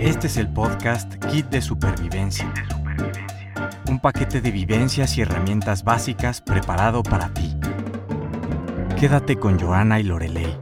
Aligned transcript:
Este 0.00 0.28
es 0.28 0.36
el 0.36 0.46
podcast 0.52 1.12
Kit 1.26 1.46
de 1.46 1.60
Supervivencia. 1.60 2.52
Un 3.88 3.98
paquete 3.98 4.40
de 4.40 4.52
vivencias 4.52 5.18
y 5.18 5.22
herramientas 5.22 5.82
básicas 5.82 6.40
preparado 6.40 7.02
para 7.02 7.34
ti. 7.34 7.56
Quédate 9.00 9.34
con 9.34 9.58
Joana 9.58 9.98
y 9.98 10.04
Lorelei. 10.04 10.56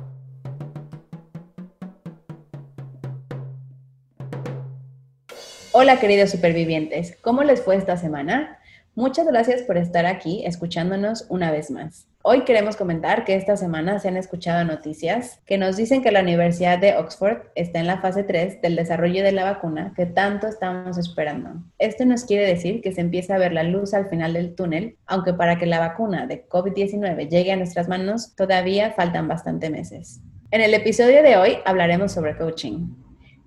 Hola 5.72 6.00
queridos 6.00 6.30
supervivientes, 6.30 7.18
¿cómo 7.20 7.42
les 7.42 7.62
fue 7.62 7.76
esta 7.76 7.98
semana? 7.98 8.58
Muchas 8.96 9.26
gracias 9.26 9.60
por 9.60 9.76
estar 9.76 10.06
aquí 10.06 10.46
escuchándonos 10.46 11.26
una 11.28 11.50
vez 11.50 11.70
más. 11.70 12.08
Hoy 12.22 12.44
queremos 12.44 12.76
comentar 12.76 13.26
que 13.26 13.34
esta 13.34 13.54
semana 13.58 13.98
se 13.98 14.08
han 14.08 14.16
escuchado 14.16 14.64
noticias 14.64 15.42
que 15.44 15.58
nos 15.58 15.76
dicen 15.76 16.02
que 16.02 16.10
la 16.10 16.22
Universidad 16.22 16.78
de 16.78 16.96
Oxford 16.96 17.42
está 17.56 17.78
en 17.78 17.88
la 17.88 18.00
fase 18.00 18.22
3 18.24 18.62
del 18.62 18.74
desarrollo 18.74 19.22
de 19.22 19.32
la 19.32 19.44
vacuna 19.44 19.92
que 19.94 20.06
tanto 20.06 20.46
estamos 20.46 20.96
esperando. 20.96 21.62
Esto 21.78 22.06
nos 22.06 22.24
quiere 22.24 22.46
decir 22.46 22.80
que 22.80 22.92
se 22.92 23.02
empieza 23.02 23.34
a 23.34 23.38
ver 23.38 23.52
la 23.52 23.64
luz 23.64 23.92
al 23.92 24.08
final 24.08 24.32
del 24.32 24.54
túnel, 24.54 24.96
aunque 25.04 25.34
para 25.34 25.58
que 25.58 25.66
la 25.66 25.78
vacuna 25.78 26.26
de 26.26 26.48
COVID-19 26.48 27.28
llegue 27.28 27.52
a 27.52 27.56
nuestras 27.56 27.88
manos 27.88 28.34
todavía 28.34 28.92
faltan 28.92 29.28
bastante 29.28 29.68
meses. 29.68 30.22
En 30.50 30.62
el 30.62 30.72
episodio 30.72 31.22
de 31.22 31.36
hoy 31.36 31.58
hablaremos 31.66 32.12
sobre 32.12 32.34
coaching. 32.38 32.88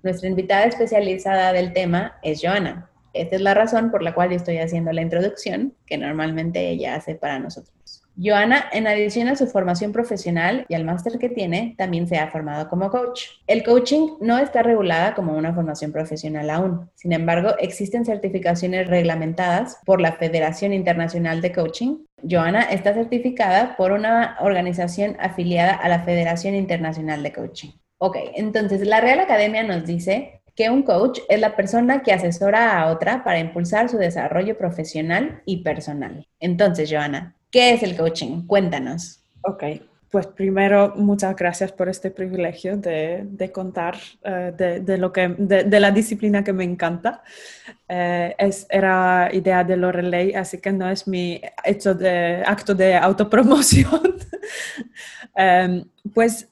Nuestra 0.04 0.28
invitada 0.28 0.66
especializada 0.66 1.52
del 1.52 1.72
tema 1.72 2.20
es 2.22 2.40
Joana, 2.40 2.89
esta 3.12 3.36
es 3.36 3.42
la 3.42 3.54
razón 3.54 3.90
por 3.90 4.02
la 4.02 4.14
cual 4.14 4.30
yo 4.30 4.36
estoy 4.36 4.58
haciendo 4.58 4.92
la 4.92 5.02
introducción 5.02 5.74
que 5.86 5.98
normalmente 5.98 6.68
ella 6.68 6.94
hace 6.94 7.14
para 7.14 7.38
nosotros. 7.38 8.00
Joana, 8.22 8.64
en 8.72 8.86
adición 8.86 9.28
a 9.28 9.36
su 9.36 9.46
formación 9.46 9.92
profesional 9.92 10.66
y 10.68 10.74
al 10.74 10.84
máster 10.84 11.18
que 11.18 11.30
tiene, 11.30 11.74
también 11.78 12.06
se 12.06 12.18
ha 12.18 12.30
formado 12.30 12.68
como 12.68 12.90
coach. 12.90 13.22
El 13.46 13.62
coaching 13.62 14.16
no 14.20 14.36
está 14.36 14.62
regulada 14.62 15.14
como 15.14 15.34
una 15.34 15.54
formación 15.54 15.90
profesional 15.90 16.50
aún. 16.50 16.90
Sin 16.96 17.12
embargo, 17.12 17.54
existen 17.58 18.04
certificaciones 18.04 18.88
reglamentadas 18.88 19.78
por 19.86 20.02
la 20.02 20.12
Federación 20.12 20.74
Internacional 20.74 21.40
de 21.40 21.52
Coaching. 21.52 22.04
Joana 22.28 22.62
está 22.64 22.92
certificada 22.92 23.74
por 23.76 23.92
una 23.92 24.36
organización 24.40 25.16
afiliada 25.18 25.72
a 25.72 25.88
la 25.88 26.02
Federación 26.02 26.54
Internacional 26.54 27.22
de 27.22 27.32
Coaching. 27.32 27.70
Ok, 28.02 28.16
entonces 28.34 28.86
la 28.86 29.02
Real 29.02 29.20
Academia 29.20 29.62
nos 29.62 29.84
dice 29.84 30.39
que 30.54 30.70
un 30.70 30.82
coach 30.82 31.20
es 31.28 31.40
la 31.40 31.56
persona 31.56 32.02
que 32.02 32.12
asesora 32.12 32.80
a 32.80 32.90
otra 32.92 33.24
para 33.24 33.38
impulsar 33.38 33.88
su 33.88 33.98
desarrollo 33.98 34.56
profesional 34.56 35.42
y 35.44 35.62
personal. 35.62 36.26
Entonces, 36.38 36.90
Joana, 36.90 37.36
¿qué 37.50 37.72
es 37.72 37.82
el 37.82 37.96
coaching? 37.96 38.46
Cuéntanos. 38.46 39.24
Ok, 39.42 39.64
pues 40.10 40.26
primero, 40.26 40.92
muchas 40.96 41.36
gracias 41.36 41.70
por 41.70 41.88
este 41.88 42.10
privilegio 42.10 42.76
de, 42.76 43.50
contar 43.54 43.96
eh, 44.24 44.80
de, 44.82 44.98
lo 44.98 45.12
que, 45.12 45.28
de, 45.28 45.80
la 45.80 45.92
disciplina 45.92 46.42
que 46.42 46.52
me 46.52 46.64
encanta. 46.64 47.22
Eh, 47.88 48.34
es, 48.36 48.66
era 48.70 49.30
idea 49.32 49.62
de 49.62 49.76
Lorelei, 49.76 50.34
así 50.34 50.58
que 50.58 50.72
no 50.72 50.90
es 50.90 51.06
mi 51.06 51.40
hecho 51.64 51.94
de, 51.94 52.42
acto 52.44 52.74
de 52.74 52.96
autopromoción. 52.96 54.16
Em, 55.36 55.84
pues 56.12 56.48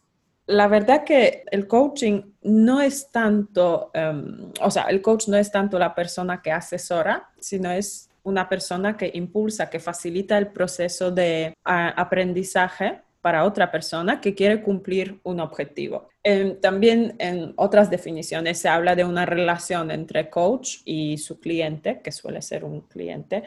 la 0.48 0.66
verdad 0.66 1.04
que 1.04 1.44
el 1.50 1.66
coaching 1.68 2.22
no 2.42 2.80
es 2.80 3.10
tanto, 3.12 3.90
em, 3.92 4.50
o 4.62 4.70
sea, 4.70 4.84
el 4.84 5.02
coach 5.02 5.28
no 5.28 5.36
es 5.36 5.52
tanto 5.52 5.78
la 5.78 5.94
persona 5.94 6.40
que 6.40 6.50
asesora, 6.50 7.28
sino 7.38 7.70
es 7.70 8.08
una 8.22 8.48
persona 8.48 8.96
que 8.96 9.10
impulsa, 9.12 9.68
que 9.68 9.78
facilita 9.78 10.38
el 10.38 10.48
proceso 10.48 11.10
de 11.10 11.54
aprendizaje 11.64 13.02
para 13.20 13.44
otra 13.44 13.70
persona 13.70 14.22
que 14.22 14.34
quiere 14.34 14.62
cumplir 14.62 15.20
un 15.22 15.40
objetivo. 15.40 16.08
Em, 16.22 16.58
también 16.58 17.14
en 17.18 17.52
otras 17.56 17.90
definiciones 17.90 18.58
se 18.58 18.70
habla 18.70 18.96
de 18.96 19.04
una 19.04 19.26
relación 19.26 19.90
entre 19.90 20.30
coach 20.30 20.78
y 20.86 21.18
su 21.18 21.40
cliente, 21.40 22.00
que 22.02 22.10
suele 22.10 22.40
ser 22.40 22.64
un 22.64 22.80
cliente, 22.82 23.42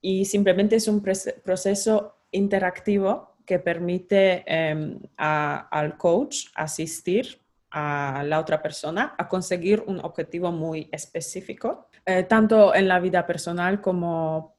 y 0.00 0.24
simplemente 0.24 0.76
es 0.76 0.88
un 0.88 1.02
proceso 1.02 2.16
interactivo 2.30 3.35
que 3.46 3.58
permite 3.58 4.44
em, 4.46 4.98
al 5.16 5.96
coach 5.96 6.48
asistir 6.54 7.40
a 7.70 8.22
la 8.24 8.40
otra 8.40 8.60
persona 8.60 9.14
a 9.16 9.28
conseguir 9.28 9.84
un 9.86 10.00
objetivo 10.00 10.50
muy 10.50 10.88
específico, 10.92 11.88
eh, 12.04 12.24
tanto 12.24 12.74
en 12.74 12.88
la 12.88 13.00
vida 13.00 13.26
personal 13.26 13.80
como 13.80 14.56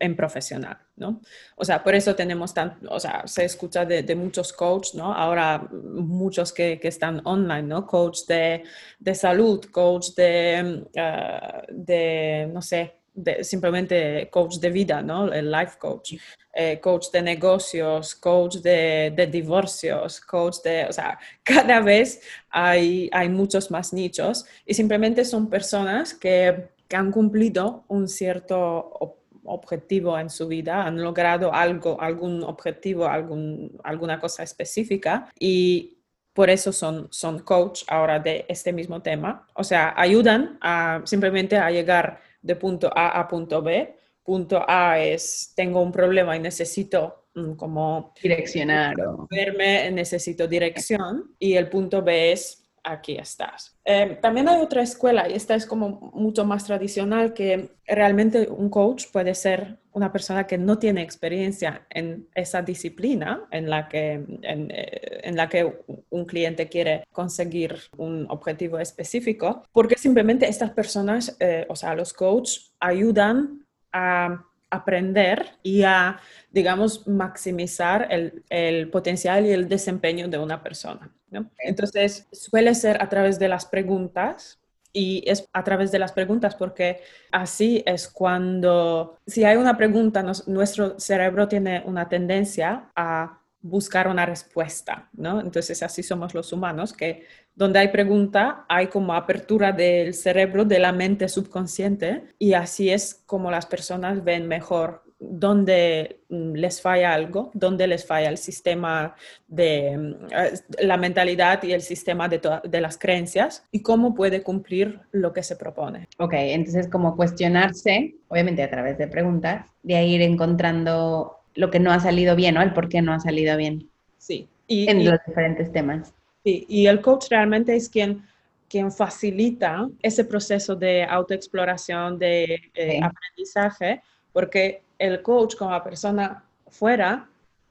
en 0.00 0.16
profesional, 0.16 0.78
¿no? 0.96 1.20
O 1.56 1.64
sea, 1.64 1.82
por 1.82 1.94
eso 1.94 2.14
tenemos 2.14 2.54
tanto, 2.54 2.88
o 2.90 3.00
sea, 3.00 3.22
se 3.26 3.44
escucha 3.44 3.84
de, 3.84 4.14
muchos 4.14 4.52
coaches, 4.52 4.94
¿no? 4.94 5.12
Ahora 5.12 5.68
muchos 5.70 6.52
que, 6.52 6.78
que 6.80 6.88
están 6.88 7.20
online, 7.24 7.62
¿no? 7.62 7.86
Coach 7.86 8.20
de, 8.26 8.64
de 8.98 9.14
salud, 9.14 9.64
coach 9.70 10.14
de, 10.16 10.86
eh, 10.94 11.62
de, 11.70 12.50
no 12.52 12.62
sé, 12.62 12.97
simplemente 13.42 14.28
coach 14.30 14.56
de 14.56 14.70
vida, 14.70 15.02
¿no? 15.02 15.32
El 15.32 15.50
life 15.50 15.78
coach, 15.78 16.14
eh, 16.52 16.80
coach 16.80 17.10
de 17.12 17.22
negocios, 17.22 18.14
coach 18.14 18.56
de, 18.56 19.12
de, 19.14 19.26
divorcios, 19.26 20.20
coach 20.20 20.56
de, 20.64 20.86
o 20.86 20.92
sea, 20.92 21.18
cada 21.42 21.80
vez 21.80 22.20
hay, 22.50 23.08
hay 23.12 23.28
muchos 23.28 23.70
más 23.70 23.92
nichos 23.92 24.44
y 24.66 24.74
simplemente 24.74 25.24
son 25.24 25.48
personas 25.48 26.14
que, 26.14 26.68
que 26.88 26.96
han 26.96 27.10
cumplido 27.10 27.84
un 27.88 28.08
cierto 28.08 29.16
objetivo 29.44 30.18
en 30.18 30.30
su 30.30 30.46
vida, 30.46 30.84
han 30.84 31.02
logrado 31.02 31.52
algo, 31.52 32.00
algún 32.00 32.42
objetivo, 32.42 33.06
algún, 33.06 33.78
alguna 33.82 34.20
cosa 34.20 34.42
específica 34.42 35.30
y 35.38 35.98
por 36.38 36.50
eso 36.50 36.72
son, 36.72 37.08
son 37.10 37.40
coach 37.40 37.82
ahora 37.88 38.20
de 38.20 38.44
este 38.48 38.72
mismo 38.72 39.02
tema. 39.02 39.48
O 39.54 39.64
sea, 39.64 39.94
ayudan 39.96 40.56
a, 40.60 41.02
simplemente 41.04 41.56
a 41.56 41.70
llegar 41.70 42.20
de 42.40 42.56
punto 42.56 42.90
A 42.94 43.18
a 43.20 43.28
punto 43.28 43.62
B. 43.62 43.96
Punto 44.22 44.64
A 44.66 44.98
es, 44.98 45.52
tengo 45.56 45.80
un 45.80 45.90
problema 45.90 46.36
y 46.36 46.40
necesito 46.40 47.28
mm, 47.34 47.52
como 47.52 48.12
direccionar 48.22 48.94
verme, 49.30 49.90
necesito 49.90 50.46
dirección. 50.46 51.34
Y 51.38 51.54
el 51.54 51.68
punto 51.68 52.02
B 52.02 52.32
es, 52.32 52.67
aquí 52.92 53.16
estás. 53.16 53.76
Eh, 53.84 54.18
también 54.20 54.48
hay 54.48 54.60
otra 54.60 54.82
escuela 54.82 55.28
y 55.28 55.34
esta 55.34 55.54
es 55.54 55.66
como 55.66 56.10
mucho 56.14 56.44
más 56.44 56.64
tradicional 56.64 57.34
que 57.34 57.76
realmente 57.86 58.48
un 58.48 58.70
coach 58.70 59.06
puede 59.12 59.34
ser 59.34 59.78
una 59.92 60.12
persona 60.12 60.46
que 60.46 60.58
no 60.58 60.78
tiene 60.78 61.02
experiencia 61.02 61.86
en 61.90 62.28
esa 62.34 62.62
disciplina 62.62 63.46
en 63.50 63.68
la 63.68 63.88
que, 63.88 64.12
en, 64.12 64.70
eh, 64.70 65.32
la 65.32 65.48
que 65.48 65.80
un 66.10 66.24
cliente 66.24 66.68
quiere 66.68 67.04
conseguir 67.12 67.76
un 67.96 68.26
objetivo 68.30 68.78
específico, 68.78 69.64
porque 69.72 69.96
simplemente 69.96 70.48
estas 70.48 70.70
personas, 70.70 71.36
eh, 71.40 71.66
o 71.68 71.76
sea, 71.76 71.94
los 71.94 72.12
coaches 72.12 72.72
ayudan 72.80 73.66
a 73.92 74.44
aprender 74.70 75.46
y 75.62 75.82
a, 75.82 76.20
digamos, 76.50 77.08
maximizar 77.08 78.06
el, 78.10 78.44
el 78.50 78.90
potencial 78.90 79.46
y 79.46 79.50
el 79.50 79.68
desempeño 79.68 80.28
de 80.28 80.38
una 80.38 80.62
persona. 80.62 81.10
Entonces, 81.58 82.26
suele 82.32 82.74
ser 82.74 83.02
a 83.02 83.08
través 83.08 83.38
de 83.38 83.48
las 83.48 83.66
preguntas 83.66 84.58
y 84.92 85.22
es 85.26 85.48
a 85.52 85.62
través 85.64 85.92
de 85.92 85.98
las 85.98 86.12
preguntas 86.12 86.54
porque 86.54 87.00
así 87.30 87.82
es 87.86 88.08
cuando, 88.08 89.18
si 89.26 89.44
hay 89.44 89.56
una 89.56 89.76
pregunta, 89.76 90.24
nuestro 90.46 90.98
cerebro 90.98 91.46
tiene 91.46 91.82
una 91.84 92.08
tendencia 92.08 92.90
a 92.96 93.38
buscar 93.60 94.08
una 94.08 94.24
respuesta, 94.24 95.08
¿no? 95.12 95.40
Entonces 95.40 95.82
así 95.82 96.02
somos 96.02 96.32
los 96.34 96.52
humanos, 96.52 96.92
que 96.92 97.26
donde 97.54 97.80
hay 97.80 97.88
pregunta 97.88 98.64
hay 98.68 98.86
como 98.86 99.14
apertura 99.14 99.72
del 99.72 100.14
cerebro, 100.14 100.64
de 100.64 100.78
la 100.78 100.92
mente 100.92 101.28
subconsciente 101.28 102.24
y 102.38 102.54
así 102.54 102.90
es 102.90 103.22
como 103.26 103.50
las 103.50 103.66
personas 103.66 104.22
ven 104.24 104.46
mejor 104.46 105.02
dónde 105.20 106.20
mm, 106.28 106.52
les 106.54 106.80
falla 106.80 107.12
algo, 107.12 107.50
dónde 107.54 107.86
les 107.86 108.06
falla 108.06 108.28
el 108.28 108.38
sistema 108.38 109.14
de 109.48 109.96
mm, 109.96 110.82
la 110.82 110.96
mentalidad 110.96 111.62
y 111.62 111.72
el 111.72 111.82
sistema 111.82 112.28
de, 112.28 112.40
de, 112.64 112.80
las 112.80 112.98
creencias 112.98 113.64
y 113.72 113.82
cómo 113.82 114.14
puede 114.14 114.42
cumplir 114.42 115.00
lo 115.12 115.32
que 115.32 115.42
se 115.42 115.56
propone. 115.56 116.08
Ok, 116.18 116.34
entonces 116.34 116.88
como 116.88 117.16
cuestionarse, 117.16 118.14
obviamente 118.28 118.62
a 118.62 118.70
través 118.70 118.98
de 118.98 119.08
preguntas, 119.08 119.66
de 119.82 120.04
ir 120.04 120.22
encontrando 120.22 121.38
lo 121.54 121.70
que 121.70 121.80
no 121.80 121.92
ha 121.92 122.00
salido 122.00 122.36
bien, 122.36 122.54
¿no? 122.54 122.62
El 122.62 122.72
por 122.72 122.88
qué 122.88 123.02
no 123.02 123.12
ha 123.12 123.20
salido 123.20 123.56
bien. 123.56 123.90
Sí. 124.18 124.48
Y, 124.68 124.88
en 124.88 125.04
los 125.04 125.18
diferentes 125.26 125.72
temas. 125.72 126.14
Sí, 126.44 126.66
y 126.68 126.86
el 126.86 127.00
coach 127.00 127.26
realmente 127.30 127.74
es 127.74 127.88
quien, 127.88 128.22
quien 128.68 128.92
facilita 128.92 129.88
ese 130.02 130.24
proceso 130.24 130.76
de 130.76 131.02
autoexploración, 131.04 132.18
de 132.18 132.70
eh, 132.74 133.00
aprendizaje, 133.02 134.02
porque 134.32 134.82
el 134.98 135.22
coach 135.22 135.56
como 135.56 135.82
persona 135.82 136.44
fuera 136.68 137.28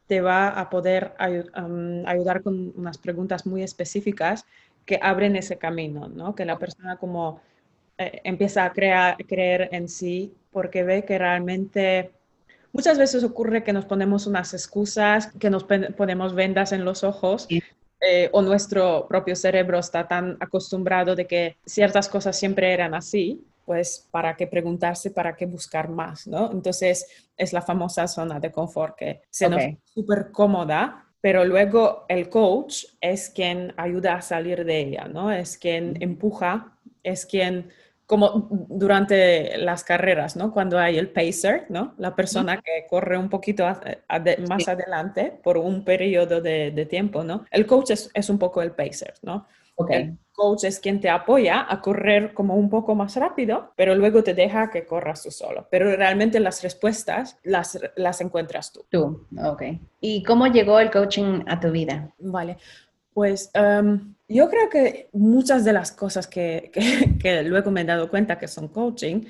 te 0.08 0.22
va 0.22 0.50
a 0.50 0.70
poder 0.70 1.14
um, 1.58 2.06
ayudar 2.08 2.42
con 2.42 2.74
unas 2.76 2.98
preguntas 2.98 3.46
muy 3.46 3.62
específicas 3.62 4.46
que 4.86 5.00
abren 5.02 5.36
ese 5.36 5.58
camino, 5.58 6.08
¿no? 6.08 6.34
Que 6.34 6.46
la 6.46 6.58
persona 6.58 6.96
como 6.96 7.42
eh, 7.98 8.22
empieza 8.24 8.64
a 8.64 8.72
crear, 8.72 9.18
creer 9.28 9.70
en 9.74 9.90
sí 9.90 10.34
porque 10.52 10.84
ve 10.84 11.04
que 11.04 11.18
realmente 11.18 12.12
Muchas 12.78 13.00
veces 13.00 13.24
ocurre 13.24 13.64
que 13.64 13.74
nos 13.74 13.86
ponemos 13.86 14.28
unas 14.28 14.54
excusas, 14.54 15.32
que 15.40 15.50
nos 15.50 15.64
ponemos 15.64 16.36
vendas 16.36 16.72
en 16.72 16.86
los 16.86 17.04
ojos 17.04 17.48
eh, 17.50 18.30
o 18.32 18.44
nuestro 18.44 19.08
propio 19.08 19.36
cerebro 19.36 19.80
está 19.80 20.08
tan 20.08 20.38
acostumbrado 20.40 21.16
de 21.16 21.26
que 21.26 21.58
ciertas 21.66 22.08
cosas 22.08 22.38
siempre 22.38 22.72
eran 22.72 22.94
así, 22.94 23.44
pues 23.68 24.08
para 24.12 24.38
qué 24.38 24.48
preguntarse, 24.48 25.12
para 25.12 25.36
qué 25.36 25.46
buscar 25.46 25.90
más, 25.90 26.26
¿no? 26.26 26.50
Entonces 26.54 27.06
es 27.36 27.52
la 27.52 27.62
famosa 27.62 28.08
zona 28.08 28.40
de 28.40 28.50
confort 28.50 28.96
que 28.98 29.22
se 29.30 29.50
nos 29.50 29.62
súper 29.84 30.32
cómoda, 30.32 31.06
pero 31.20 31.44
luego 31.44 32.06
el 32.08 32.30
coach 32.30 32.86
es 33.02 33.30
quien 33.30 33.74
ayuda 33.76 34.16
a 34.16 34.22
salir 34.22 34.64
de 34.64 34.80
ella, 34.80 35.10
¿no? 35.10 35.34
Es 35.34 35.58
quien 35.58 36.02
empuja, 36.02 36.78
es 37.04 37.26
quien 37.26 37.72
como 38.06 38.48
durante 38.70 39.58
las 39.58 39.84
carreras, 39.84 40.38
¿no? 40.38 40.54
Cuando 40.54 40.80
hay 40.80 40.98
el 40.98 41.10
pacer, 41.10 41.66
¿no? 41.68 41.94
La 41.98 42.16
persona 42.16 42.62
que 42.62 42.88
corre 42.90 43.18
un 43.18 43.30
poquito 43.30 43.66
más 43.66 44.68
adelante 44.70 45.38
por 45.44 45.58
un 45.58 45.84
periodo 45.84 46.40
de, 46.40 46.88
tiempo, 46.90 47.26
¿no? 47.26 47.44
El 47.52 47.68
coach 47.68 47.92
es, 47.92 48.30
un 48.30 48.40
poco 48.40 48.62
el 48.62 48.72
pacer, 48.72 49.16
¿no? 49.24 49.46
El 49.90 50.18
coach 50.32 50.64
es 50.64 50.80
quien 50.80 51.00
te 51.00 51.10
apoya 51.10 51.66
a 51.68 51.82
correr 51.82 52.34
como 52.34 52.56
un 52.56 52.70
poco 52.70 52.96
más 52.96 53.16
rápido, 53.16 53.74
pero 53.76 53.96
luego 53.96 54.24
te 54.24 54.34
deja 54.34 54.70
que 54.70 54.86
corras 54.86 55.24
tú 55.24 55.32
solo. 55.32 55.68
Pero 55.70 55.96
realmente 55.96 56.40
las 56.40 56.64
respuestas 56.64 57.38
las, 57.44 57.80
las 57.96 58.22
encuentras 58.22 58.72
tú. 58.72 58.86
Tú, 58.90 59.28
ok. 59.44 59.64
¿Y 60.02 60.24
cómo 60.24 60.48
llegó 60.48 60.80
el 60.80 60.92
coaching 60.92 61.44
a 61.48 61.60
tu 61.60 61.72
vida? 61.72 62.14
Vale. 62.20 62.58
Pues 63.14 63.50
em, 63.54 64.14
yo 64.28 64.50
creo 64.50 64.70
que 64.70 65.10
muchas 65.14 65.66
de 65.66 65.74
las 65.74 65.92
cosas 65.92 66.28
que, 66.28 66.72
que, 67.22 67.44
luego 67.44 67.72
me 67.72 67.82
he 67.82 67.86
dado 67.86 68.10
cuenta 68.10 68.38
que 68.38 68.48
son 68.48 68.68
coaching, 68.68 69.22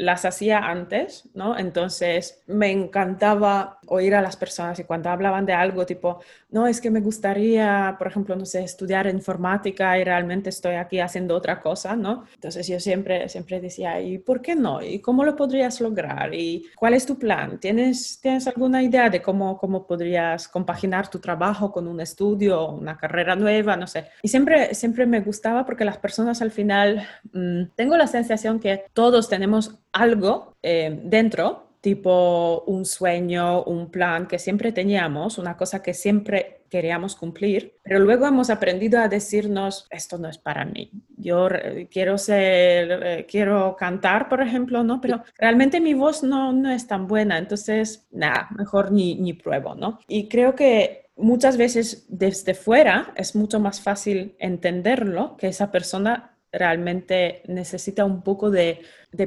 las 0.00 0.24
hacía 0.24 0.58
antes, 0.58 1.28
¿no? 1.34 1.58
Entonces 1.58 2.42
me 2.46 2.70
encantaba 2.70 3.78
oír 3.86 4.14
a 4.14 4.22
las 4.22 4.34
personas 4.34 4.78
y 4.78 4.84
cuando 4.84 5.10
hablaban 5.10 5.44
de 5.44 5.52
algo 5.52 5.84
tipo, 5.84 6.20
no, 6.48 6.66
es 6.66 6.80
que 6.80 6.90
me 6.90 7.00
gustaría, 7.00 7.96
por 7.98 8.06
ejemplo, 8.06 8.34
no 8.34 8.46
sé, 8.46 8.64
estudiar 8.64 9.06
informática 9.08 9.98
y 9.98 10.04
realmente 10.04 10.48
estoy 10.48 10.76
aquí 10.76 11.00
haciendo 11.00 11.36
otra 11.36 11.60
cosa, 11.60 11.96
¿no? 11.96 12.24
Entonces 12.34 12.66
yo 12.66 12.80
siempre, 12.80 13.28
siempre 13.28 13.60
decía, 13.60 14.00
¿y 14.00 14.16
por 14.16 14.40
qué 14.40 14.54
no? 14.54 14.82
¿Y 14.82 15.00
cómo 15.00 15.22
lo 15.22 15.36
podrías 15.36 15.82
lograr? 15.82 16.32
¿Y 16.34 16.66
cuál 16.76 16.94
es 16.94 17.04
tu 17.04 17.18
plan? 17.18 17.60
¿Tienes, 17.60 18.20
¿tienes 18.22 18.46
alguna 18.46 18.82
idea 18.82 19.10
de 19.10 19.20
cómo, 19.20 19.58
cómo 19.58 19.86
podrías 19.86 20.48
compaginar 20.48 21.08
tu 21.08 21.18
trabajo 21.18 21.70
con 21.70 21.86
un 21.86 22.00
estudio 22.00 22.70
una 22.70 22.96
carrera 22.96 23.36
nueva? 23.36 23.76
No 23.76 23.86
sé. 23.86 24.06
Y 24.22 24.28
siempre, 24.28 24.74
siempre 24.74 25.04
me 25.04 25.20
gustaba 25.20 25.66
porque 25.66 25.84
las 25.84 25.98
personas 25.98 26.40
al 26.40 26.52
final, 26.52 27.06
mm, 27.34 27.64
tengo 27.76 27.98
la 27.98 28.06
sensación 28.06 28.60
que 28.60 28.84
todos 28.94 29.28
tenemos 29.28 29.78
algo 29.92 30.56
eh, 30.62 31.00
dentro 31.04 31.70
tipo 31.80 32.62
un 32.66 32.84
sueño, 32.84 33.62
un 33.64 33.90
plan 33.90 34.26
que 34.26 34.38
siempre 34.38 34.72
teníamos, 34.72 35.38
una 35.38 35.56
cosa 35.56 35.82
que 35.82 35.94
siempre 35.94 36.60
queríamos 36.68 37.16
cumplir, 37.16 37.74
pero 37.82 37.98
luego 37.98 38.26
hemos 38.26 38.48
aprendido 38.48 39.00
a 39.00 39.08
decirnos, 39.08 39.86
esto 39.90 40.18
no 40.18 40.28
es 40.28 40.38
para 40.38 40.64
mí. 40.64 40.92
Yo 41.16 41.48
quiero 41.90 42.16
ser, 42.16 43.00
eh, 43.02 43.26
quiero 43.28 43.74
cantar, 43.76 44.28
por 44.28 44.40
ejemplo, 44.40 44.84
¿no? 44.84 45.00
Pero 45.00 45.24
realmente 45.36 45.80
mi 45.80 45.94
voz 45.94 46.22
no, 46.22 46.52
no 46.52 46.70
es 46.70 46.86
tan 46.86 47.08
buena, 47.08 47.38
entonces, 47.38 48.06
nada, 48.12 48.48
mejor 48.56 48.92
ni, 48.92 49.16
ni 49.16 49.32
pruebo, 49.32 49.74
¿no? 49.74 49.98
Y 50.06 50.28
creo 50.28 50.54
que 50.54 51.10
muchas 51.16 51.56
veces 51.56 52.06
desde 52.08 52.54
fuera 52.54 53.12
es 53.16 53.34
mucho 53.34 53.58
más 53.58 53.80
fácil 53.80 54.36
entenderlo 54.38 55.36
que 55.36 55.48
esa 55.48 55.72
persona 55.72 56.29
realmente 56.52 57.42
necesita 57.46 58.04
un 58.04 58.22
poco 58.22 58.50
de, 58.50 58.80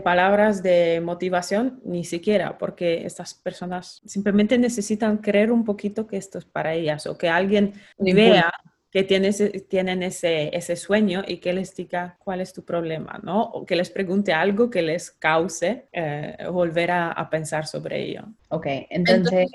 palabras 0.04 0.64
de 0.64 1.02
motivación, 1.04 1.82
ni 1.86 2.04
siquiera, 2.04 2.58
porque 2.58 3.06
estas 3.06 3.34
personas 3.34 4.02
simplemente 4.06 4.58
necesitan 4.58 5.18
creer 5.18 5.52
un 5.52 5.64
poquito 5.64 6.08
que 6.08 6.18
esto 6.18 6.38
es 6.38 6.46
para 6.46 6.74
ellas 6.74 7.08
o 7.08 7.18
que 7.18 7.30
alguien 7.30 7.74
vea 7.98 8.52
que 8.94 9.04
tienen 9.04 10.04
ese, 10.04 10.56
ese 10.56 10.76
sueño 10.76 11.24
y 11.28 11.38
que 11.38 11.52
les 11.52 11.76
diga 11.76 12.16
cuál 12.20 12.42
es 12.42 12.54
tu 12.54 12.64
problema, 12.64 13.20
¿no? 13.24 13.42
O 13.42 13.66
que 13.66 13.76
les 13.76 13.90
pregunte 13.90 14.34
algo 14.34 14.70
que 14.70 14.84
les 14.84 15.10
cause 15.10 15.88
eh, 15.92 16.38
volver 16.52 16.92
a, 16.92 17.28
pensar 17.32 17.66
sobre 17.66 18.04
ello. 18.04 18.22
Ok, 18.50 18.68
entonces... 18.92 19.50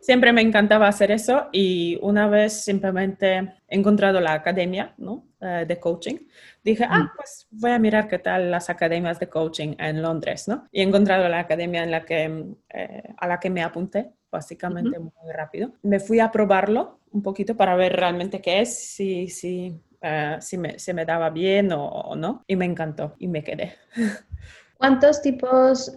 Siempre 0.00 0.32
me 0.32 0.40
encantaba 0.40 0.88
hacer 0.88 1.12
eso 1.12 1.46
y 1.52 2.00
una 2.02 2.26
vez 2.26 2.64
simplemente 2.64 3.52
he 3.70 3.76
encontrado 3.76 4.20
la 4.20 4.34
academia, 4.34 4.94
¿no? 4.98 5.24
Eh, 5.40 5.64
de 5.66 5.80
coaching, 5.80 6.16
dije, 6.62 6.84
ah, 6.86 6.98
mm. 6.98 7.10
pues 7.16 7.46
voy 7.50 7.70
a 7.70 7.78
mirar 7.78 8.08
qué 8.08 8.18
tal 8.18 8.50
las 8.50 8.68
academias 8.68 9.18
de 9.18 9.28
coaching 9.28 9.74
en 9.78 10.02
Londres, 10.02 10.48
¿no? 10.48 10.68
Y 10.70 10.80
he 10.80 10.82
encontrado 10.82 11.26
la 11.28 11.38
academia 11.38 11.82
en 11.82 11.90
la 11.90 12.04
que, 12.04 12.56
eh, 12.68 13.02
a 13.16 13.26
la 13.26 13.40
que 13.40 13.48
me 13.48 13.62
apunté, 13.62 14.10
básicamente 14.30 14.98
muy 14.98 15.32
rápido. 15.32 15.72
Me 15.82 15.98
fui 16.00 16.20
a 16.20 16.30
probarlo 16.30 17.00
un 17.12 17.22
poquito 17.22 17.56
para 17.56 17.74
ver 17.76 17.94
realmente 17.94 18.42
qué 18.42 18.60
es, 18.60 18.76
si, 18.76 19.28
si, 19.28 19.80
eh, 20.02 20.36
si 20.40 20.58
me, 20.58 20.78
se 20.78 20.92
me 20.92 21.04
daba 21.04 21.30
bien 21.30 21.70
o, 21.72 22.14
no. 22.16 22.44
Y 22.46 22.56
me 22.56 22.64
encantó 22.64 23.14
y 23.18 23.28
me 23.28 23.42
quedé. 23.42 23.74
¿Cuántos 24.76 25.22
tipos 25.22 25.96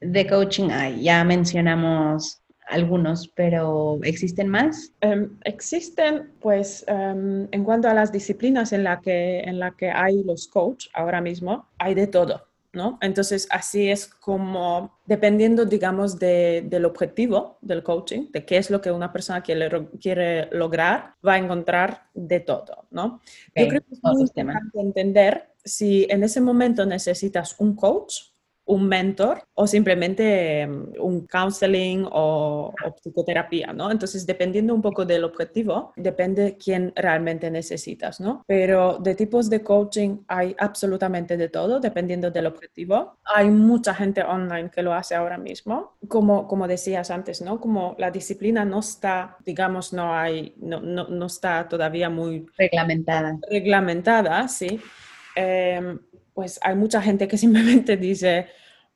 de 0.00 0.26
coaching 0.26 0.70
hay? 0.70 1.02
Ya 1.02 1.24
mencionamos 1.24 2.43
algunos, 2.68 3.28
pero 3.28 3.98
¿existen 4.02 4.48
más? 4.48 4.92
Em, 5.00 5.38
existen, 5.44 6.32
pues, 6.40 6.84
em, 6.88 7.48
en 7.50 7.64
cuanto 7.64 7.88
a 7.88 7.94
las 7.94 8.12
disciplinas 8.12 8.72
en 8.72 8.84
la 8.84 9.00
que, 9.00 9.40
en 9.40 9.58
la 9.58 9.72
que 9.72 9.90
hay 9.90 10.22
los 10.24 10.48
coach 10.48 10.86
ahora 10.94 11.20
mismo, 11.20 11.68
hay 11.78 11.94
de 11.94 12.06
todo. 12.06 12.48
Entonces, 13.00 13.46
así 13.50 13.90
es 13.90 14.06
como, 14.06 14.98
dependiendo, 15.06 15.64
digamos, 15.64 16.18
del 16.18 16.84
objetivo 16.84 17.58
del 17.60 17.82
coaching, 17.82 18.30
de 18.32 18.44
qué 18.44 18.56
es 18.56 18.70
lo 18.70 18.80
que 18.80 18.90
una 18.90 19.12
persona 19.12 19.42
quiere, 19.42 19.88
quiere 20.00 20.48
lograr, 20.50 21.14
va 21.26 21.34
a 21.34 21.38
encontrar 21.38 22.08
de 22.14 22.40
todo, 22.40 22.86
¿no? 22.90 23.20
Yo 23.54 23.68
creo 23.68 23.80
que 23.80 23.94
es 23.94 24.00
muy 24.02 24.22
importante 24.22 24.80
entender 24.80 25.50
si 25.64 26.06
en 26.10 26.24
ese 26.24 26.40
momento 26.40 26.84
necesitas 26.84 27.56
un 27.58 27.74
coach 27.74 28.33
un 28.66 28.88
mentor 28.88 29.42
o 29.54 29.66
simplemente 29.66 30.62
em, 30.62 30.92
un 30.98 31.26
counseling 31.26 32.06
o, 32.10 32.72
psicoterapia, 33.02 33.72
¿no? 33.72 33.90
Entonces, 33.90 34.26
dependiendo 34.26 34.74
un 34.74 34.82
poco 34.82 35.04
del 35.04 35.24
objetivo, 35.24 35.92
depende 35.96 36.56
quién 36.62 36.92
realmente 36.96 37.50
necesitas, 37.50 38.20
¿no? 38.20 38.42
Pero 38.46 38.98
de 38.98 39.14
tipos 39.14 39.50
de 39.50 39.62
coaching 39.62 40.18
hay 40.28 40.54
absolutamente 40.58 41.36
de 41.36 41.48
todo, 41.48 41.80
dependiendo 41.80 42.30
del 42.30 42.46
objetivo. 42.46 43.18
Hay 43.24 43.50
mucha 43.50 43.94
gente 43.94 44.22
online 44.22 44.70
que 44.70 44.82
lo 44.82 44.94
hace 44.94 45.14
ahora 45.14 45.38
mismo. 45.38 45.96
Como, 46.08 46.46
como 46.48 46.66
decías 46.66 47.10
antes, 47.10 47.42
¿no? 47.42 47.60
Como 47.60 47.94
la 47.98 48.10
disciplina 48.10 48.64
no 48.64 48.80
está, 48.80 49.36
digamos, 49.44 49.92
no 49.92 50.14
hay, 50.14 50.54
no, 50.58 50.80
no, 50.80 51.08
no 51.08 51.26
está 51.26 51.68
todavía 51.68 52.08
muy... 52.08 52.46
Reglamentada. 52.56 53.38
Reglamentada, 53.50 54.48
sí. 54.48 54.80
Eh, 55.36 55.98
pues 56.32 56.58
hay 56.62 56.74
mucha 56.74 57.00
gente 57.00 57.28
que 57.28 57.38
simplemente 57.38 57.96
dice, 57.96 58.48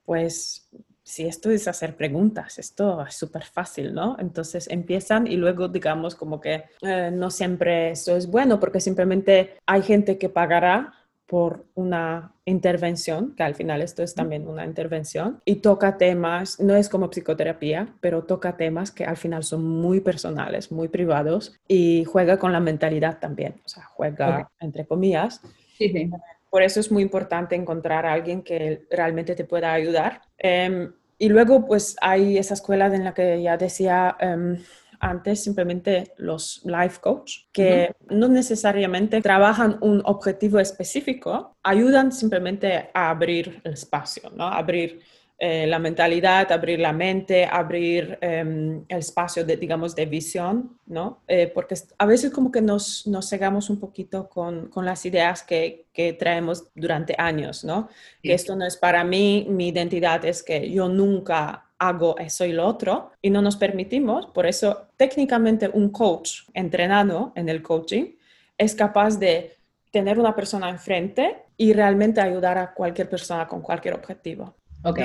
pues 0.04 0.68
si 1.02 1.26
esto 1.26 1.50
es 1.50 1.66
hacer 1.66 1.96
preguntas, 1.96 2.58
esto 2.58 3.02
es 3.06 3.14
súper 3.14 3.44
fácil, 3.44 3.94
¿no? 3.94 4.16
Entonces 4.18 4.68
empiezan 4.68 5.26
y 5.26 5.36
luego 5.36 5.68
digamos 5.68 6.14
como 6.14 6.38
que 6.38 6.64
eh, 6.82 7.10
no 7.10 7.30
siempre 7.30 7.92
eso 7.92 8.14
es 8.14 8.26
bueno 8.30 8.60
porque 8.60 8.78
simplemente 8.78 9.54
hay 9.64 9.80
gente 9.80 10.18
que 10.18 10.28
pagará 10.28 10.92
por 11.24 11.66
una 11.74 12.32
intervención, 12.46 13.34
que 13.36 13.42
al 13.42 13.54
final 13.54 13.82
esto 13.82 14.02
es 14.02 14.14
también 14.14 14.48
una 14.48 14.64
intervención, 14.64 15.42
y 15.44 15.56
toca 15.56 15.98
temas, 15.98 16.58
no 16.58 16.74
es 16.74 16.88
como 16.88 17.10
psicoterapia, 17.10 17.94
pero 18.00 18.24
toca 18.24 18.56
temas 18.56 18.90
que 18.90 19.04
al 19.04 19.18
final 19.18 19.44
son 19.44 19.62
muy 19.62 20.00
personales, 20.00 20.72
muy 20.72 20.88
privados, 20.88 21.54
y 21.68 22.04
juega 22.04 22.38
con 22.38 22.52
la 22.52 22.60
mentalidad 22.60 23.18
también, 23.18 23.60
o 23.64 23.68
sea, 23.68 23.84
juega 23.84 24.50
entre 24.58 24.86
comillas. 24.86 25.42
Sí, 25.76 25.90
sí. 25.90 26.10
Por 26.50 26.62
eso 26.62 26.80
es 26.80 26.90
muy 26.90 27.02
importante 27.02 27.54
encontrar 27.54 28.06
a 28.06 28.12
alguien 28.12 28.42
que 28.42 28.86
realmente 28.90 29.34
te 29.34 29.44
pueda 29.44 29.72
ayudar. 29.72 30.22
Em, 30.38 30.92
y 31.18 31.28
luego, 31.28 31.66
pues 31.66 31.96
hay 32.00 32.38
esa 32.38 32.54
escuela 32.54 32.86
en 32.86 33.04
la 33.04 33.14
que 33.14 33.42
ya 33.42 33.56
decía 33.56 34.16
em, 34.20 34.58
antes, 35.00 35.42
simplemente 35.42 36.12
los 36.16 36.62
life 36.64 37.00
coach, 37.00 37.46
que 37.52 37.94
no 38.08 38.28
necesariamente 38.28 39.20
trabajan 39.20 39.78
un 39.80 40.02
objetivo 40.04 40.58
específico, 40.58 41.56
ayudan 41.62 42.12
simplemente 42.12 42.90
a 42.94 43.10
abrir 43.10 43.60
el 43.64 43.74
espacio, 43.74 44.30
¿no? 44.30 44.46
Abrir 44.46 45.00
eh, 45.40 45.68
la 45.68 45.78
mentalidad, 45.78 46.50
abrir 46.50 46.80
la 46.80 46.92
mente, 46.92 47.46
abrir 47.46 48.18
em, 48.20 48.84
el 48.88 48.98
espacio 48.98 49.44
de, 49.44 49.56
digamos, 49.56 49.94
de 49.94 50.04
visión, 50.04 50.76
¿no? 50.86 51.22
Eh, 51.28 51.46
porque 51.54 51.76
a 51.96 52.06
veces 52.06 52.32
como 52.32 52.50
que 52.50 52.60
nos, 52.60 53.06
nos 53.06 53.28
cegamos 53.28 53.70
un 53.70 53.78
poquito 53.78 54.28
con, 54.28 54.66
con 54.66 54.84
las 54.84 55.06
ideas 55.06 55.44
que, 55.44 55.86
que, 55.92 56.12
traemos 56.12 56.64
durante 56.74 57.14
años, 57.16 57.62
¿no? 57.62 57.88
Que 58.20 58.34
esto 58.34 58.56
no 58.56 58.66
es 58.66 58.76
para 58.76 59.04
mí, 59.04 59.46
mi 59.48 59.68
identidad 59.68 60.24
es 60.24 60.42
que 60.42 60.68
yo 60.72 60.88
nunca 60.88 61.70
hago 61.78 62.18
eso 62.18 62.44
y 62.44 62.52
lo 62.52 62.66
otro 62.66 63.12
y 63.22 63.30
no 63.30 63.40
nos 63.40 63.56
permitimos, 63.56 64.26
por 64.26 64.44
eso 64.44 64.88
técnicamente 64.96 65.70
un 65.72 65.90
coach 65.90 66.48
entrenado 66.52 67.32
en 67.36 67.48
el 67.48 67.62
coaching 67.62 68.16
es 68.56 68.74
capaz 68.74 69.18
de 69.20 69.56
tener 69.92 70.18
una 70.18 70.34
persona 70.34 70.68
enfrente 70.68 71.44
y 71.56 71.72
realmente 71.72 72.20
ayudar 72.20 72.58
a 72.58 72.74
cualquier 72.74 73.08
persona 73.08 73.46
con 73.46 73.62
cualquier 73.62 73.94
objetivo. 73.94 74.57
Ok. 74.82 75.00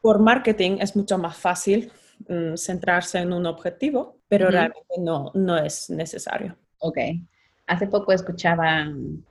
Por 0.00 0.18
marketing 0.20 0.78
es 0.80 0.94
mucho 0.96 1.18
más 1.18 1.36
fácil 1.36 1.90
mm, 2.28 2.56
centrarse 2.56 3.18
en 3.18 3.32
un 3.32 3.46
objetivo, 3.46 4.18
pero 4.28 4.50
realmente 4.50 4.94
no, 4.98 5.30
no 5.34 5.56
es 5.56 5.90
necesario. 5.90 6.56
Ok. 6.78 6.98
Hace 7.66 7.86
poco 7.86 8.12
escuchaba 8.12 8.82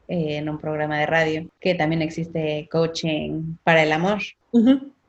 eh, 0.08 0.38
en 0.38 0.50
un 0.50 0.58
programa 0.58 0.98
de 0.98 1.06
radio 1.06 1.50
que 1.60 1.75
también 1.75 2.02
existe 2.02 2.68
coaching 2.72 3.58
para 3.63 3.84
el 3.84 3.92
amor. 3.92 4.20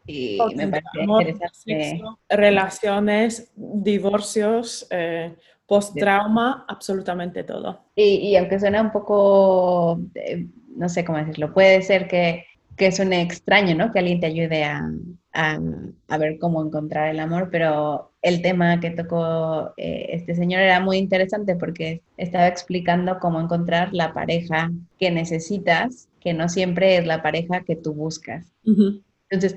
Y 0.07 0.39
me 0.55 0.69
parece 0.69 0.89
interesante. 1.03 2.03
relaciones, 2.29 3.51
divorcios, 3.57 4.87
eh, 4.91 5.35
post-trauma, 5.67 6.67
absolutamente 6.69 7.43
todo. 7.45 7.81
Y, 7.97 8.37
aunque 8.37 8.61
suena 8.61 8.83
un 8.83 8.93
poco, 8.93 9.99
eh, 10.15 10.47
no 10.77 10.89
sé 10.89 11.05
cómo 11.05 11.19
decirlo, 11.19 11.55
puede 11.55 11.81
ser 11.81 12.07
que, 12.07 12.45
que 12.77 12.93
suene 12.93 13.23
extraño, 13.23 13.75
¿no? 13.75 13.93
Que 13.93 14.01
alguien 14.01 14.21
te 14.21 14.27
ayude 14.27 14.65
a, 14.65 14.89
a, 15.33 16.19
ver 16.19 16.39
cómo 16.39 16.65
encontrar 16.65 17.09
el 17.09 17.21
amor, 17.21 17.49
pero 17.51 18.13
el 18.23 18.41
tema 18.43 18.81
que 18.81 18.91
tocó 18.91 19.75
eh, 19.77 20.07
este 20.11 20.35
señor 20.35 20.63
era 20.63 20.81
muy 20.81 20.97
interesante 20.97 21.57
porque 21.57 22.03
estaba 22.17 22.47
explicando 22.47 23.19
cómo 23.19 23.41
encontrar 23.41 23.93
la 23.93 24.13
pareja 24.15 24.71
que 24.99 25.11
necesitas, 25.11 26.09
que 26.21 26.35
no 26.35 26.49
siempre 26.49 26.97
es 26.97 27.07
la 27.07 27.23
pareja 27.23 27.65
que 27.65 27.77
tú 27.77 27.93
buscas. 27.93 28.53
Entonces, 28.65 29.57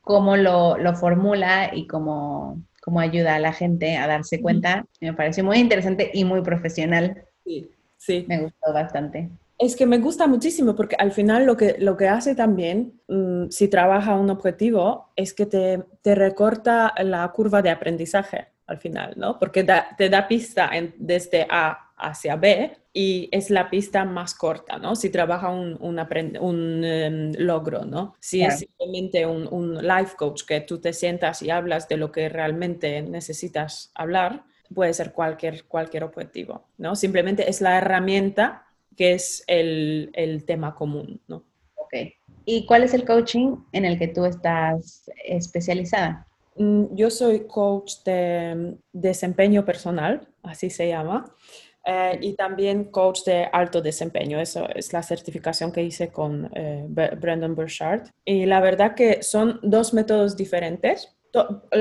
cómo 0.00 0.36
lo, 0.36 0.78
lo 0.78 0.94
formula 0.94 1.72
y 1.74 1.86
cómo, 1.86 2.62
cómo, 2.82 3.00
ayuda 3.00 3.34
a 3.34 3.40
la 3.40 3.52
gente 3.52 3.96
a 3.96 4.06
darse 4.06 4.40
cuenta, 4.40 4.86
me 5.00 5.12
pareció 5.12 5.44
muy 5.44 5.58
interesante 5.58 6.10
y 6.14 6.24
muy 6.24 6.42
profesional. 6.42 7.24
Sí, 7.44 7.70
sí. 7.96 8.24
Me 8.28 8.42
gustó 8.42 8.72
bastante. 8.72 9.28
Es 9.58 9.74
que 9.74 9.86
me 9.86 9.98
gusta 9.98 10.26
muchísimo 10.26 10.76
porque 10.76 10.96
al 10.98 11.12
final 11.12 11.46
lo 11.46 11.56
que, 11.56 11.76
lo 11.78 11.96
que 11.96 12.08
hace 12.08 12.34
también, 12.34 13.00
mm, 13.08 13.48
si 13.50 13.68
trabaja 13.68 14.14
un 14.16 14.28
objetivo, 14.30 15.12
es 15.16 15.32
que 15.32 15.46
te, 15.46 15.82
te, 16.02 16.14
recorta 16.14 16.92
la 17.02 17.26
curva 17.32 17.62
de 17.62 17.70
aprendizaje 17.70 18.48
al 18.66 18.78
final, 18.78 19.14
¿no? 19.16 19.38
Porque 19.38 19.64
te 19.96 20.08
da 20.10 20.28
pista 20.28 20.70
desde 20.98 21.46
A 21.48 21.92
hacia 21.96 22.36
B 22.36 22.76
y 22.92 23.28
es 23.32 23.50
la 23.50 23.70
pista 23.70 24.04
más 24.04 24.34
corta, 24.34 24.78
¿no? 24.78 24.96
Si 24.96 25.10
trabaja 25.10 25.48
un, 25.48 25.76
un, 25.80 25.98
un 26.40 26.84
em, 26.84 27.32
logro, 27.38 27.84
¿no? 27.84 28.14
Si 28.20 28.42
es 28.42 28.58
simplemente 28.58 29.24
un, 29.24 29.48
un, 29.50 29.86
life 29.86 30.16
coach 30.16 30.42
que 30.44 30.60
tú 30.60 30.78
te 30.78 30.92
sientas 30.92 31.42
y 31.42 31.50
hablas 31.50 31.88
de 31.88 31.96
lo 31.96 32.12
que 32.12 32.28
realmente 32.28 33.00
necesitas 33.02 33.92
hablar, 33.94 34.44
puede 34.74 34.92
ser 34.94 35.12
cualquier, 35.12 35.64
cualquier 35.64 36.04
objetivo, 36.04 36.66
¿no? 36.76 36.96
Simplemente 36.96 37.48
es 37.48 37.60
la 37.60 37.78
herramienta 37.78 38.65
que 38.96 39.12
es 39.12 39.44
el, 39.46 40.10
el 40.14 40.44
tema 40.44 40.74
común, 40.74 41.20
¿no? 41.28 41.44
Ok. 41.76 41.94
¿Y 42.44 42.64
cuál 42.66 42.84
es 42.84 42.94
el 42.94 43.04
coaching 43.04 43.56
en 43.72 43.84
el 43.84 43.98
que 43.98 44.08
tú 44.08 44.24
estás 44.24 45.10
especializada? 45.24 46.26
Mm, 46.56 46.94
yo 46.94 47.10
soy 47.10 47.46
coach 47.46 48.02
de 48.04 48.50
em, 48.50 48.78
desempeño 48.92 49.64
personal, 49.64 50.28
así 50.42 50.70
se 50.70 50.88
llama. 50.88 51.34
Eh, 51.84 52.18
y 52.20 52.34
también 52.34 52.84
coach 52.84 53.22
de 53.24 53.44
alto 53.52 53.80
desempeño. 53.80 54.40
Eso 54.40 54.68
es 54.74 54.92
la 54.92 55.02
certificación 55.02 55.70
que 55.70 55.82
hice 55.82 56.08
con 56.08 56.50
eh, 56.54 56.84
Brandon 56.88 57.54
Burchard. 57.54 58.08
Y 58.24 58.46
la 58.46 58.60
verdad 58.60 58.94
que 58.94 59.22
son 59.22 59.60
dos 59.62 59.94
métodos 59.94 60.36
diferentes, 60.36 61.15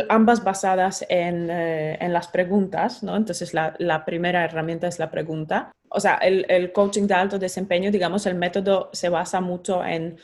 ambas 0.09 0.43
basadas 0.43 1.05
en, 1.09 1.49
eh, 1.49 1.97
en, 1.99 2.13
las 2.13 2.27
preguntas, 2.27 3.03
¿no? 3.03 3.15
Entonces, 3.15 3.53
la, 3.53 3.75
la, 3.79 4.05
primera 4.05 4.43
herramienta 4.43 4.87
es 4.87 4.99
la 4.99 5.11
pregunta. 5.11 5.71
O 5.89 5.99
sea, 5.99 6.15
el, 6.15 6.45
el, 6.49 6.71
coaching 6.71 7.07
de 7.07 7.13
alto 7.13 7.39
desempeño, 7.39 7.91
digamos, 7.91 8.25
el 8.25 8.35
método 8.35 8.89
se 8.93 9.09
basa 9.09 9.41
mucho 9.41 9.83
en 9.83 10.17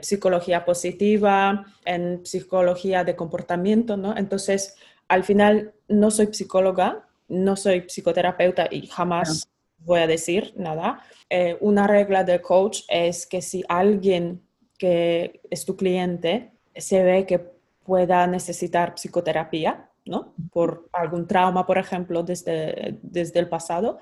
psicología 0.00 0.64
positiva, 0.64 1.64
en 1.84 2.26
psicología 2.26 3.04
de 3.04 3.14
comportamiento, 3.14 3.96
¿no? 3.96 4.16
Entonces, 4.16 4.74
al 5.06 5.22
final, 5.22 5.72
no 5.86 6.10
soy 6.10 6.28
psicóloga, 6.32 7.06
no 7.28 7.56
soy 7.56 7.84
psicoterapeuta 7.88 8.68
y 8.70 8.86
jamás 8.86 9.48
voy 9.78 10.00
a 10.00 10.06
decir 10.06 10.52
nada. 10.56 11.00
Eh, 11.28 11.56
una 11.60 11.86
regla 11.86 12.24
de 12.24 12.40
coach 12.40 12.82
es 12.88 13.26
que 13.26 13.42
si 13.42 13.64
alguien 13.68 14.42
que 14.78 15.40
es 15.50 15.64
tu 15.64 15.76
cliente 15.76 16.52
se 16.74 17.02
ve 17.02 17.26
que 17.26 17.52
pueda 17.84 18.26
necesitar 18.26 18.94
psicoterapia, 18.94 19.88
¿no? 20.04 20.34
Por 20.52 20.88
algún 20.92 21.26
trauma, 21.26 21.66
por 21.66 21.78
ejemplo, 21.78 22.22
desde, 22.22 22.98
desde 23.02 23.40
el 23.40 23.48
pasado, 23.48 23.98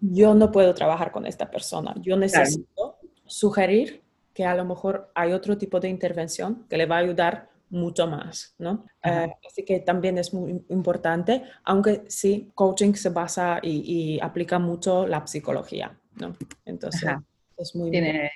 yo 0.00 0.34
no 0.34 0.50
puedo 0.50 0.74
trabajar 0.74 1.12
con 1.12 1.26
esta 1.26 1.50
persona. 1.50 1.94
Yo 2.00 2.16
necesito 2.16 2.96
sugerir 3.26 4.02
que 4.32 4.44
a 4.44 4.54
lo 4.54 4.64
mejor 4.64 5.10
hay 5.14 5.32
otro 5.32 5.56
tipo 5.56 5.80
de 5.80 5.88
intervención 5.88 6.66
que 6.68 6.76
le 6.76 6.86
va 6.86 6.96
a 6.96 7.00
ayudar 7.00 7.48
mucho 7.70 8.06
más, 8.06 8.54
¿no? 8.58 8.84
Eh, 9.02 9.32
así 9.46 9.64
que 9.64 9.80
también 9.80 10.18
es 10.18 10.32
muy 10.34 10.64
importante, 10.68 11.44
aunque 11.64 12.04
sí, 12.08 12.50
coaching 12.54 12.94
se 12.94 13.10
basa 13.10 13.58
y, 13.62 14.18
aplica 14.20 14.58
mucho 14.58 15.06
la 15.06 15.26
psicología, 15.26 15.98
¿no? 16.20 16.36
Entonces, 16.64 17.10
es 17.56 17.74
muy... 17.74 17.90
Tiene, 17.90 18.30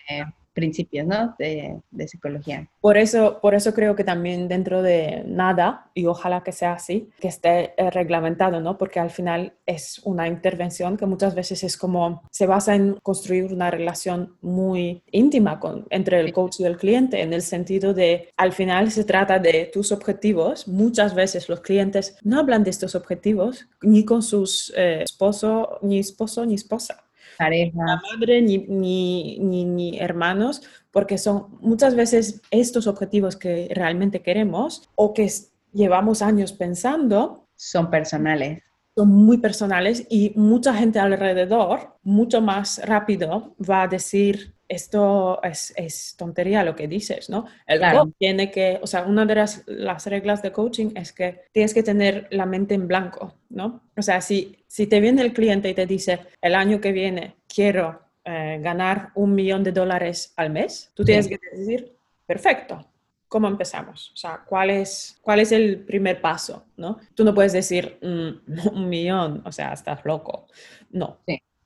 principios, 0.59 1.07
¿no? 1.07 1.37
De, 1.39 1.81
psicología. 2.09 2.69
Por 2.81 2.97
eso, 2.97 3.39
por 3.41 3.55
eso 3.55 3.73
creo 3.75 3.95
que 3.95 4.03
también 4.03 4.49
dentro 4.49 4.83
de 4.83 5.23
nada, 5.27 5.91
y 5.95 6.07
ojalá 6.07 6.43
que 6.43 6.53
sea 6.53 6.73
así, 6.73 7.11
que 7.21 7.29
esté 7.29 7.75
eh, 7.77 7.91
reglamentado, 7.91 8.61
¿no? 8.61 8.77
Porque 8.77 8.99
al 8.99 9.11
final 9.11 9.53
es 9.67 10.01
una 10.05 10.27
intervención 10.27 10.97
que 10.97 11.07
muchas 11.07 11.35
veces 11.35 11.63
es 11.63 11.77
como, 11.77 12.23
se 12.31 12.47
basa 12.47 12.75
en 12.75 12.95
construir 13.03 13.53
una 13.53 13.71
relación 13.71 14.37
muy 14.41 15.03
íntima 15.13 15.61
con, 15.61 15.87
entre 15.91 16.19
el 16.19 16.33
coach 16.33 16.61
y 16.61 16.65
el 16.65 16.77
cliente, 16.77 17.21
en 17.21 17.33
el 17.33 17.43
sentido 17.43 17.95
de, 17.95 18.31
al 18.37 18.53
final 18.53 18.91
se 18.91 19.05
trata 19.05 19.39
de 19.39 19.71
tus 19.73 19.93
objetivos. 19.93 20.67
Muchas 20.67 21.15
veces 21.15 21.49
los 21.49 21.61
clientes 21.61 22.17
no 22.23 22.41
hablan 22.41 22.65
de 22.65 22.71
estos 22.71 22.97
objetivos 22.97 23.69
ni 23.83 24.05
con 24.05 24.23
sus 24.23 24.73
eh, 24.77 25.03
esposo, 25.03 25.79
ni 25.83 25.99
esposo, 25.99 26.45
ni 26.45 26.55
esposa 26.55 27.05
pareja. 27.39 27.79
madre 28.13 28.43
ni, 28.43 28.59
ni, 28.59 29.39
ni, 29.65 29.99
hermanos, 29.99 30.63
porque 30.91 31.19
son 31.19 31.59
muchas 31.61 31.95
veces 31.95 32.43
estos 32.51 32.87
objetivos 32.87 33.37
que 33.37 33.69
realmente 33.75 34.23
queremos 34.23 34.89
o 34.97 35.15
que 35.15 35.31
llevamos 35.73 36.23
años 36.23 36.53
pensando. 36.53 37.47
Son 37.55 37.91
personales. 37.91 38.63
Son 38.97 39.09
muy 39.09 39.39
personales 39.39 40.07
y 40.11 40.33
mucha 40.35 40.75
gente 40.75 40.99
alrededor, 40.99 41.97
mucho 42.03 42.41
más 42.41 42.81
rápido, 42.85 43.55
va 43.59 43.83
a 43.83 43.89
decir, 43.89 44.58
esto 44.69 45.43
es, 45.43 45.73
es, 45.77 46.15
tontería 46.17 46.63
lo 46.63 46.77
que 46.77 46.87
dices, 46.87 47.31
¿no? 47.31 47.47
El 47.67 47.81
coach 47.81 48.13
tiene 48.19 48.51
que, 48.51 48.79
o 48.83 48.87
sea, 48.87 49.03
una 49.03 49.25
de 49.25 49.35
las, 49.35 49.65
las, 49.67 50.07
reglas 50.07 50.43
de 50.43 50.53
coaching 50.53 50.91
es 50.95 51.13
que 51.13 51.43
tienes 51.53 51.73
que 51.73 51.83
tener 51.83 52.29
la 52.31 52.45
mente 52.45 52.75
en 52.75 52.87
blanco, 52.87 53.35
¿no? 53.49 53.83
O 53.97 54.03
sea, 54.03 54.21
si, 54.21 54.57
si 54.67 54.87
te 54.87 55.01
viene 55.01 55.23
el 55.23 55.33
cliente 55.33 55.71
y 55.71 55.75
te 55.75 55.87
dice, 55.87 56.21
el 56.43 56.55
año 56.55 56.81
que 56.81 56.93
viene 56.93 57.37
quiero 57.49 58.01
eh, 58.25 58.59
ganar 58.63 59.11
un 59.15 59.35
millón 59.35 59.65
de 59.65 59.73
dólares 59.73 60.35
al 60.37 60.51
mes, 60.51 60.91
tú 60.95 61.03
tienes 61.05 61.29
que 61.29 61.39
decir, 61.53 61.97
perfecto, 62.27 62.87
¿cómo 63.27 63.49
empezamos? 63.49 64.11
O 64.13 64.17
sea, 64.17 64.45
¿cuál 64.47 64.71
es, 64.71 65.19
cuál 65.23 65.41
es 65.41 65.53
el 65.53 65.81
primer 65.81 66.21
paso? 66.21 66.67
¿no? 66.77 66.99
Tú 67.15 67.25
no 67.25 67.35
puedes 67.35 67.53
decir 67.53 67.99
mm, 68.03 68.69
un 68.75 68.89
millón, 68.89 69.43
o 69.45 69.53
sea, 69.53 69.73
estás 69.73 70.05
loco. 70.05 70.47
No. 70.91 71.19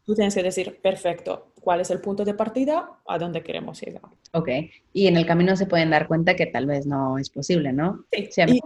Tú 0.04 0.14
tienes 0.14 0.35
que 0.35 0.42
decir, 0.42 0.80
perfecto, 0.82 1.51
cuál 1.62 1.81
es 1.81 1.90
el 1.90 2.00
punto 2.00 2.25
de 2.25 2.35
partida, 2.35 2.90
a 3.07 3.19
dónde 3.19 3.42
queremos 3.42 3.81
llegar. 3.81 4.02
Ok, 4.33 4.49
y 4.92 5.07
en 5.07 5.16
el 5.16 5.26
camino 5.26 5.57
se 5.57 5.66
pueden 5.66 5.90
dar 5.90 6.09
cuenta 6.09 6.35
que 6.35 6.47
tal 6.47 6.66
vez 6.66 6.87
no 6.87 7.19
es 7.19 7.31
posible, 7.31 7.73
¿no? 7.73 8.04
Sí, 8.31 8.61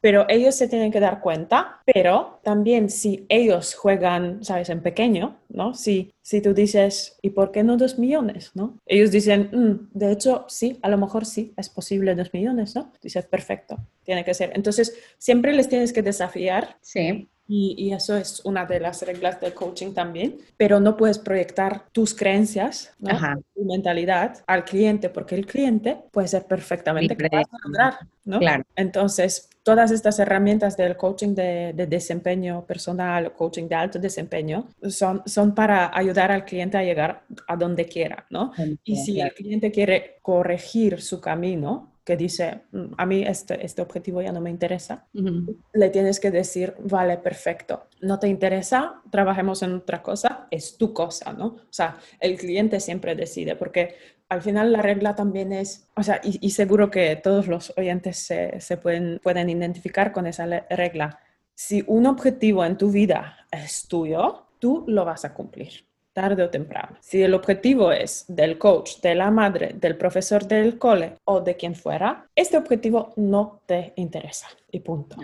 pero, 0.00 0.26
ellos 0.28 0.54
se 0.54 0.68
tienen 0.68 0.90
que 0.90 1.00
dar 1.00 1.20
cuenta, 1.20 1.80
pero 1.84 2.40
también 2.42 2.88
si 2.88 3.26
ellos 3.28 3.74
juegan, 3.74 4.42
sabes, 4.42 4.70
en 4.70 4.80
pequeño, 4.80 5.36
¿no? 5.48 5.74
Si, 5.74 6.12
si 6.22 6.40
tú 6.40 6.54
dices, 6.54 7.18
¿y 7.22 7.30
por 7.30 7.52
qué 7.52 7.62
no 7.62 7.76
dos 7.76 7.98
millones, 7.98 8.52
no? 8.54 8.78
Ellos 8.86 9.10
dicen, 9.10 9.50
mm, 9.52 9.98
de 9.98 10.12
hecho, 10.12 10.46
sí, 10.48 10.78
a 10.82 10.88
lo 10.88 10.98
mejor 10.98 11.26
sí, 11.26 11.52
es 11.56 11.68
posible 11.68 12.14
dos 12.14 12.32
millones, 12.32 12.74
¿no? 12.74 12.92
Dices, 13.02 13.26
perfecto, 13.26 13.76
tiene 14.04 14.24
que 14.24 14.34
ser. 14.34 14.52
Entonces, 14.54 14.96
siempre 15.18 15.52
les 15.52 15.68
tienes 15.68 15.92
que 15.92 16.02
desafiar. 16.02 16.76
Sí 16.80 17.28
y, 17.52 17.92
eso 17.92 18.16
es 18.16 18.40
una 18.44 18.64
de 18.64 18.78
las 18.78 19.02
reglas 19.02 19.40
del 19.40 19.54
coaching 19.54 19.92
también, 19.92 20.38
pero 20.56 20.78
no 20.78 20.96
puedes 20.96 21.18
proyectar 21.18 21.86
tus 21.90 22.14
creencias, 22.14 22.94
tu 23.00 23.64
mentalidad 23.64 24.44
al 24.46 24.64
cliente, 24.64 25.08
porque 25.08 25.34
el 25.34 25.46
cliente 25.46 25.98
puede 26.12 26.28
ser 26.28 26.46
perfectamente 26.46 27.16
capaz 27.16 27.38
de 27.38 27.58
lograr, 27.64 27.98
¿no? 28.24 28.38
Claro. 28.38 28.62
Entonces, 28.76 29.49
todas 29.62 29.90
estas 29.90 30.18
herramientas 30.18 30.76
del 30.76 30.96
coaching 30.96 31.34
de, 31.34 31.86
desempeño 31.88 32.64
personal, 32.66 33.32
coaching 33.32 33.68
de 33.68 33.74
alto 33.74 33.98
desempeño, 33.98 34.68
son, 34.88 35.22
son 35.26 35.54
para 35.54 35.96
ayudar 35.96 36.32
al 36.32 36.44
cliente 36.44 36.78
a 36.78 36.82
llegar 36.82 37.24
a 37.46 37.56
donde 37.56 37.86
quiera, 37.86 38.26
¿no? 38.30 38.52
Y 38.84 38.96
si 38.96 39.20
el 39.20 39.32
cliente 39.34 39.70
quiere 39.70 40.18
corregir 40.22 41.00
su 41.00 41.20
camino, 41.20 41.90
que 42.04 42.16
dice, 42.16 42.62
mm, 42.72 42.94
a 42.96 43.06
mí 43.06 43.22
este, 43.22 43.64
este 43.64 43.82
objetivo 43.82 44.22
ya 44.22 44.32
no 44.32 44.40
me 44.40 44.50
interesa, 44.50 45.06
le 45.12 45.90
tienes 45.90 46.18
que 46.18 46.30
decir, 46.30 46.74
vale, 46.80 47.18
perfecto, 47.18 47.84
no 48.00 48.18
te 48.18 48.26
interesa, 48.26 49.02
trabajemos 49.10 49.62
en 49.62 49.74
otra 49.74 50.02
cosa, 50.02 50.48
es 50.50 50.76
tu 50.76 50.92
cosa, 50.92 51.32
¿no? 51.32 51.46
O 51.46 51.72
sea, 51.72 51.98
el 52.18 52.36
cliente 52.36 52.80
siempre 52.80 53.14
decide, 53.14 53.54
porque 53.54 53.94
al 54.30 54.42
final 54.42 54.72
la 54.72 54.80
regla 54.80 55.14
también 55.14 55.52
es, 55.52 55.88
o 55.96 56.02
sea, 56.02 56.20
y, 56.22 56.50
seguro 56.50 56.90
que 56.90 57.16
todos 57.16 57.48
los 57.48 57.74
oyentes 57.76 58.16
se, 58.16 58.60
se, 58.60 58.76
pueden, 58.76 59.20
pueden 59.22 59.50
identificar 59.50 60.12
con 60.12 60.26
esa 60.26 60.46
regla. 60.70 61.18
Si 61.54 61.84
un 61.86 62.06
objetivo 62.06 62.64
en 62.64 62.78
tu 62.78 62.90
vida 62.90 63.46
es 63.50 63.86
tuyo, 63.88 64.46
tú 64.58 64.84
lo 64.86 65.04
vas 65.04 65.24
a 65.24 65.34
cumplir 65.34 65.89
tarde 66.20 66.42
o 66.42 66.50
temprano. 66.50 66.96
Si 67.00 67.22
el 67.22 67.32
objetivo 67.32 67.92
es 67.92 68.26
del 68.28 68.58
coach, 68.58 69.00
de 69.00 69.14
la 69.14 69.30
madre, 69.30 69.74
del 69.74 69.96
profesor 69.96 70.46
del 70.46 70.78
cole 70.78 71.16
o 71.24 71.40
de 71.40 71.56
quien 71.56 71.74
fuera, 71.74 72.26
este 72.36 72.58
objetivo 72.58 73.12
no 73.16 73.62
te 73.64 73.94
interesa 73.96 74.48
y 74.70 74.80
punto. 74.80 75.16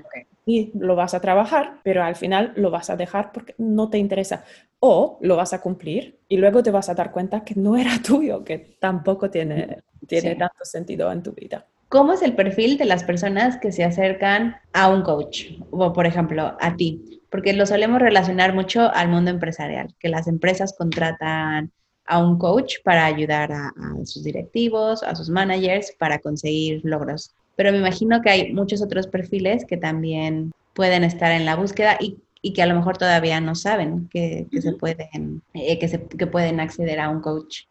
Y 0.47 0.71
lo 0.79 0.97
vas 0.97 1.13
a 1.13 1.21
trabajar, 1.21 1.81
pero 1.83 2.03
al 2.03 2.17
final 2.17 2.53
lo 2.57 2.71
vas 2.71 2.89
a 2.89 2.97
dejar 2.97 3.33
porque 3.33 3.55
no 3.59 3.91
te 3.91 3.99
interesa. 3.99 4.45
O 4.81 5.19
lo 5.21 5.37
vas 5.37 5.53
a 5.53 5.61
cumplir 5.61 6.19
y 6.29 6.37
luego 6.39 6.63
te 6.63 6.71
vas 6.71 6.89
a 6.89 6.95
dar 6.95 7.11
cuenta 7.13 7.45
que 7.45 7.55
no 7.55 7.77
era 7.77 7.93
tuyo, 8.03 8.43
que 8.43 8.59
tampoco 8.59 9.29
tiene, 9.31 9.83
tiene 10.07 10.35
tanto 10.37 10.65
sentido 10.65 11.13
en 11.13 11.23
tu 11.23 11.33
vida. 11.33 11.67
¿Cómo 11.97 12.13
es 12.13 12.21
el 12.21 12.35
perfil 12.35 12.77
de 12.77 12.85
las 12.85 13.05
personas 13.05 13.57
que 13.57 13.73
se 13.73 13.83
acercan 13.83 14.57
a 14.75 14.91
un 14.91 15.01
coach? 15.01 15.53
O, 15.71 15.95
por 15.95 16.05
ejemplo, 16.05 16.55
a 16.61 16.77
ti. 16.77 17.23
Porque 17.31 17.55
lo 17.55 17.65
solemos 17.65 18.03
relacionar 18.03 18.55
mucho 18.55 18.93
al 18.93 19.09
mundo 19.09 19.31
empresarial, 19.31 19.95
que 19.99 20.11
las 20.11 20.29
empresas 20.29 20.75
contratan 20.77 21.73
a 22.05 22.19
un 22.19 22.37
coach 22.37 22.75
para 22.85 23.07
ayudar 23.07 23.51
a, 23.51 23.73
sus 24.05 24.25
directivos, 24.25 25.03
a 25.03 25.15
sus 25.15 25.31
managers, 25.31 25.91
para 25.99 26.19
conseguir 26.19 26.83
logros. 26.85 27.35
Pero 27.57 27.73
me 27.73 27.79
imagino 27.79 28.21
que 28.21 28.29
hay 28.29 28.53
muchos 28.53 28.83
otros 28.83 29.07
perfiles 29.07 29.65
que 29.65 29.79
también 29.79 30.53
pueden 30.75 31.03
estar 31.03 31.33
en 31.33 31.47
la 31.47 31.57
búsqueda 31.57 31.97
y, 31.99 32.19
que 32.53 32.61
a 32.61 32.67
lo 32.67 32.75
mejor 32.75 32.99
todavía 32.99 33.41
no 33.41 33.55
saben 33.55 34.07
que, 34.11 34.47
se 34.61 34.75
pueden, 34.75 35.41
eh, 35.55 35.79
que, 35.79 35.89
se, 35.89 36.07
que 36.07 36.27
pueden 36.27 36.61
acceder 36.61 37.01
a 37.01 37.09
un 37.09 37.23
coach. 37.23 37.63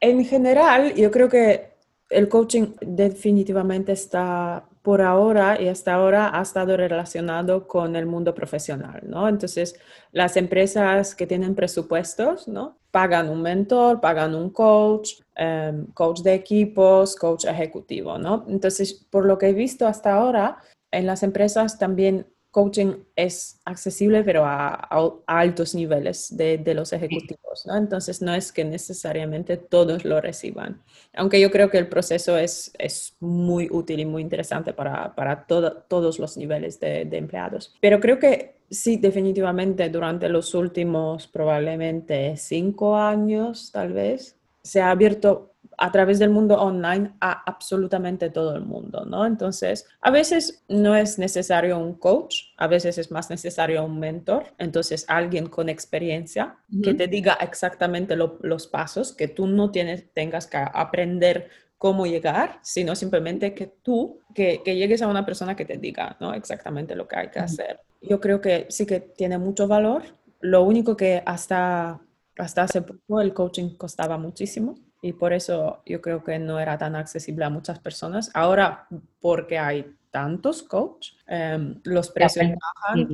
En 0.00 0.24
general, 0.24 0.94
yo 0.94 1.10
creo 1.10 1.28
que 1.28 1.77
el 2.10 2.28
coaching 2.28 2.74
definitivamente 2.80 3.92
está 3.92 4.64
por 4.82 5.02
ahora 5.02 5.60
y 5.60 5.68
hasta 5.68 5.94
ahora 5.94 6.38
ha 6.38 6.42
estado 6.42 6.76
relacionado 6.76 7.68
con 7.68 7.94
el 7.96 8.06
mundo 8.06 8.34
profesional, 8.34 9.02
¿no? 9.06 9.28
Entonces, 9.28 9.78
las 10.12 10.36
empresas 10.38 11.14
que 11.14 11.26
tienen 11.26 11.54
presupuestos, 11.54 12.48
¿no? 12.48 12.78
Pagan 12.90 13.28
un 13.28 13.42
mentor, 13.42 14.00
pagan 14.00 14.34
un 14.34 14.48
coach, 14.50 15.20
em, 15.34 15.86
coach 15.92 16.20
de 16.22 16.34
equipos, 16.34 17.16
coach 17.16 17.44
ejecutivo, 17.44 18.16
¿no? 18.16 18.46
Entonces, 18.48 18.94
por 19.10 19.26
lo 19.26 19.36
que 19.36 19.48
he 19.48 19.52
visto 19.52 19.86
hasta 19.86 20.14
ahora, 20.14 20.56
en 20.90 21.06
las 21.06 21.22
empresas 21.22 21.78
también 21.78 22.26
coaching 22.50 22.94
es 23.14 23.60
accesible, 23.64 24.22
pero 24.22 24.44
a, 24.44 24.88
altos 25.26 25.74
niveles 25.74 26.36
de, 26.36 26.62
los 26.74 26.92
ejecutivos, 26.92 27.66
¿no? 27.66 27.76
Entonces, 27.76 28.22
no 28.22 28.34
es 28.34 28.52
que 28.52 28.64
necesariamente 28.64 29.56
todos 29.56 30.04
lo 30.04 30.20
reciban. 30.20 30.82
Aunque 31.14 31.40
yo 31.40 31.50
creo 31.50 31.70
que 31.70 31.78
el 31.78 31.88
proceso 31.88 32.36
es, 32.38 32.72
es 32.78 33.16
muy 33.20 33.68
útil 33.70 34.00
y 34.00 34.06
muy 34.06 34.22
interesante 34.22 34.72
para, 34.72 35.14
para 35.14 35.46
todos 35.46 36.18
los 36.18 36.36
niveles 36.36 36.80
de, 36.80 37.04
de 37.04 37.16
empleados. 37.16 37.74
Pero 37.80 38.00
creo 38.00 38.18
que 38.18 38.56
sí, 38.70 38.96
definitivamente 38.96 39.88
durante 39.88 40.28
los 40.28 40.54
últimos 40.54 41.26
probablemente 41.26 42.36
cinco 42.36 42.96
años, 42.96 43.70
tal 43.72 43.92
vez, 43.92 44.36
se 44.62 44.80
ha 44.80 44.90
abierto 44.90 45.54
a 45.78 45.92
través 45.92 46.18
del 46.18 46.30
mundo 46.30 46.60
online 46.60 47.12
a 47.20 47.44
absolutamente 47.46 48.30
todo 48.30 48.56
el 48.56 48.64
mundo, 48.64 49.04
¿no? 49.04 49.24
Entonces, 49.24 49.86
a 50.00 50.10
veces 50.10 50.64
no 50.68 50.96
es 50.96 51.18
necesario 51.18 51.78
un 51.78 51.94
coach, 51.94 52.46
a 52.56 52.66
veces 52.66 52.98
es 52.98 53.12
más 53.12 53.30
necesario 53.30 53.84
un 53.84 54.00
mentor, 54.00 54.46
entonces 54.58 55.04
alguien 55.08 55.46
con 55.46 55.68
experiencia 55.68 56.56
que 56.82 56.94
te 56.94 57.06
diga 57.06 57.34
exactamente 57.40 58.16
los 58.16 58.66
pasos, 58.66 59.12
que 59.12 59.28
tú 59.28 59.46
no 59.46 59.70
tienes, 59.70 60.12
tengas 60.12 60.48
que 60.48 60.58
aprender 60.58 61.48
cómo 61.78 62.06
llegar, 62.06 62.58
sino 62.62 62.96
simplemente 62.96 63.54
que 63.54 63.68
tú, 63.68 64.20
que, 64.34 64.60
llegues 64.64 65.00
a 65.00 65.06
una 65.06 65.24
persona 65.24 65.54
que 65.54 65.64
te 65.64 65.78
diga, 65.78 66.16
¿no? 66.18 66.34
Exactamente 66.34 66.96
lo 66.96 67.06
que 67.06 67.16
hay 67.16 67.28
que 67.30 67.38
hacer. 67.38 67.80
Yo 68.02 68.20
creo 68.20 68.40
que 68.40 68.66
sí 68.68 68.84
que 68.84 68.98
tiene 68.98 69.38
mucho 69.38 69.68
valor. 69.68 70.02
Lo 70.40 70.64
único 70.64 70.96
que 70.96 71.22
hasta, 71.24 72.00
hasta 72.36 72.62
hace 72.62 72.82
poco 72.82 73.20
el 73.20 73.32
coaching 73.32 73.76
costaba 73.76 74.18
muchísimo 74.18 74.74
y 75.00 75.12
por 75.12 75.32
eso 75.32 75.82
yo 75.86 76.00
creo 76.00 76.24
que 76.24 76.38
no 76.38 76.58
era 76.58 76.76
tan 76.78 76.96
accesible 76.96 77.44
a 77.44 77.50
muchas 77.50 77.78
personas. 77.78 78.30
Ahora, 78.34 78.86
porque 79.20 79.58
hay 79.58 79.86
tantos 80.10 80.62
coaches, 80.62 81.16
em, 81.26 81.80
los 81.84 82.10
precios 82.10 82.46
bajan. 82.46 83.08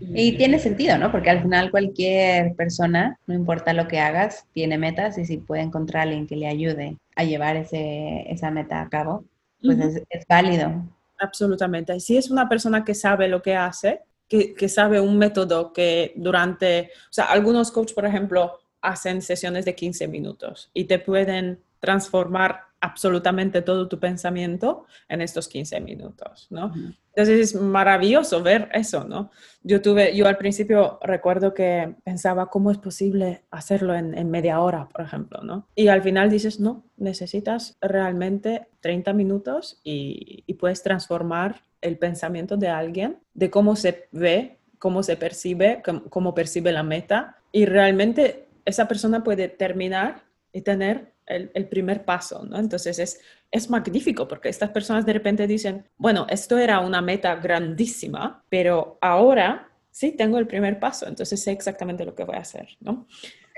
Y 0.00 0.36
tiene 0.36 0.58
sentido, 0.58 0.96
¿no? 0.98 1.10
Porque 1.10 1.30
al 1.30 1.42
final 1.42 1.70
cualquier 1.70 2.54
persona, 2.54 3.18
no 3.26 3.34
importa 3.34 3.72
lo 3.72 3.88
que 3.88 4.00
hagas, 4.00 4.46
tiene 4.52 4.78
metas 4.78 5.18
y 5.18 5.24
si 5.24 5.38
puede 5.38 5.62
encontrar 5.62 6.00
a 6.00 6.02
alguien 6.04 6.26
que 6.26 6.36
le 6.36 6.46
ayude 6.46 6.96
a 7.16 7.24
llevar 7.24 7.56
ese, 7.56 8.24
esa 8.30 8.50
meta 8.50 8.80
a 8.80 8.88
cabo, 8.88 9.24
pues 9.62 9.78
es, 9.78 10.02
es, 10.08 10.26
válido. 10.28 10.84
Absolutamente. 11.18 11.98
Si 12.00 12.16
es 12.16 12.30
una 12.30 12.48
persona 12.48 12.84
que 12.84 12.94
sabe 12.94 13.28
lo 13.28 13.42
que 13.42 13.56
hace, 13.56 14.02
que, 14.28 14.54
que 14.54 14.68
sabe 14.68 15.00
un 15.00 15.18
método 15.18 15.72
que 15.72 16.12
durante, 16.16 16.90
o 17.08 17.12
sea, 17.12 17.26
algunos 17.26 17.70
coaches, 17.70 17.94
por 17.94 18.06
ejemplo, 18.06 18.58
hacen 18.86 19.20
sesiones 19.20 19.64
de 19.64 19.74
15 19.74 20.06
minutos 20.06 20.70
y 20.72 20.84
te 20.84 20.98
pueden 20.98 21.60
transformar 21.80 22.60
absolutamente 22.80 23.62
todo 23.62 23.88
tu 23.88 23.98
pensamiento 23.98 24.86
en 25.08 25.20
estos 25.20 25.48
15 25.48 25.80
minutos, 25.80 26.46
¿no? 26.50 26.72
Entonces 27.14 27.54
es 27.54 27.60
maravilloso 27.60 28.42
ver 28.42 28.68
eso, 28.72 29.04
¿no? 29.04 29.30
Yo 29.62 29.82
tuve, 29.82 30.14
yo 30.14 30.28
al 30.28 30.36
principio 30.36 30.98
recuerdo 31.02 31.52
que 31.52 31.96
pensaba, 32.04 32.46
¿cómo 32.46 32.70
es 32.70 32.78
posible 32.78 33.42
hacerlo 33.50 33.94
en, 33.94 34.30
media 34.30 34.60
hora, 34.60 34.88
por 34.88 35.04
ejemplo, 35.04 35.42
¿no? 35.42 35.66
Y 35.74 35.88
al 35.88 36.02
final 36.02 36.30
dices, 36.30 36.60
no, 36.60 36.84
necesitas 36.96 37.76
realmente 37.80 38.68
30 38.80 39.12
minutos 39.14 39.80
y, 39.82 40.44
y 40.46 40.54
puedes 40.54 40.82
transformar 40.82 41.62
el 41.80 41.98
pensamiento 41.98 42.56
de 42.56 42.68
alguien, 42.68 43.18
de 43.34 43.50
cómo 43.50 43.74
se 43.74 44.08
ve, 44.12 44.58
cómo 44.78 45.02
se 45.02 45.16
percibe, 45.16 45.82
cómo 46.10 46.34
percibe 46.34 46.70
la 46.72 46.82
meta 46.82 47.38
y 47.50 47.64
realmente 47.64 48.45
esa 48.66 48.86
persona 48.86 49.24
puede 49.24 49.48
terminar 49.48 50.24
y 50.52 50.60
tener 50.60 51.12
el, 51.26 51.68
primer 51.68 52.04
paso, 52.04 52.44
¿no? 52.44 52.58
Entonces 52.58 52.98
es, 52.98 53.20
es 53.50 53.68
magnífico 53.68 54.28
porque 54.28 54.48
estas 54.48 54.70
personas 54.70 55.04
de 55.04 55.12
repente 55.12 55.46
dicen, 55.46 55.84
bueno, 55.96 56.26
esto 56.28 56.58
era 56.58 56.80
una 56.80 57.00
meta 57.00 57.34
grandísima, 57.36 58.44
pero 58.48 58.98
ahora 59.00 59.68
sí 59.90 60.12
tengo 60.12 60.38
el 60.38 60.46
primer 60.46 60.78
paso, 60.78 61.08
entonces 61.08 61.42
sé 61.42 61.52
exactamente 61.52 62.04
lo 62.04 62.14
que 62.14 62.24
voy 62.24 62.36
a 62.36 62.40
hacer, 62.40 62.68
¿no? 62.80 63.06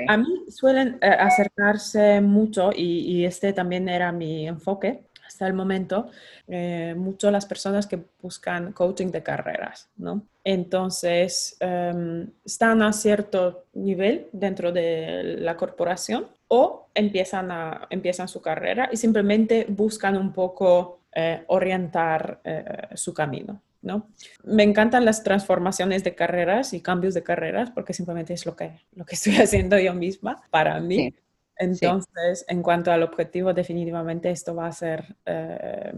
A 0.07 0.17
mí 0.17 0.45
suelen 0.49 0.99
eh, 1.03 1.09
acercarse 1.09 2.21
mucho 2.21 2.71
y, 2.75 3.01
y, 3.01 3.25
este 3.25 3.53
también 3.53 3.89
era 3.89 4.13
mi 4.13 4.47
enfoque 4.47 5.08
hasta 5.29 5.47
el 5.47 5.53
momento, 5.53 6.09
eh, 6.49 6.95
mucho 6.97 7.31
las 7.31 7.45
personas 7.45 7.87
que 7.87 8.03
buscan 8.21 8.73
coaching 8.73 9.09
de 9.09 9.23
carreras, 9.23 9.91
¿no? 9.99 10.23
Entonces, 10.43 11.57
em, 11.61 12.31
están 12.45 12.83
a 12.83 12.93
cierto 12.95 13.67
nivel 13.75 14.29
dentro 14.33 14.73
de 14.73 15.37
la 15.39 15.57
corporación 15.57 16.27
o 16.49 16.89
empiezan, 16.95 17.51
a, 17.51 17.87
empiezan 17.91 18.27
su 18.27 18.41
carrera 18.41 18.89
y 18.91 18.97
simplemente 18.97 19.67
buscan 19.69 20.17
un 20.17 20.33
poco 20.33 21.01
eh, 21.15 21.45
orientar 21.49 22.41
eh, 22.45 22.89
su 22.95 23.13
camino. 23.13 23.61
¿no? 23.83 24.09
Me 24.45 24.65
encantan 24.65 25.05
las 25.05 25.23
transformaciones 25.23 26.03
de 26.03 26.15
carreras 26.15 26.73
y 26.73 26.81
cambios 26.81 27.15
de 27.15 27.23
carreras 27.23 27.71
porque 27.71 27.93
simplemente 27.93 28.33
es 28.35 28.45
lo 28.45 28.57
que, 28.57 28.73
lo 28.93 29.05
que 29.05 29.15
estoy 29.15 29.37
haciendo 29.43 29.79
yo 29.79 29.95
misma 29.95 30.43
para 30.51 30.81
mí. 30.81 31.15
Entonces, 31.59 32.45
en 32.49 32.63
cuanto 32.63 32.93
al 32.93 33.03
objetivo, 33.03 33.53
definitivamente 33.53 34.31
esto 34.31 34.55
va 34.55 34.67
a 34.67 34.73
ser 34.73 35.17
eh, 35.27 35.93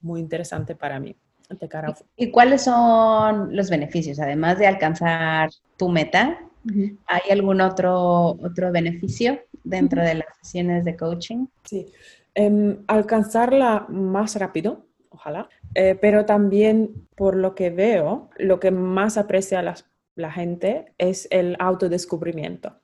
muy 0.00 0.20
interesante 0.20 0.74
para 0.74 0.98
mí. 0.98 1.14
¿Y 2.16 2.30
cuáles 2.30 2.62
son 2.62 3.54
los 3.54 3.70
beneficios? 3.70 4.18
Además 4.18 4.58
de 4.58 4.66
alcanzar 4.66 5.50
tu 5.76 5.88
meta, 5.88 6.38
¿hay 7.06 7.30
algún 7.30 7.60
otro, 7.60 8.38
otro 8.42 8.72
beneficio 8.72 9.40
dentro 9.64 10.02
de 10.02 10.14
las 10.14 10.26
sesiones 10.40 10.84
de 10.84 10.96
coaching? 10.96 11.46
Sí, 11.64 11.86
em, 12.34 12.78
alcanzarla 12.86 13.86
más 13.88 14.36
rápido, 14.36 14.86
ojalá, 15.10 15.48
eh, 15.74 15.96
pero 16.00 16.24
también 16.24 17.06
por 17.16 17.36
lo 17.36 17.54
que 17.54 17.70
veo, 17.70 18.30
lo 18.38 18.58
que 18.58 18.70
más 18.70 19.18
aprecia 19.18 19.62
la, 19.62 19.74
la 20.14 20.32
gente 20.32 20.94
es 20.98 21.28
el 21.30 21.56
autodescubrimiento. 21.58 22.76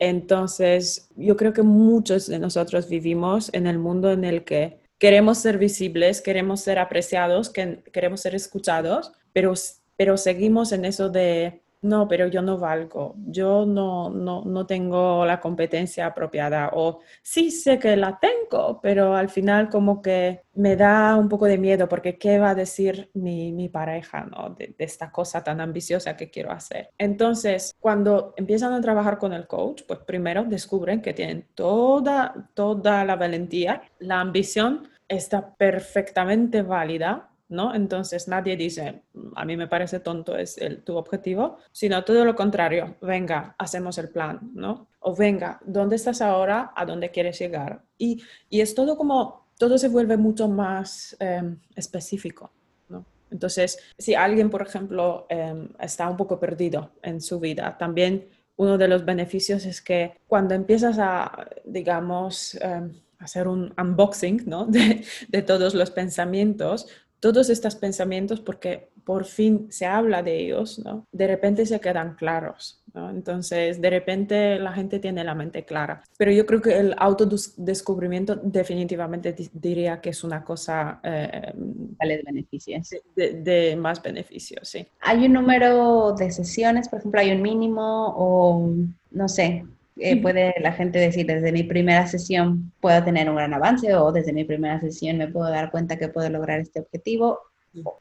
Entonces, 0.00 1.08
yo 1.14 1.36
creo 1.36 1.52
que 1.52 1.62
muchos 1.62 2.26
de 2.26 2.38
nosotros 2.38 2.88
vivimos 2.88 3.50
en 3.52 3.66
el 3.66 3.78
mundo 3.78 4.10
en 4.10 4.24
el 4.24 4.44
que 4.44 4.80
queremos 4.98 5.38
ser 5.38 5.58
visibles, 5.58 6.22
queremos 6.22 6.60
ser 6.62 6.78
apreciados, 6.78 7.50
queremos 7.50 8.22
ser 8.22 8.34
escuchados, 8.34 9.12
pero, 9.32 9.52
pero 9.96 10.16
seguimos 10.16 10.72
en 10.72 10.86
eso 10.86 11.10
de 11.10 11.59
no, 11.82 12.06
pero 12.08 12.26
yo 12.26 12.42
no 12.42 12.58
valgo, 12.58 13.14
yo 13.26 13.64
no, 13.64 14.10
no, 14.10 14.44
no, 14.44 14.66
tengo 14.66 15.24
la 15.24 15.40
competencia 15.40 16.06
apropiada 16.06 16.70
o 16.74 17.00
sí 17.22 17.50
sé 17.50 17.78
que 17.78 17.96
la 17.96 18.18
tengo, 18.18 18.80
pero 18.82 19.14
al 19.14 19.30
final 19.30 19.68
como 19.70 20.02
que 20.02 20.42
me 20.54 20.76
da 20.76 21.16
un 21.16 21.28
poco 21.28 21.46
de 21.46 21.56
miedo 21.58 21.88
porque 21.88 22.18
qué 22.18 22.38
va 22.38 22.50
a 22.50 22.54
decir 22.54 23.10
mi, 23.14 23.52
mi 23.52 23.68
pareja 23.68 24.26
de, 24.58 24.74
de, 24.76 24.84
esta 24.84 25.10
cosa 25.10 25.42
tan 25.42 25.60
ambiciosa 25.60 26.16
que 26.16 26.30
quiero 26.30 26.52
hacer. 26.52 26.90
Entonces, 26.98 27.74
cuando 27.80 28.34
empiezan 28.36 28.72
a 28.74 28.80
trabajar 28.80 29.16
con 29.18 29.32
el 29.32 29.46
coach, 29.46 29.82
pues 29.86 30.00
primero 30.00 30.44
descubren 30.44 31.00
que 31.00 31.14
tienen 31.14 31.48
toda, 31.54 32.50
toda 32.54 33.04
la 33.04 33.16
valentía, 33.16 33.82
la 34.00 34.20
ambición 34.20 34.88
está 35.08 35.54
perfectamente 35.56 36.62
válida 36.62 37.29
¿no? 37.50 37.74
Entonces 37.74 38.28
nadie 38.28 38.56
dice, 38.56 39.02
a 39.34 39.44
mí 39.44 39.56
me 39.56 39.66
parece 39.66 40.00
tonto 40.00 40.36
es 40.36 40.58
tu 40.84 40.96
objetivo, 40.96 41.58
sino 41.72 42.04
todo 42.04 42.24
lo 42.24 42.34
contrario, 42.34 42.96
venga, 43.02 43.54
hacemos 43.58 43.98
el 43.98 44.08
plan, 44.08 44.50
¿no? 44.54 44.88
O 45.00 45.14
venga, 45.14 45.60
¿dónde 45.66 45.96
estás 45.96 46.22
ahora? 46.22 46.72
¿A 46.74 46.86
dónde 46.86 47.10
quieres 47.10 47.38
llegar? 47.38 47.82
Y, 47.98 48.22
y 48.48 48.60
es 48.60 48.74
todo 48.74 48.96
como, 48.96 49.48
todo 49.58 49.76
se 49.76 49.88
vuelve 49.88 50.16
mucho 50.16 50.48
más 50.48 51.16
em, 51.18 51.58
específico, 51.74 52.52
¿no? 52.88 53.04
Entonces, 53.30 53.78
si 53.98 54.14
alguien, 54.14 54.48
por 54.48 54.62
ejemplo, 54.62 55.26
em, 55.28 55.68
está 55.80 56.08
un 56.08 56.16
poco 56.16 56.38
perdido 56.38 56.92
en 57.02 57.20
su 57.20 57.40
vida, 57.40 57.76
también 57.78 58.28
uno 58.56 58.78
de 58.78 58.88
los 58.88 59.04
beneficios 59.04 59.64
es 59.66 59.82
que 59.82 60.18
cuando 60.28 60.54
empiezas 60.54 60.98
a, 60.98 61.48
digamos, 61.64 62.54
em, 62.60 62.92
hacer 63.20 63.48
un 63.48 63.72
unboxing 63.78 64.42
¿no? 64.46 64.66
de, 65.28 65.42
todos 65.42 65.74
los 65.74 65.90
pensamientos, 65.90 66.88
todos 67.20 67.50
estos 67.50 67.76
pensamientos, 67.76 68.40
porque 68.40 68.90
por 69.04 69.24
fin 69.24 69.66
se 69.70 69.86
habla 69.86 70.22
de 70.22 70.38
ellos, 70.38 70.78
¿no? 70.78 71.06
de 71.12 71.26
repente 71.26 71.66
se 71.66 71.80
quedan 71.80 72.14
claros. 72.14 72.82
¿no? 72.94 73.10
Entonces, 73.10 73.80
de 73.80 73.90
repente 73.90 74.58
la 74.58 74.72
gente 74.72 74.98
tiene 74.98 75.22
la 75.22 75.34
mente 75.34 75.64
clara. 75.64 76.02
Pero 76.16 76.32
yo 76.32 76.44
creo 76.44 76.60
que 76.60 76.78
el 76.78 76.94
autodescubrimiento 76.98 78.36
definitivamente 78.36 79.34
diría 79.52 80.00
que 80.00 80.10
es 80.10 80.24
una 80.24 80.44
cosa... 80.44 81.00
Eh, 81.02 81.52
de 81.54 82.22
beneficios. 82.24 82.90
De, 83.14 83.34
de, 83.34 83.76
más 83.76 84.02
beneficios, 84.02 84.68
sí. 84.68 84.86
¿Hay 85.00 85.26
un 85.26 85.32
número 85.32 86.14
de 86.18 86.30
sesiones, 86.30 86.88
por 86.88 86.98
ejemplo, 86.98 87.20
hay 87.20 87.30
un 87.30 87.42
mínimo 87.42 88.14
o 88.16 88.72
no 89.12 89.28
sé? 89.28 89.64
Eh, 90.00 90.20
puede 90.20 90.54
la 90.60 90.72
gente 90.72 90.98
decir, 90.98 91.26
desde 91.26 91.52
mi 91.52 91.62
primera 91.62 92.06
sesión 92.06 92.72
puedo 92.80 93.02
tener 93.04 93.28
un 93.28 93.36
gran 93.36 93.52
avance 93.52 93.94
o 93.94 94.10
desde 94.12 94.32
mi 94.32 94.44
primera 94.44 94.80
sesión 94.80 95.18
me 95.18 95.28
puedo 95.28 95.50
dar 95.50 95.70
cuenta 95.70 95.98
que 95.98 96.08
puedo 96.08 96.28
lograr 96.30 96.58
este 96.60 96.80
objetivo 96.80 97.38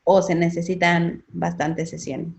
o, 0.03 0.21
se 0.21 0.33
necesitan 0.33 1.23
bastantes 1.27 1.89
sesiones. 1.89 2.29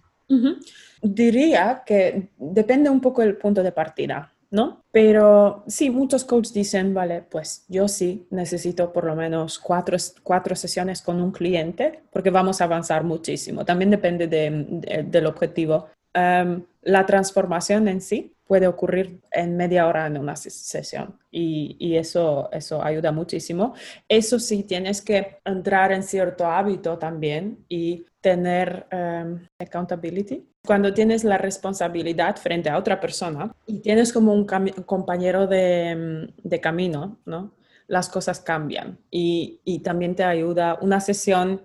Diría 1.02 1.82
que 1.84 2.30
depende 2.38 2.90
un 2.90 3.00
poco 3.00 3.20
del 3.22 3.36
punto 3.36 3.62
de 3.62 3.72
partida. 3.72 4.32
¿no? 4.50 4.82
Pero 4.90 5.62
sí, 5.68 5.90
muchos 5.90 6.24
coaches 6.24 6.52
dicen, 6.52 6.92
vale, 6.92 7.22
pues 7.22 7.64
yo 7.68 7.86
sí 7.86 8.26
necesito 8.30 8.92
por 8.92 9.04
lo 9.04 9.14
menos 9.14 9.60
cuatro, 9.60 9.96
cuatro 10.24 10.56
sesiones 10.56 11.02
con 11.02 11.20
un 11.20 11.30
cliente 11.30 12.00
porque 12.10 12.30
vamos 12.30 12.60
a 12.60 12.64
avanzar 12.64 13.04
muchísimo. 13.04 13.64
También 13.64 13.90
depende 13.90 14.26
del 14.26 15.26
objetivo. 15.26 15.88
Em, 16.12 16.64
la 16.82 17.06
transformación 17.06 17.86
en 17.86 18.00
sí 18.00 18.34
puede 18.46 18.66
ocurrir 18.66 19.20
en 19.30 19.56
media 19.56 19.86
hora 19.86 20.06
en 20.06 20.18
una 20.18 20.34
sesión 20.34 21.20
y, 21.30 21.94
eso, 21.96 22.48
eso 22.52 22.82
ayuda 22.82 23.12
muchísimo. 23.12 23.74
Eso 24.08 24.40
sí, 24.40 24.64
tienes 24.64 25.02
que 25.02 25.38
entrar 25.44 25.92
en 25.92 26.02
cierto 26.02 26.46
hábito 26.46 26.98
también 26.98 27.64
y 27.68 28.06
tener 28.20 28.86
em, 28.90 29.46
accountability. 29.58 30.48
Cuando 30.66 30.92
tienes 30.92 31.22
la 31.22 31.38
responsabilidad 31.38 32.36
frente 32.36 32.68
a 32.70 32.76
otra 32.76 32.98
persona 32.98 33.54
y 33.66 33.78
tienes 33.78 34.12
como 34.12 34.34
un, 34.34 34.44
compañero 34.84 35.46
de, 35.46 36.28
de, 36.42 36.60
camino, 36.60 37.18
¿no? 37.24 37.54
las 37.86 38.08
cosas 38.08 38.40
cambian 38.40 38.98
y, 39.10 39.60
y 39.64 39.78
también 39.80 40.16
te 40.16 40.24
ayuda. 40.24 40.78
Una 40.80 41.00
sesión, 41.00 41.62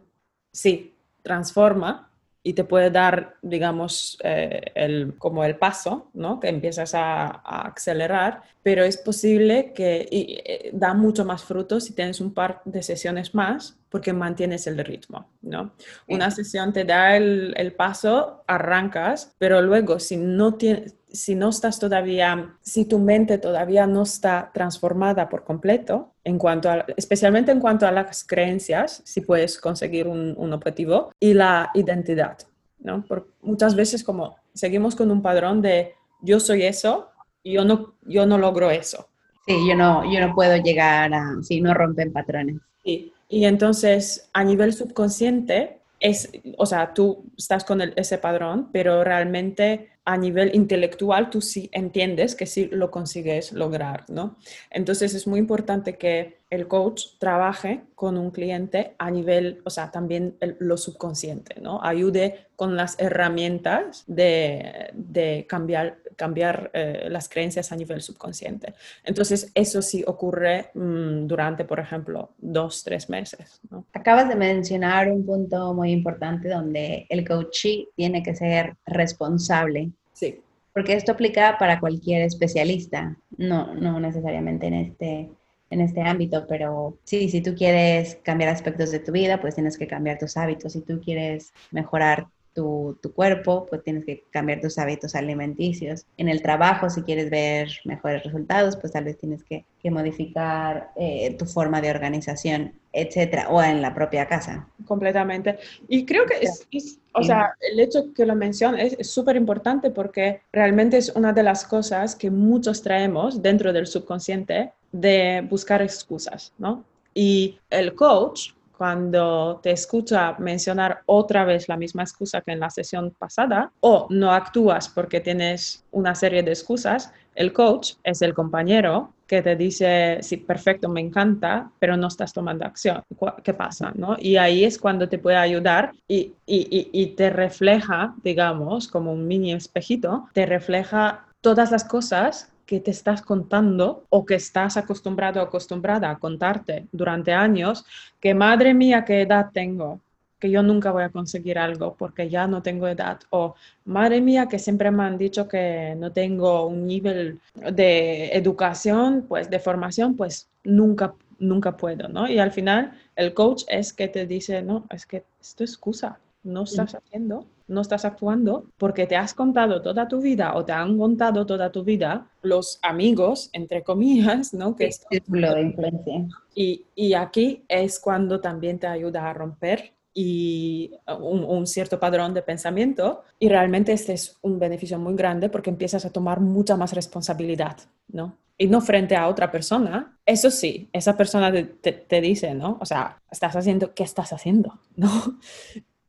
sí, 0.52 0.94
transforma, 1.24 2.12
y 2.48 2.54
te 2.54 2.64
puede 2.64 2.92
dar, 2.92 3.38
digamos, 3.42 4.20
eh, 4.24 4.62
el, 4.76 5.16
como 5.18 5.44
el 5.44 5.58
paso, 5.58 6.12
¿no? 6.14 6.40
Que 6.40 6.50
empiezas 6.50 6.94
a, 6.94 7.42
acelerar, 7.66 8.44
pero 8.62 8.84
es 8.84 8.98
posible 8.98 9.74
que 9.74 10.08
y, 10.12 10.38
eh, 10.46 10.70
da 10.72 10.94
mucho 10.94 11.26
más 11.26 11.44
frutos 11.44 11.86
si 11.86 11.94
tienes 11.94 12.22
un 12.22 12.36
par 12.36 12.62
de 12.64 12.84
sesiones 12.84 13.34
más 13.34 13.80
porque 13.90 14.14
mantienes 14.14 14.68
el 14.68 14.78
ritmo, 14.78 15.28
¿no? 15.42 15.72
Una 16.08 16.30
sesión 16.30 16.72
te 16.72 16.84
da 16.84 17.18
el, 17.18 17.56
el 17.58 17.74
paso, 17.74 18.44
arrancas, 18.46 19.34
pero 19.40 19.64
luego 19.64 19.98
si 19.98 20.16
no 20.16 20.54
tienes 20.54 20.94
si 21.16 21.36
no 21.36 21.50
estás 21.50 21.80
todavía, 21.80 22.58
si 22.62 22.86
tu 22.86 23.00
mente 23.00 23.38
todavía 23.38 23.88
no 23.88 24.04
está 24.04 24.52
transformada 24.54 25.30
por 25.30 25.44
completo, 25.44 26.14
en 26.24 26.38
cuanto 26.38 26.70
a, 26.70 26.86
especialmente 26.98 27.52
en 27.52 27.60
cuanto 27.60 27.88
a 27.88 27.92
las 27.92 28.24
creencias, 28.24 29.02
si 29.06 29.22
puedes 29.22 29.60
conseguir 29.60 30.08
un, 30.08 30.36
un 30.38 30.54
objetivo, 30.54 31.12
y 31.20 31.34
la 31.34 31.72
identidad, 31.74 32.38
¿no? 32.80 33.06
Muchas 33.42 33.76
veces 33.76 34.04
como 34.04 34.36
seguimos 34.54 34.96
con 34.96 35.12
un 35.12 35.22
padrón 35.22 35.62
de 35.62 35.94
yo 36.22 36.40
soy 36.40 36.64
eso, 36.64 37.10
y 37.46 37.54
yo 37.54 37.64
no, 37.64 37.94
yo 38.02 38.26
no 38.26 38.38
logro 38.38 38.72
eso. 38.72 39.08
Sí, 39.46 39.56
yo 39.70 39.76
no, 39.76 40.12
yo 40.12 40.20
no 40.20 40.34
puedo 40.34 40.58
llegar 40.58 41.14
a, 41.14 41.36
si 41.44 41.62
no 41.62 41.76
rompen 41.76 42.12
patrones. 42.12 42.58
Sí, 42.84 43.14
y 43.30 43.46
entonces 43.46 44.30
a 44.34 44.44
nivel 44.44 44.74
subconsciente, 44.74 45.80
es, 46.00 46.32
o 46.58 46.66
sea, 46.66 46.94
tú 46.94 47.24
estás 47.38 47.64
con 47.64 47.82
ese 47.82 48.18
padrón, 48.18 48.70
pero 48.72 49.04
realmente 49.04 49.90
a 50.06 50.18
nivel 50.18 50.54
intelectual 50.54 51.30
tú 51.32 51.42
sí 51.42 51.70
entiendes 51.74 52.36
que 52.36 52.46
sí 52.46 52.70
lo 52.72 52.92
consigues 52.92 53.52
lograr, 53.52 54.06
¿no? 54.08 54.38
Entonces 54.70 55.16
es 55.16 55.26
muy 55.26 55.40
importante 55.40 55.98
que 55.98 56.38
el 56.50 56.68
coach 56.68 57.18
trabaje 57.20 57.82
con 57.96 58.18
un 58.18 58.32
cliente 58.32 58.96
a 58.98 59.10
nivel, 59.12 59.62
o 59.66 59.70
sea, 59.70 59.92
también 59.92 60.38
lo 60.60 60.78
subconsciente, 60.78 61.60
¿no? 61.60 61.84
Ayude 61.84 62.48
con 62.56 62.76
las 62.76 63.00
herramientas 63.00 64.04
de, 64.08 64.92
de 64.94 65.46
cambiar, 65.50 65.98
cambiar 66.16 66.72
eh, 66.74 67.08
las 67.10 67.28
creencias 67.28 67.72
a 67.72 67.76
nivel 67.76 68.02
subconsciente. 68.02 68.74
Entonces 69.04 69.52
eso 69.56 69.82
sí 69.82 70.04
ocurre 70.08 70.72
mm, 70.74 71.28
durante, 71.28 71.66
por 71.66 71.80
ejemplo, 71.80 72.32
dos, 72.38 72.84
tres 72.84 73.10
meses, 73.10 73.60
¿no? 73.70 73.86
Acabas 73.94 74.30
de 74.30 74.36
mencionar 74.36 75.12
un 75.12 75.26
punto 75.26 75.74
muy 75.74 75.92
importante 75.92 76.48
donde 76.50 77.06
el 77.10 77.28
coach 77.28 77.66
tiene 77.96 78.24
que 78.24 78.36
ser 78.36 78.76
responsable 78.86 79.92
Sí. 80.16 80.40
Porque 80.74 80.94
esto 80.94 81.12
aplica 81.12 81.58
para 81.58 81.80
cualquier 81.80 82.24
especialista, 82.24 83.18
no, 83.38 83.76
no 83.76 84.00
necesariamente 84.00 84.68
en 84.68 84.74
este, 84.74 85.30
en 85.76 85.82
este 85.82 86.02
ámbito, 86.02 86.46
pero 86.48 86.98
sí, 87.04 87.30
si 87.30 87.42
tú 87.42 87.54
quieres 87.54 88.18
cambiar 88.24 88.50
aspectos 88.50 88.92
de 88.92 89.00
tu 89.00 89.12
vida, 89.12 89.40
pues 89.40 89.56
tienes 89.56 89.78
que 89.78 89.88
cambiar 89.88 90.18
tus 90.18 90.38
hábitos. 90.38 90.74
Si 90.74 90.82
tú 90.82 91.02
quieres 91.02 91.54
mejorar 91.72 92.28
tu, 92.54 92.98
tu, 93.02 93.12
cuerpo, 93.12 93.66
pues 93.70 93.84
tienes 93.84 94.06
que 94.06 94.24
cambiar 94.32 94.62
tus 94.62 94.78
hábitos 94.78 95.14
alimenticios. 95.14 96.06
En 96.16 96.30
el 96.30 96.42
trabajo, 96.42 96.90
si 96.90 97.02
quieres 97.02 97.30
ver 97.30 97.70
mejores 97.84 98.24
resultados, 98.24 98.78
pues 98.78 98.94
tal 98.94 99.04
vez 99.04 99.18
tienes 99.18 99.44
que, 99.44 99.66
que 99.82 99.92
modificar 99.92 100.92
eh, 100.96 101.36
tu 101.38 101.46
forma 101.46 101.82
de 101.82 101.90
organización, 101.90 102.74
etcétera, 102.94 103.50
o 103.50 103.62
en 103.62 103.82
la 103.82 103.94
propia 103.94 104.26
casa. 104.28 104.70
Completamente. 104.86 105.58
Y 105.90 106.06
creo 106.06 106.26
que 106.26 106.36
es, 106.46 106.66
es 106.72 107.00
o 107.12 107.24
sea, 107.24 107.54
el 107.60 107.80
hecho 107.82 108.14
que 108.14 108.26
lo 108.26 108.36
menciones 108.36 108.96
es 108.98 109.10
súper 109.10 109.36
importante 109.36 109.90
porque 109.90 110.42
realmente 110.54 110.98
es 110.98 111.10
una 111.10 111.34
de 111.34 111.44
las 111.44 111.66
cosas 111.66 112.16
que 112.16 112.32
muchos 112.32 112.82
traemos 112.82 113.42
dentro 113.42 113.74
del 113.74 113.88
subconsciente 113.88 114.72
de 114.96 115.46
buscar 115.50 115.82
excusas, 115.82 116.54
¿no? 116.58 116.84
Y 117.14 117.60
el 117.70 117.96
coach 117.96 118.52
cuando 118.78 119.60
te 119.64 119.72
escucha 119.72 120.36
mencionar 120.40 121.02
otra 121.06 121.46
vez 121.46 121.70
la 121.70 121.78
misma 121.78 122.04
excusa 122.04 122.42
que 122.42 122.52
en 122.52 122.60
la 122.60 122.70
sesión 122.70 123.14
pasada 123.18 123.72
o 123.80 124.08
no 124.10 124.32
actúas 124.32 124.90
porque 124.90 125.22
tienes 125.22 125.84
una 125.92 126.14
serie 126.14 126.44
de 126.44 126.52
excusas, 126.52 127.12
el 127.36 127.54
coach 127.54 127.94
es 128.04 128.22
el 128.22 128.34
compañero 128.34 129.14
que 129.28 129.42
te 129.42 129.56
dice, 129.56 130.20
sí, 130.22 130.38
perfecto, 130.38 130.88
me 130.88 131.02
encanta, 131.02 131.72
pero 131.80 131.98
no 131.98 132.08
estás 132.08 132.32
tomando 132.32 132.66
acción. 132.66 133.02
¿Qué 133.44 133.54
pasa? 133.54 133.92
¿no? 133.96 134.18
Y 134.20 134.38
ahí 134.38 134.64
es 134.64 134.78
cuando 134.78 135.10
te 135.10 135.18
puede 135.18 135.38
ayudar 135.38 135.94
y, 136.08 136.34
y, 136.46 136.90
y 136.92 137.08
te 137.16 137.30
refleja, 137.30 138.14
digamos, 138.24 138.88
como 138.88 139.12
un 139.12 139.28
mini 139.28 139.54
espejito, 139.54 140.28
te 140.34 140.46
refleja 140.46 141.26
todas 141.42 141.72
las 141.72 141.84
cosas 141.84 142.52
que 142.66 142.80
te 142.80 142.92
estás 142.92 143.22
contando 143.22 144.06
o 144.10 144.26
que 144.26 144.36
estás 144.36 144.78
acostumbrado 144.78 145.40
o 145.40 145.44
acostumbrada 145.44 146.10
a 146.10 146.18
contarte 146.18 146.88
durante 146.92 147.32
años, 147.34 147.86
que 148.20 148.34
madre 148.34 148.74
mía, 148.74 149.06
qué 149.06 149.22
edad 149.22 149.52
tengo, 149.54 150.00
que 150.40 150.50
yo 150.50 150.62
nunca 150.64 150.92
voy 150.92 151.04
a 151.04 151.10
conseguir 151.10 151.58
algo 151.58 151.96
porque 151.96 152.30
ya 152.30 152.48
no 152.48 152.62
tengo 152.62 152.88
edad, 152.88 153.20
o 153.30 153.56
madre 153.86 154.20
mía, 154.22 154.48
que 154.48 154.60
siempre 154.60 154.92
me 154.92 155.04
han 155.04 155.18
dicho 155.18 155.48
que 155.48 155.96
no 155.98 156.12
tengo 156.12 156.66
un 156.68 156.86
nivel 156.88 157.40
de 157.72 158.30
educación, 158.34 159.26
pues 159.28 159.50
de 159.50 159.60
formación, 159.60 160.16
pues 160.16 160.50
nunca 160.64 161.14
nunca 161.38 161.76
puedo, 161.76 162.08
¿no? 162.08 162.30
Y 162.30 162.40
al 162.40 162.52
final 162.52 162.94
el 163.16 163.34
coach 163.34 163.64
es 163.68 163.92
que 163.92 164.08
te 164.08 164.26
dice, 164.26 164.62
no, 164.62 164.86
es 164.90 165.06
que 165.06 165.26
esto 165.42 165.66
es 165.66 165.72
excusa, 165.72 166.18
no 166.44 166.64
estás 166.64 166.96
haciendo 166.96 167.46
no 167.68 167.82
estás 167.82 168.06
actuando 168.06 168.66
porque 168.78 169.08
te 169.08 169.16
has 169.16 169.34
contado 169.34 169.82
toda 169.82 170.08
tu 170.08 170.22
vida 170.22 170.56
o 170.56 170.66
te 170.66 170.72
han 170.72 170.98
contado 170.98 171.46
toda 171.46 171.72
tu 171.72 171.84
vida 171.84 172.28
los 172.42 172.80
amigos, 172.82 173.50
entre 173.54 173.84
comillas, 173.84 174.54
¿no? 174.54 174.76
Que 174.76 174.92
sí, 174.92 175.04
de 175.10 175.62
influencia. 175.62 176.28
Y, 176.54 176.86
y, 176.96 177.14
aquí 177.14 177.64
es 177.68 178.00
cuando 178.00 178.40
también 178.40 178.80
te 178.80 178.88
ayuda 178.88 179.30
a 179.30 179.34
romper 179.34 179.94
y 180.14 180.92
un, 181.20 181.44
un, 181.44 181.68
cierto 181.68 182.00
padrón 182.00 182.34
de 182.34 182.42
pensamiento 182.42 183.24
y 183.38 183.50
realmente 183.50 183.92
este 183.92 184.14
es 184.14 184.38
un 184.42 184.60
beneficio 184.60 184.98
muy 184.98 185.16
grande 185.16 185.50
porque 185.50 185.70
empiezas 185.70 186.06
a 186.06 186.12
tomar 186.12 186.40
mucha 186.40 186.78
más 186.78 186.94
responsabilidad, 186.94 187.78
¿no? 188.08 188.38
y 188.58 188.68
no 188.68 188.82
frente 188.82 189.16
a 189.16 189.28
otra 189.28 189.52
persona, 189.52 190.18
eso 190.26 190.50
sí, 190.50 190.90
esa 190.94 191.18
persona 191.18 191.52
te, 191.52 191.92
te, 191.92 192.22
dice, 192.22 192.54
¿no? 192.54 192.78
O 192.80 192.86
sea, 192.86 193.22
estás 193.30 193.56
haciendo, 193.56 193.94
¿qué 193.94 194.04
estás 194.04 194.32
haciendo? 194.32 194.80
¿No? 194.96 195.40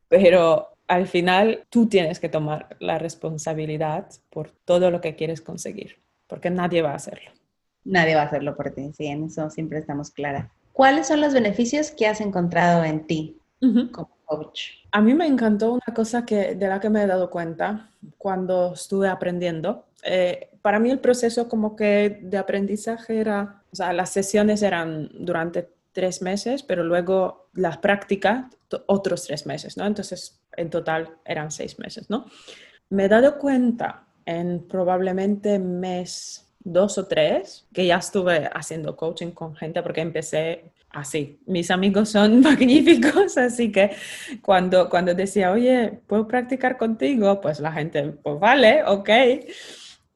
Pero 0.08 0.75
al 0.88 1.06
final 1.06 1.64
tú 1.70 1.88
tienes 1.88 2.20
que 2.20 2.28
tomar 2.28 2.76
la 2.80 2.98
responsabilidad 2.98 4.08
por 4.30 4.50
todo 4.50 4.90
lo 4.90 5.00
que 5.00 5.16
quieres 5.16 5.40
conseguir, 5.40 5.96
porque 6.26 6.50
nadie 6.50 6.82
va 6.82 6.92
a 6.92 6.96
hacerlo. 6.96 7.30
Nadie 7.84 8.14
va 8.14 8.22
a 8.22 8.26
hacerlo 8.26 8.56
por 8.56 8.70
ti, 8.70 8.92
sí, 8.92 9.06
en 9.06 9.24
eso 9.24 9.48
siempre 9.50 9.78
estamos 9.78 10.10
claras. 10.10 10.50
¿Cuáles 10.72 11.06
son 11.06 11.20
los 11.20 11.32
beneficios 11.32 11.90
que 11.90 12.06
has 12.06 12.20
encontrado 12.20 12.84
en 12.84 13.06
ti 13.06 13.38
como 13.92 14.10
coach? 14.24 14.62
A 14.92 15.00
mí 15.00 15.14
me 15.14 15.26
encantó 15.26 15.72
una 15.72 15.94
cosa 15.94 16.24
que, 16.26 16.54
de 16.54 16.68
la 16.68 16.80
que 16.80 16.90
me 16.90 17.02
he 17.02 17.06
dado 17.06 17.30
cuenta 17.30 17.90
cuando 18.18 18.74
estuve 18.74 19.08
aprendiendo. 19.08 19.86
Eh, 20.02 20.50
para 20.62 20.78
mí 20.78 20.90
el 20.90 20.98
proceso 20.98 21.48
como 21.48 21.76
que 21.76 22.20
de 22.22 22.36
aprendizaje 22.36 23.18
era, 23.20 23.62
o 23.72 23.76
sea, 23.76 23.92
las 23.92 24.10
sesiones 24.10 24.62
eran 24.62 25.08
durante 25.14 25.75
tres 25.96 26.20
meses, 26.20 26.62
pero 26.62 26.84
luego 26.84 27.48
las 27.54 27.78
prácticas 27.78 28.44
otros 28.84 29.24
tres 29.24 29.46
meses, 29.46 29.78
¿no? 29.78 29.86
Entonces, 29.86 30.42
en 30.54 30.68
total 30.68 31.16
eran 31.24 31.50
seis 31.50 31.78
meses, 31.78 32.10
¿no? 32.10 32.26
Me 32.90 33.06
he 33.06 33.08
dado 33.08 33.38
cuenta 33.38 34.04
en 34.26 34.68
probablemente 34.68 35.58
mes 35.58 36.52
dos 36.60 36.98
o 36.98 37.06
tres 37.06 37.66
que 37.72 37.86
ya 37.86 37.96
estuve 37.96 38.50
haciendo 38.52 38.94
coaching 38.94 39.30
con 39.30 39.56
gente 39.56 39.82
porque 39.82 40.02
empecé 40.02 40.70
así. 40.90 41.40
Mis 41.46 41.70
amigos 41.70 42.10
son 42.10 42.40
magníficos, 42.42 43.38
así 43.38 43.72
que 43.72 43.92
cuando, 44.42 44.90
cuando 44.90 45.14
decía, 45.14 45.50
oye, 45.50 45.98
¿puedo 46.06 46.28
practicar 46.28 46.76
contigo? 46.76 47.40
Pues 47.40 47.58
la 47.58 47.72
gente, 47.72 48.02
pues 48.22 48.38
vale, 48.38 48.84
ok. 48.84 49.08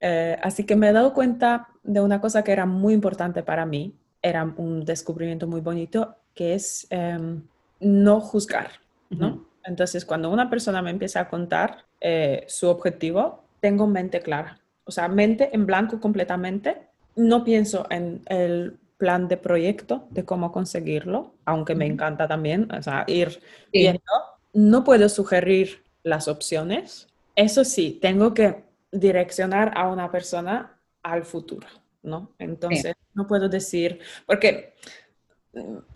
Eh, 0.03 0.38
así 0.43 0.64
que 0.64 0.77
me 0.77 0.90
he 0.90 0.93
dado 0.93 1.14
cuenta 1.14 1.69
de 1.83 2.03
una 2.03 2.21
cosa 2.21 2.45
que 2.45 2.53
era 2.53 2.66
muy 2.66 2.93
importante 2.93 3.43
para 3.43 3.64
mí, 3.64 3.95
era 4.23 4.53
un 4.57 4.85
descubrimiento 4.85 5.47
muy 5.47 5.61
bonito, 5.61 6.17
que 6.35 6.55
es 6.55 6.87
em, 6.91 7.43
no 7.81 8.21
juzgar, 8.21 8.71
¿no? 9.11 9.47
Entonces, 9.65 10.05
cuando 10.05 10.31
una 10.31 10.49
persona 10.49 10.83
me 10.83 10.91
empieza 10.91 11.21
a 11.21 11.29
contar 11.29 11.85
eh, 12.01 12.45
su 12.49 12.69
objetivo, 12.69 13.45
tengo 13.61 13.87
mente 13.87 14.21
clara, 14.21 14.61
o 14.85 14.91
sea, 14.91 15.09
mente 15.09 15.51
en 15.53 15.67
blanco 15.67 16.01
completamente. 16.01 16.89
No 17.17 17.45
pienso 17.45 17.87
en 17.91 18.23
el 18.27 18.79
plan 18.97 19.29
de 19.29 19.37
proyecto 19.37 20.07
de 20.11 20.25
cómo 20.25 20.53
conseguirlo, 20.53 21.35
aunque 21.45 21.75
me 21.75 21.87
encanta 21.87 22.29
también, 22.29 22.71
o 22.73 22.83
sea, 22.83 23.05
ir 23.07 23.41
viendo. 23.73 24.03
No 24.53 24.85
puedo 24.85 25.09
sugerir 25.09 25.83
las 26.03 26.29
opciones. 26.29 27.09
Eso 27.37 27.65
sí, 27.65 27.99
tengo 28.01 28.35
que 28.35 28.65
direccionar 28.93 29.73
a 29.77 29.89
una 29.89 30.11
persona 30.11 30.77
al 31.03 31.25
futuro, 31.25 31.67
¿no? 32.03 32.33
Entonces, 32.39 32.95
no 33.15 33.27
puedo 33.27 33.49
decir, 33.49 34.01
porque 34.27 34.75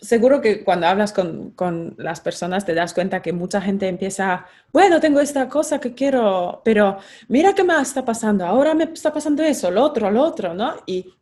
seguro 0.01 0.41
que 0.41 0.65
cuando 0.65 0.87
hablas 0.87 1.13
con, 1.13 1.95
las 1.99 2.21
personas 2.21 2.65
te 2.65 2.75
das 2.75 2.93
cuenta 2.93 3.23
que 3.23 3.33
mucha 3.33 3.61
gente 3.61 3.87
empieza, 3.89 4.47
bueno, 4.73 5.01
tengo 5.01 5.21
esta 5.21 5.49
cosa 5.49 5.81
que 5.81 5.95
quiero, 5.95 6.61
pero 6.65 6.99
mira 7.29 7.55
qué 7.55 7.63
me 7.63 7.81
está 7.81 8.05
pasando, 8.05 8.45
ahora 8.45 8.75
me 8.75 8.85
está 8.85 9.13
pasando 9.13 9.43
eso, 9.43 9.71
lo 9.71 9.83
otro, 9.83 10.11
lo 10.11 10.23
otro, 10.23 10.55
¿no? 10.55 10.75
Y 10.87 11.15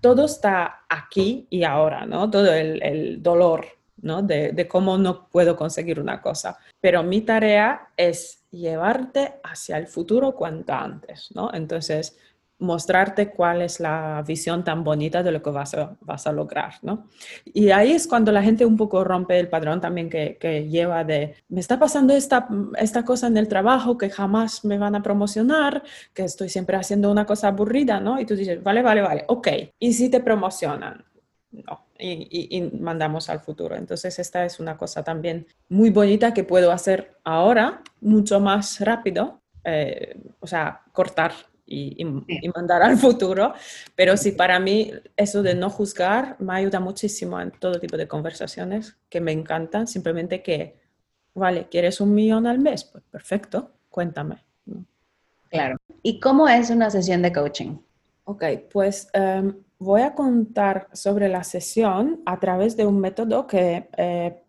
todo 0.00 0.24
está 0.26 0.84
aquí 0.88 1.46
y 1.50 1.64
ahora, 1.64 2.06
¿no? 2.06 2.30
Todo 2.30 2.52
el, 2.52 3.22
dolor, 3.22 3.66
¿no? 4.02 4.22
De, 4.22 4.52
de, 4.52 4.68
cómo 4.68 4.96
no 4.96 5.28
puedo 5.28 5.56
conseguir 5.56 6.00
una 6.00 6.22
cosa. 6.22 6.58
Pero 6.80 7.02
mi 7.02 7.20
tarea 7.20 7.88
es 7.96 8.44
llevarte 8.50 9.40
hacia 9.42 9.76
el 9.76 9.86
futuro 9.86 10.32
cuanto 10.32 10.72
antes, 10.72 11.30
¿no? 11.34 11.52
Entonces, 11.52 12.16
mostrarte 12.60 13.30
cuál 13.30 13.62
es 13.62 13.80
la 13.80 14.22
visión 14.26 14.62
tan 14.62 14.84
bonita 14.84 15.22
de 15.22 15.32
lo 15.32 15.42
que 15.42 15.50
vas 15.50 15.74
a, 15.74 15.96
vas 16.00 16.26
a 16.26 16.32
lograr, 16.32 16.74
¿no? 16.82 17.08
Y 17.44 17.70
ahí 17.70 17.92
es 17.92 18.06
cuando 18.06 18.30
la 18.30 18.42
gente 18.42 18.64
un 18.64 18.76
poco 18.76 19.02
rompe 19.02 19.38
el 19.38 19.48
padrón 19.48 19.80
también 19.80 20.08
que, 20.08 20.36
que, 20.38 20.68
lleva 20.68 21.02
de, 21.04 21.34
me 21.48 21.60
está 21.60 21.78
pasando 21.78 22.14
esta, 22.14 22.48
esta 22.78 23.04
cosa 23.04 23.26
en 23.26 23.36
el 23.36 23.48
trabajo 23.48 23.98
que 23.98 24.10
jamás 24.10 24.64
me 24.64 24.78
van 24.78 24.94
a 24.94 25.02
promocionar, 25.02 25.82
que 26.14 26.24
estoy 26.24 26.48
siempre 26.48 26.76
haciendo 26.76 27.10
una 27.10 27.26
cosa 27.26 27.48
aburrida, 27.48 27.98
¿no? 27.98 28.20
Y 28.20 28.26
tú 28.26 28.36
dices, 28.36 28.62
vale, 28.62 28.82
vale, 28.82 29.00
vale, 29.00 29.24
ok. 29.28 29.48
¿Y 29.78 29.92
si 29.92 30.10
te 30.10 30.20
promocionan? 30.20 31.04
No, 31.50 31.86
y, 31.98 32.56
y, 32.56 32.78
mandamos 32.78 33.28
al 33.28 33.40
futuro. 33.40 33.74
Entonces, 33.74 34.18
esta 34.18 34.44
es 34.44 34.60
una 34.60 34.76
cosa 34.76 35.02
también 35.02 35.46
muy 35.68 35.90
bonita 35.90 36.32
que 36.32 36.44
puedo 36.44 36.70
hacer 36.70 37.16
ahora, 37.24 37.82
mucho 38.00 38.38
más 38.38 38.80
rápido, 38.80 39.40
eh, 39.64 40.18
o 40.40 40.46
sea, 40.46 40.82
cortar 40.92 41.32
y, 41.70 42.04
mandar 42.54 42.82
al 42.82 42.96
futuro. 42.98 43.54
Pero 43.94 44.16
sí, 44.16 44.32
para 44.32 44.58
mí 44.58 44.92
eso 45.16 45.42
de 45.42 45.54
no 45.54 45.70
juzgar 45.70 46.36
me 46.40 46.54
ayuda 46.54 46.80
muchísimo 46.80 47.40
en 47.40 47.52
todo 47.52 47.78
tipo 47.78 47.96
de 47.96 48.08
conversaciones 48.08 48.96
que 49.08 49.20
me 49.20 49.32
encantan. 49.32 49.86
Simplemente 49.86 50.42
que, 50.42 50.78
vale, 51.34 51.68
¿quieres 51.70 52.00
un 52.00 52.14
millón 52.14 52.46
al 52.46 52.58
mes? 52.58 52.84
Pues 52.84 53.04
perfecto, 53.04 53.70
cuéntame. 53.88 54.44
Claro. 55.48 55.76
¿Y 56.02 56.20
cómo 56.20 56.48
es 56.48 56.70
una 56.70 56.90
sesión 56.90 57.22
de 57.22 57.32
coaching? 57.32 57.78
Ok, 58.24 58.44
pues 58.72 59.08
em, 59.12 59.56
voy 59.78 60.02
a 60.02 60.14
contar 60.14 60.88
sobre 60.92 61.28
la 61.28 61.42
sesión 61.42 62.22
a 62.26 62.38
través 62.38 62.76
de 62.76 62.86
un 62.86 63.00
método 63.00 63.46
que 63.46 63.88
eh, 63.96 64.42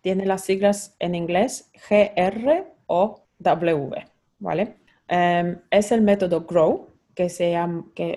tiene 0.00 0.24
las 0.24 0.44
siglas 0.44 0.94
en 0.98 1.14
inglés 1.14 1.70
GR 1.88 2.64
o 2.86 3.24
W, 3.38 4.06
¿vale? 4.38 4.76
Em, 5.08 5.58
es 5.70 5.90
el 5.90 6.02
método 6.02 6.42
GROW, 6.42 6.88
que, 7.14 7.28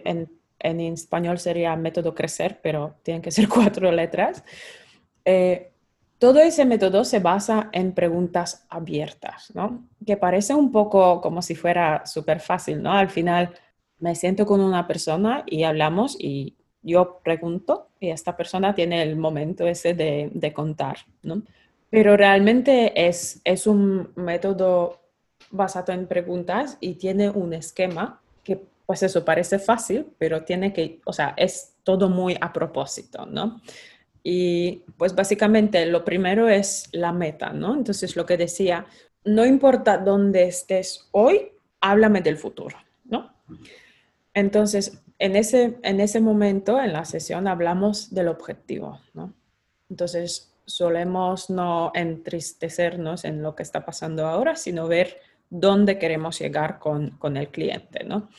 en, 0.03 0.79
español 0.79 1.39
sería 1.39 1.75
método 1.75 2.13
crecer, 2.13 2.59
pero 2.61 2.95
tienen 3.01 3.21
que 3.21 3.31
ser 3.31 3.47
cuatro 3.49 3.91
letras. 3.91 4.43
Eh, 5.25 5.71
todo 6.19 6.39
ese 6.39 6.65
método 6.65 7.03
se 7.03 7.19
basa 7.19 7.69
en 7.71 7.93
preguntas 7.93 8.67
abiertas, 8.69 9.51
¿no? 9.55 9.87
Que 10.05 10.17
parece 10.17 10.53
un 10.53 10.71
poco 10.71 11.19
como 11.19 11.41
si 11.41 11.55
fuera 11.55 12.05
súper 12.05 12.39
fácil, 12.39 12.83
¿no? 12.83 12.91
Al 12.93 13.09
final 13.09 13.55
me 13.97 14.13
siento 14.13 14.45
con 14.45 14.61
una 14.61 14.85
persona 14.85 15.43
y 15.47 15.63
hablamos 15.63 16.15
y 16.19 16.55
yo 16.83 17.21
pregunto 17.23 17.89
y 17.99 18.09
esta 18.09 18.35
persona 18.37 18.75
tiene 18.75 19.01
el 19.01 19.15
momento 19.15 19.65
ese 19.67 19.93
de, 19.95 20.29
de 20.33 20.53
contar, 20.53 20.97
¿no? 21.23 21.41
Pero 21.89 22.15
realmente 22.15 23.07
es, 23.07 23.41
es 23.43 23.65
un 23.65 24.11
método 24.15 25.00
basado 25.51 25.93
en 25.93 26.07
preguntas 26.07 26.77
y 26.79 26.95
tiene 26.95 27.29
un 27.29 27.53
esquema 27.53 28.21
que, 28.43 28.61
pues 28.85 29.03
eso, 29.03 29.23
parece 29.23 29.59
fácil, 29.59 30.07
pero 30.17 30.43
tiene 30.43 30.73
que, 30.73 30.99
o 31.05 31.13
sea, 31.13 31.33
es 31.37 31.73
todo 31.83 32.09
muy 32.09 32.37
a 32.39 32.51
propósito, 32.53 33.25
¿no? 33.25 33.61
Y 34.23 34.83
pues 34.97 35.15
básicamente 35.15 35.85
lo 35.85 36.05
primero 36.05 36.47
es 36.47 36.89
la 36.91 37.11
meta, 37.11 37.53
¿no? 37.53 37.75
Entonces 37.75 38.15
lo 38.15 38.25
que 38.25 38.37
decía, 38.37 38.85
no 39.23 39.45
importa 39.45 39.97
dónde 39.97 40.43
estés 40.43 41.07
hoy, 41.11 41.51
háblame 41.79 42.21
del 42.21 42.37
futuro, 42.37 42.77
¿no? 43.05 43.33
Entonces, 44.33 45.01
en 45.19 45.35
ese, 45.35 45.77
en 45.83 45.99
ese 45.99 46.19
momento, 46.19 46.79
en 46.79 46.93
la 46.93 47.05
sesión, 47.05 47.47
hablamos 47.47 48.13
del 48.13 48.27
objetivo, 48.27 48.99
¿no? 49.13 49.33
Entonces, 49.89 50.51
solemos 50.65 51.49
no 51.49 51.91
entristecernos 51.93 53.25
en 53.25 53.41
lo 53.41 53.55
que 53.55 53.63
está 53.63 53.85
pasando 53.85 54.25
ahora, 54.25 54.55
sino 54.55 54.87
ver 54.87 55.17
dónde 55.51 55.99
queremos 55.99 56.39
llegar 56.39 56.79
con, 56.79 57.37
el 57.37 57.49
cliente, 57.49 58.03
¿no? 58.03 58.29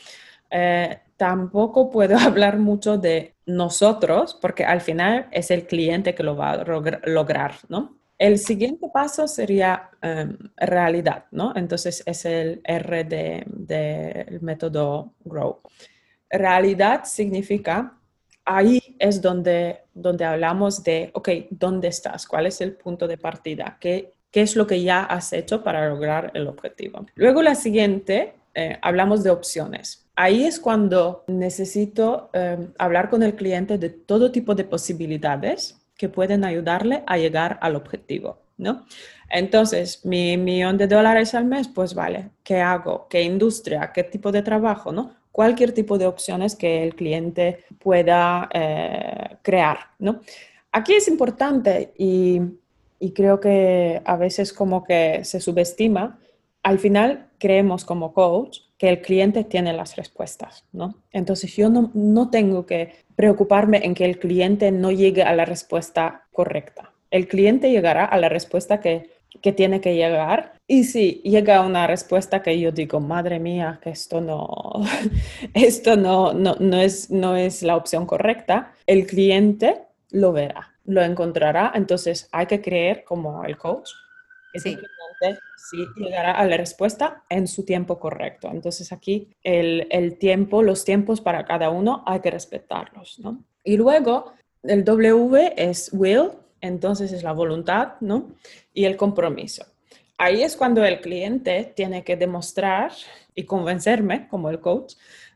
Eh, 0.49 0.99
tampoco 1.15 1.89
puedo 1.89 2.17
hablar 2.19 2.57
mucho 2.57 2.97
de 2.97 3.35
nosotros 3.45 4.37
porque 4.41 4.65
al 4.65 4.81
final 4.81 5.27
es 5.31 5.51
el 5.51 5.65
cliente 5.65 6.13
que 6.13 6.23
lo 6.23 6.35
va 6.35 6.51
a 6.51 6.63
lograr, 7.05 7.53
¿no? 7.69 7.97
El 8.17 8.37
siguiente 8.37 8.87
paso 8.93 9.27
sería 9.27 9.89
em, 10.01 10.37
realidad, 10.55 11.25
¿no? 11.31 11.53
Entonces 11.55 12.03
es 12.05 12.25
el 12.25 12.61
R 12.63 13.03
del 13.03 13.43
de, 13.47 14.39
método 14.41 15.13
Grow. 15.25 15.61
Realidad 16.29 17.03
significa, 17.05 17.97
ahí 18.45 18.95
es 18.99 19.21
donde, 19.21 19.81
donde 19.93 20.25
hablamos 20.25 20.83
de, 20.83 21.11
ok, 21.13 21.29
¿dónde 21.49 21.89
estás? 21.89 22.25
¿Cuál 22.25 22.47
es 22.47 22.61
el 22.61 22.75
punto 22.75 23.07
de 23.07 23.17
partida? 23.17 23.77
¿Qué 23.79 24.12
qué 24.33 24.41
es 24.41 24.55
lo 24.55 24.65
que 24.65 24.81
ya 24.81 25.03
has 25.03 25.31
hecho 25.31 25.63
para 25.63 25.87
lograr 25.87 26.31
el 26.33 26.47
objetivo. 26.47 27.05
Luego 27.13 27.43
la 27.43 27.53
siguiente, 27.53 28.33
eh, 28.55 28.79
hablamos 28.81 29.23
de 29.23 29.29
opciones. 29.29 30.07
Ahí 30.15 30.43
es 30.43 30.59
cuando 30.59 31.23
necesito 31.27 32.31
eh, 32.33 32.57
hablar 32.79 33.11
con 33.11 33.21
el 33.21 33.35
cliente 33.35 33.77
de 33.77 33.91
todo 33.91 34.31
tipo 34.31 34.55
de 34.55 34.63
posibilidades 34.63 35.79
que 35.95 36.09
pueden 36.09 36.43
ayudarle 36.43 37.03
a 37.05 37.17
llegar 37.17 37.59
al 37.61 37.75
objetivo, 37.75 38.39
¿no? 38.57 38.85
Entonces, 39.29 40.03
mi 40.03 40.35
millón 40.35 40.77
de 40.77 40.87
dólares 40.87 41.35
al 41.35 41.45
mes, 41.45 41.67
pues 41.67 41.93
vale, 41.93 42.31
¿qué 42.43 42.59
hago? 42.59 43.07
¿Qué 43.09 43.21
industria? 43.21 43.91
¿Qué 43.93 44.03
tipo 44.03 44.31
de 44.31 44.41
trabajo? 44.41 44.91
¿no? 44.91 45.15
Cualquier 45.31 45.73
tipo 45.73 45.99
de 45.99 46.07
opciones 46.07 46.55
que 46.55 46.83
el 46.83 46.95
cliente 46.95 47.65
pueda 47.79 48.49
eh, 48.51 49.37
crear, 49.43 49.77
¿no? 49.99 50.21
Aquí 50.71 50.93
es 50.93 51.07
importante 51.07 51.93
y 51.99 52.41
y 53.03 53.11
creo 53.11 53.41
que 53.41 54.01
a 54.05 54.15
veces 54.15 54.53
como 54.53 54.85
que 54.85 55.25
se 55.25 55.41
subestima. 55.41 56.21
Al 56.63 56.79
final 56.79 57.27
creemos 57.37 57.83
como 57.83 58.13
coach 58.13 58.59
que 58.77 58.87
el 58.87 59.01
cliente 59.01 59.43
tiene 59.43 59.73
las 59.73 59.97
respuestas, 59.97 60.63
¿no? 60.71 60.95
Entonces 61.11 61.53
yo 61.53 61.69
no, 61.69 61.91
no 61.93 62.29
tengo 62.29 62.65
que 62.65 62.93
preocuparme 63.17 63.81
en 63.83 63.93
que 63.93 64.05
el 64.05 64.19
cliente 64.19 64.71
no 64.71 64.89
llegue 64.89 65.23
a 65.23 65.35
la 65.35 65.43
respuesta 65.43 66.27
correcta. 66.31 66.93
El 67.11 67.27
cliente 67.27 67.71
llegará 67.71 68.05
a 68.05 68.17
la 68.17 68.29
respuesta 68.29 68.79
que, 68.79 69.09
que 69.41 69.51
tiene 69.51 69.81
que 69.81 69.95
llegar 69.95 70.53
y 70.65 70.85
si 70.85 71.21
llega 71.25 71.59
una 71.59 71.87
respuesta 71.87 72.41
que 72.41 72.57
yo 72.57 72.71
digo, 72.71 73.01
madre 73.01 73.37
mía, 73.37 73.81
que 73.83 73.89
esto 73.89 74.21
no, 74.21 74.47
esto 75.53 75.97
no, 75.97 76.31
no, 76.31 76.55
no, 76.57 76.77
es, 76.79 77.11
no 77.11 77.35
es 77.35 77.63
la 77.63 77.75
opción 77.75 78.05
correcta, 78.05 78.71
el 78.87 79.05
cliente 79.07 79.81
lo 80.09 80.31
verá, 80.31 80.72
lo 80.85 81.01
encontrará. 81.01 81.71
Entonces 81.75 82.29
hay 82.31 82.45
que 82.45 82.61
creer 82.61 83.03
como 83.03 83.43
el 83.43 83.57
coach 83.57 83.89
que 84.51 84.59
sí. 84.59 84.77
sí 85.57 85.77
llegará 85.95 86.33
a 86.33 86.45
la 86.45 86.57
respuesta 86.57 87.23
en 87.29 87.47
su 87.47 87.65
tiempo 87.65 87.99
correcto. 87.99 88.49
Entonces 88.51 88.91
aquí 88.91 89.29
el, 89.43 89.87
el 89.89 90.17
tiempo, 90.17 90.61
los 90.61 90.85
tiempos 90.85 91.21
para 91.21 91.45
cada 91.45 91.69
uno 91.69 92.03
hay 92.05 92.19
que 92.19 92.31
respetarlos, 92.31 93.19
¿no? 93.19 93.43
Y 93.63 93.77
luego 93.77 94.33
el 94.61 94.83
W 94.83 95.53
es 95.57 95.89
will, 95.93 96.31
entonces 96.61 97.11
es 97.11 97.23
la 97.23 97.33
voluntad, 97.33 97.93
¿no? 97.99 98.35
Y 98.73 98.85
el 98.85 98.95
compromiso. 98.95 99.65
Ahí 100.17 100.43
es 100.43 100.55
cuando 100.55 100.85
el 100.85 101.01
cliente 101.01 101.73
tiene 101.75 102.03
que 102.03 102.15
demostrar 102.15 102.91
y 103.35 103.43
convencerme, 103.43 104.27
como 104.27 104.49
el 104.49 104.59
coach, 104.59 104.93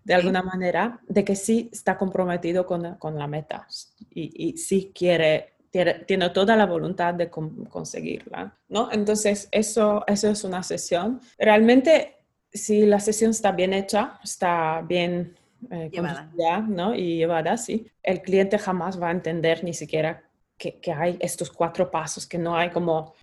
de 0.07 0.13
alguna 0.13 0.41
manera, 0.41 1.01
de 1.05 1.25
que 1.25 1.35
sí 1.35 1.69
está 1.73 1.97
comprometido 1.97 2.65
con, 2.65 2.95
con 2.95 3.19
la 3.19 3.27
meta 3.27 3.67
y, 4.09 4.47
y 4.47 4.57
sí 4.57 4.93
quiere 4.95 5.57
tiene, 5.69 6.29
toda 6.29 6.55
la 6.55 6.65
voluntad 6.65 7.13
de 7.13 7.29
conseguirla, 7.29 8.57
¿no? 8.69 8.89
Entonces, 8.89 9.49
eso, 9.51 10.05
eso 10.07 10.29
es 10.29 10.43
una 10.45 10.63
sesión. 10.63 11.19
Realmente, 11.37 12.15
si 12.51 12.85
la 12.85 13.01
sesión 13.01 13.31
está 13.31 13.51
bien 13.51 13.73
hecha, 13.73 14.17
está 14.23 14.81
bien 14.81 15.35
eh, 15.69 15.89
llevada. 15.91 16.61
¿no? 16.61 16.95
Y 16.95 17.17
llevada, 17.17 17.57
sí, 17.57 17.85
el 18.01 18.21
cliente 18.21 18.57
jamás 18.57 18.99
va 18.99 19.09
a 19.09 19.11
entender 19.11 19.63
ni 19.65 19.73
siquiera 19.73 20.23
que, 20.57 20.79
que 20.79 20.93
hay 20.93 21.17
estos 21.19 21.51
cuatro 21.51 21.91
pasos, 21.91 22.25
que 22.25 22.37
no 22.37 22.55
hay 22.55 22.69
como, 22.69 23.13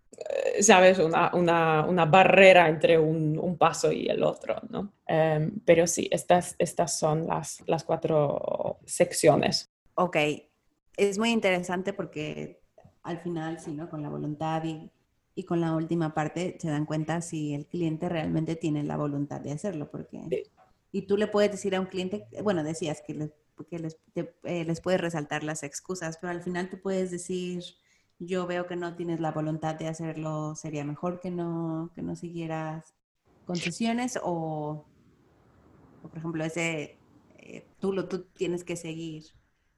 sabes, 0.60 0.98
una, 0.98 1.30
una, 1.34 1.86
una, 1.86 2.04
barrera 2.04 2.68
entre 2.68 2.98
un, 2.98 3.38
un, 3.38 3.56
paso 3.56 3.92
y 3.92 4.08
el 4.08 4.22
otro, 4.22 4.56
¿no? 4.70 4.92
Em, 5.06 5.60
pero 5.64 5.86
sí, 5.86 6.08
estas, 6.10 6.54
estas 6.58 6.98
son 6.98 7.26
las, 7.26 7.62
las 7.66 7.84
cuatro 7.84 8.78
secciones. 8.84 9.70
Ok, 9.94 10.16
es 10.96 11.18
muy 11.18 11.30
interesante 11.30 11.92
porque 11.92 12.60
al 13.02 13.18
final, 13.18 13.60
sí, 13.60 13.72
¿no? 13.72 13.88
Con 13.90 14.02
la 14.02 14.08
voluntad 14.08 14.62
y, 14.64 14.90
y, 15.34 15.44
con 15.44 15.60
la 15.60 15.74
última 15.74 16.14
parte 16.14 16.56
se 16.60 16.68
dan 16.68 16.86
cuenta 16.86 17.20
si 17.20 17.54
el 17.54 17.66
cliente 17.66 18.08
realmente 18.08 18.56
tiene 18.56 18.82
la 18.82 18.96
voluntad 18.96 19.40
de 19.40 19.52
hacerlo, 19.52 19.90
porque... 19.90 20.44
Y 20.92 21.02
tú 21.02 21.16
le 21.16 21.26
puedes 21.26 21.50
decir 21.50 21.74
a 21.74 21.80
un 21.80 21.86
cliente, 21.86 22.24
bueno, 22.44 22.62
decías 22.62 23.02
que, 23.04 23.14
les, 23.14 23.32
que 23.68 23.80
les, 23.80 23.98
eh, 24.44 24.64
les 24.64 24.80
puedes 24.80 25.00
resaltar 25.00 25.42
las 25.42 25.64
excusas, 25.64 26.18
pero 26.20 26.30
al 26.30 26.40
final 26.40 26.70
tú 26.70 26.80
puedes 26.80 27.10
decir, 27.10 27.64
yo 28.18 28.46
veo 28.46 28.66
que 28.66 28.76
no 28.76 28.94
tienes 28.94 29.20
la 29.20 29.32
voluntad 29.32 29.74
de 29.74 29.88
hacerlo, 29.88 30.54
sería 30.54 30.84
mejor 30.84 31.20
que 31.20 31.30
no, 31.30 31.90
que 31.94 32.02
no 32.02 32.16
siguieras 32.16 32.94
concesiones 33.46 34.18
o, 34.22 34.84
o 36.02 36.08
por 36.08 36.18
ejemplo, 36.18 36.44
ese, 36.44 36.96
eh, 37.38 37.64
tú, 37.80 37.92
lo, 37.92 38.08
tú 38.08 38.24
tienes 38.34 38.64
que 38.64 38.76
seguir 38.76 39.24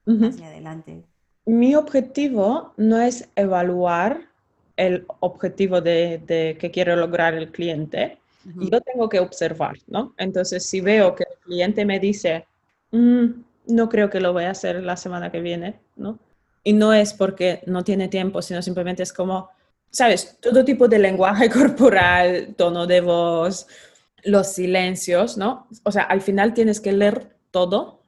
hacia 0.07 0.47
adelante. 0.47 1.05
Mi 1.47 1.75
objetivo 1.75 2.73
no 2.77 3.01
es 3.01 3.29
evaluar 3.35 4.29
el 4.77 5.07
objetivo 5.21 5.81
de, 5.81 6.57
que 6.59 6.71
quiere 6.71 6.97
lograr 6.97 7.35
el 7.35 7.51
cliente. 7.51 8.19
Yo 8.45 8.81
tengo 8.81 9.09
que 9.09 9.19
observar, 9.19 9.77
¿no? 9.89 10.15
Entonces, 10.19 10.65
si 10.65 10.81
veo 10.81 11.17
que 11.17 11.25
el 11.25 11.39
cliente 11.41 11.85
me 11.85 11.99
dice, 11.99 12.47
mm, 12.93 13.27
no 13.69 13.89
creo 13.89 14.09
que 14.09 14.21
lo 14.21 14.33
voy 14.33 14.45
a 14.45 14.51
hacer 14.51 14.85
la 14.85 14.97
semana 14.97 15.33
que 15.33 15.41
viene, 15.41 15.81
¿no? 15.97 16.21
Y 16.67 16.73
no 16.73 16.93
es 16.93 17.15
porque 17.15 17.63
no 17.67 17.85
tiene 17.85 18.09
tiempo, 18.09 18.43
sino 18.43 18.61
simplemente 18.61 19.05
es 19.05 19.13
como, 19.13 19.51
¿sabes? 19.89 20.37
Todo 20.41 20.65
tipo 20.65 20.89
de 20.89 20.99
lenguaje 20.99 21.49
corporal, 21.59 22.57
tono 22.57 22.89
de 22.89 23.01
voz, 23.01 23.69
los 24.25 24.49
silencios, 24.49 25.37
¿no? 25.37 25.69
O 25.85 25.93
sea, 25.93 26.03
al 26.03 26.23
final 26.23 26.55
tienes 26.55 26.81
que 26.81 26.91
leer 26.91 27.37
todo 27.53 28.01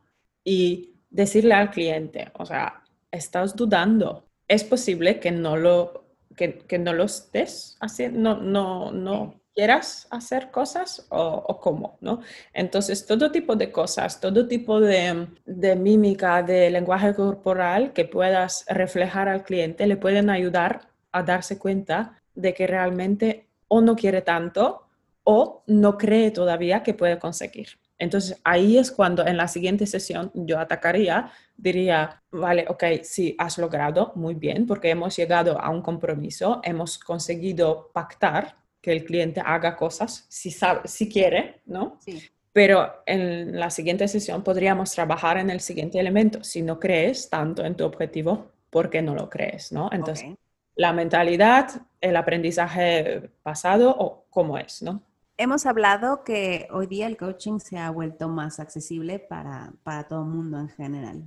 y 0.42 0.97
decirle 1.09 1.55
al 1.55 1.71
cliente, 1.71 2.33
o 2.35 2.44
sea, 2.44 2.83
estás 3.12 3.55
dudando. 3.55 4.25
Es 4.49 4.64
posible 4.64 5.21
que 5.21 5.31
no 5.31 5.57
lo, 5.57 6.09
que, 6.35 6.59
que 6.59 6.81
no 6.81 6.92
lo 6.94 7.05
estés 7.05 7.77
haciendo, 7.79 8.38
no, 8.38 8.42
no, 8.42 8.90
no 8.90 9.38
quieras 9.59 10.07
hacer 10.12 10.53
cosas 10.53 11.05
o, 11.09 11.59
cómo, 11.61 11.99
¿no? 12.01 12.21
Entonces, 12.53 13.05
todo 13.05 13.33
tipo 13.33 13.57
de 13.57 13.73
cosas, 13.73 14.21
todo 14.21 14.47
tipo 14.47 14.79
de, 14.79 15.27
de, 15.47 15.75
mímica, 15.75 16.44
de 16.44 16.71
lenguaje 16.71 17.12
corporal 17.12 17.92
que 17.92 18.05
puedas 18.05 18.64
reflejar 18.68 19.29
al 19.29 19.42
cliente 19.42 19.88
le 19.88 19.97
pueden 19.97 20.31
ayudar 20.31 20.90
a 21.11 21.25
darse 21.25 21.59
cuenta 21.59 22.23
de 22.37 22.55
que 22.55 22.68
realmente 22.68 23.49
o 23.66 23.81
no 23.81 23.97
quiere 23.97 24.23
tanto 24.23 24.87
o 25.25 25.64
no 25.66 25.99
cree 25.99 26.31
todavía 26.31 26.85
que 26.85 26.94
puede 26.94 27.18
conseguir. 27.18 27.81
Entonces 27.99 28.40
ahí 28.44 28.79
es 28.79 28.92
cuando 28.92 29.27
en 29.27 29.37
la 29.37 29.49
siguiente 29.49 29.88
sesión 29.88 30.31
yo 30.35 30.61
atacaría, 30.61 31.33
diría, 31.57 32.23
vale, 32.31 32.64
ok, 32.68 32.85
sí, 33.03 33.35
has 33.38 33.59
logrado 33.59 34.12
muy 34.14 34.35
bien 34.35 34.68
porque 34.68 34.90
hemos 34.90 35.16
llegado 35.16 35.61
a 35.61 35.68
un 35.71 35.83
compromiso, 35.83 36.61
hemos 36.62 36.97
conseguido 37.01 37.90
pactar 37.92 38.67
que 38.88 38.96
el 38.96 39.05
cliente 39.05 39.42
haga 39.44 39.77
cosas 39.77 40.24
si, 40.31 40.51
sabe, 40.51 40.81
si 40.87 41.11
quiere, 41.11 41.61
¿no? 41.66 41.98
Sí. 42.01 42.22
Pero 42.55 43.03
en 43.05 43.61
la 43.61 43.68
siguiente 43.68 44.09
sesión 44.09 44.42
podríamos 44.42 44.92
trabajar 44.92 45.37
en 45.37 45.51
el 45.51 45.61
siguiente 45.61 46.01
elemento. 46.01 46.42
Si 46.42 46.62
no 46.62 46.81
crees 46.81 47.29
tanto 47.29 47.64
en 47.66 47.77
tu 47.77 47.85
objetivo, 47.85 48.51
¿por 48.70 48.88
qué 48.88 49.03
no 49.03 49.14
lo 49.14 49.29
crees, 49.29 49.72
no? 49.72 49.90
Entonces, 49.92 50.35
la 50.74 50.94
mentalidad, 50.94 51.83
el 52.01 52.16
aprendizaje 52.16 53.31
pasado 53.42 53.94
o 53.96 54.24
cómo 54.31 54.57
es, 54.57 54.81
¿no? 54.81 55.03
Hemos 55.37 55.66
hablado 55.66 56.24
que 56.24 56.66
hoy 56.72 56.87
día 56.87 57.07
el 57.07 57.18
coaching 57.18 57.59
se 57.59 57.77
ha 57.77 57.90
vuelto 57.90 58.29
más 58.29 58.59
accesible 58.59 59.18
para, 59.18 59.70
para 59.83 60.09
todo 60.09 60.22
el 60.22 60.31
mundo 60.31 60.59
en 60.59 60.70
general. 60.70 61.24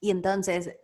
Y 0.00 0.10
entonces, 0.10 0.76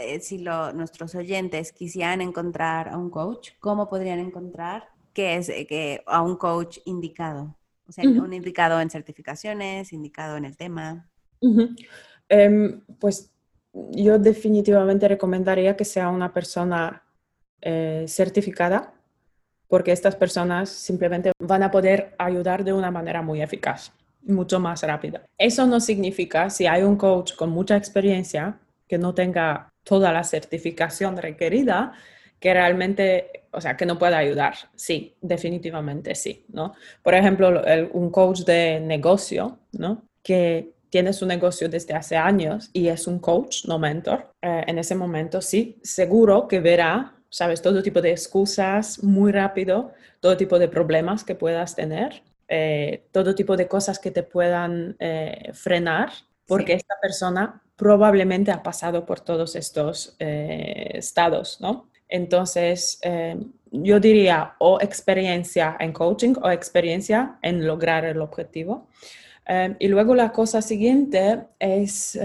eh, 0.00 0.20
si 0.20 0.38
nuestros 0.38 1.14
oyentes 1.14 1.72
quisieran 1.72 2.20
encontrar 2.20 2.88
a 2.88 2.96
un 2.96 3.10
coach, 3.10 3.50
¿cómo 3.60 3.88
podrían 3.88 4.18
encontrar 4.18 4.88
que 5.12 5.36
es, 5.36 5.48
eh, 5.48 5.66
que, 5.66 6.02
a 6.06 6.22
un 6.22 6.36
coach 6.36 6.78
indicado? 6.84 7.56
O 7.88 7.92
sea, 7.92 8.08
un 8.08 8.32
indicado 8.32 8.80
en 8.80 8.88
certificaciones, 8.88 9.92
indicado 9.92 10.36
en 10.36 10.44
el 10.44 10.56
tema. 10.56 11.08
Em, 12.28 12.80
pues 13.00 13.32
yo 13.72 14.18
definitivamente 14.18 15.08
recomendaría 15.08 15.76
que 15.76 15.84
sea 15.84 16.08
una 16.08 16.32
persona 16.32 17.02
eh, 17.60 18.04
certificada 18.06 18.94
porque 19.66 19.92
estas 19.92 20.16
personas 20.16 20.68
simplemente 20.68 21.32
van 21.38 21.62
a 21.62 21.70
poder 21.70 22.14
ayudar 22.18 22.64
de 22.64 22.72
una 22.72 22.90
manera 22.90 23.22
muy 23.22 23.42
eficaz, 23.42 23.92
mucho 24.22 24.58
más 24.58 24.82
rápida. 24.82 25.26
Eso 25.38 25.66
no 25.66 25.80
significa 25.80 26.50
si 26.50 26.66
hay 26.66 26.82
un 26.82 26.96
coach 26.96 27.34
con 27.36 27.50
mucha 27.50 27.76
experiencia 27.76 28.58
que 28.90 28.98
no 28.98 29.14
tenga 29.14 29.72
toda 29.84 30.12
la 30.12 30.24
certificación 30.24 31.16
requerida, 31.16 31.92
que 32.40 32.52
realmente, 32.52 33.44
o 33.52 33.60
sea, 33.60 33.76
que 33.76 33.86
no 33.86 33.98
pueda 33.98 34.18
ayudar. 34.18 34.54
Sí, 34.74 35.14
definitivamente 35.20 36.16
sí, 36.16 36.44
¿no? 36.48 36.74
Por 37.04 37.14
ejemplo, 37.14 37.62
un 37.92 38.10
coach 38.10 38.40
de 38.40 38.80
negocio, 38.80 39.60
¿no? 39.72 40.02
Que 40.24 40.72
tiene 40.90 41.12
su 41.12 41.24
negocio 41.24 41.68
desde 41.68 41.94
hace 41.94 42.16
años 42.16 42.70
y 42.72 42.88
es 42.88 43.06
un 43.06 43.20
coach, 43.20 43.66
no 43.66 43.78
mentor, 43.78 44.32
eh, 44.42 44.64
en 44.66 44.76
ese 44.78 44.96
momento 44.96 45.40
sí, 45.40 45.78
seguro 45.84 46.48
que 46.48 46.58
verá 46.58 47.14
sabes, 47.30 47.62
todo 47.62 47.80
tipo 47.80 48.02
de 48.02 48.10
excusas 48.10 49.04
muy 49.04 49.30
rápido, 49.30 49.92
todo 50.18 50.36
tipo 50.36 50.58
de 50.58 50.66
problemas 50.66 51.22
que 51.22 51.36
puedas 51.36 51.76
tener, 51.76 52.24
eh, 52.48 53.06
todo 53.12 53.36
tipo 53.36 53.56
de 53.56 53.68
cosas 53.68 54.00
que 54.00 54.10
te 54.10 54.24
puedan 54.24 54.96
eh, 54.98 55.52
frenar, 55.54 56.10
porque 56.46 56.72
esta 56.72 56.96
persona 57.00 57.62
probablemente 57.80 58.52
ha 58.52 58.62
pasado 58.62 59.06
por 59.06 59.20
todos 59.20 59.56
estos 59.56 60.14
eh, 60.18 60.90
estados, 60.94 61.58
¿no? 61.60 61.88
Entonces, 62.12 63.00
yo 63.70 64.00
diría 64.00 64.56
o 64.58 64.80
experiencia 64.80 65.76
en 65.78 65.92
coaching 65.92 66.34
o 66.42 66.50
experiencia 66.50 67.38
en 67.40 67.64
lograr 67.64 68.04
el 68.04 68.20
objetivo. 68.20 68.88
y 69.78 69.86
luego 69.86 70.16
la 70.16 70.32
cosa 70.32 70.60
siguiente 70.60 71.44
es 71.60 72.18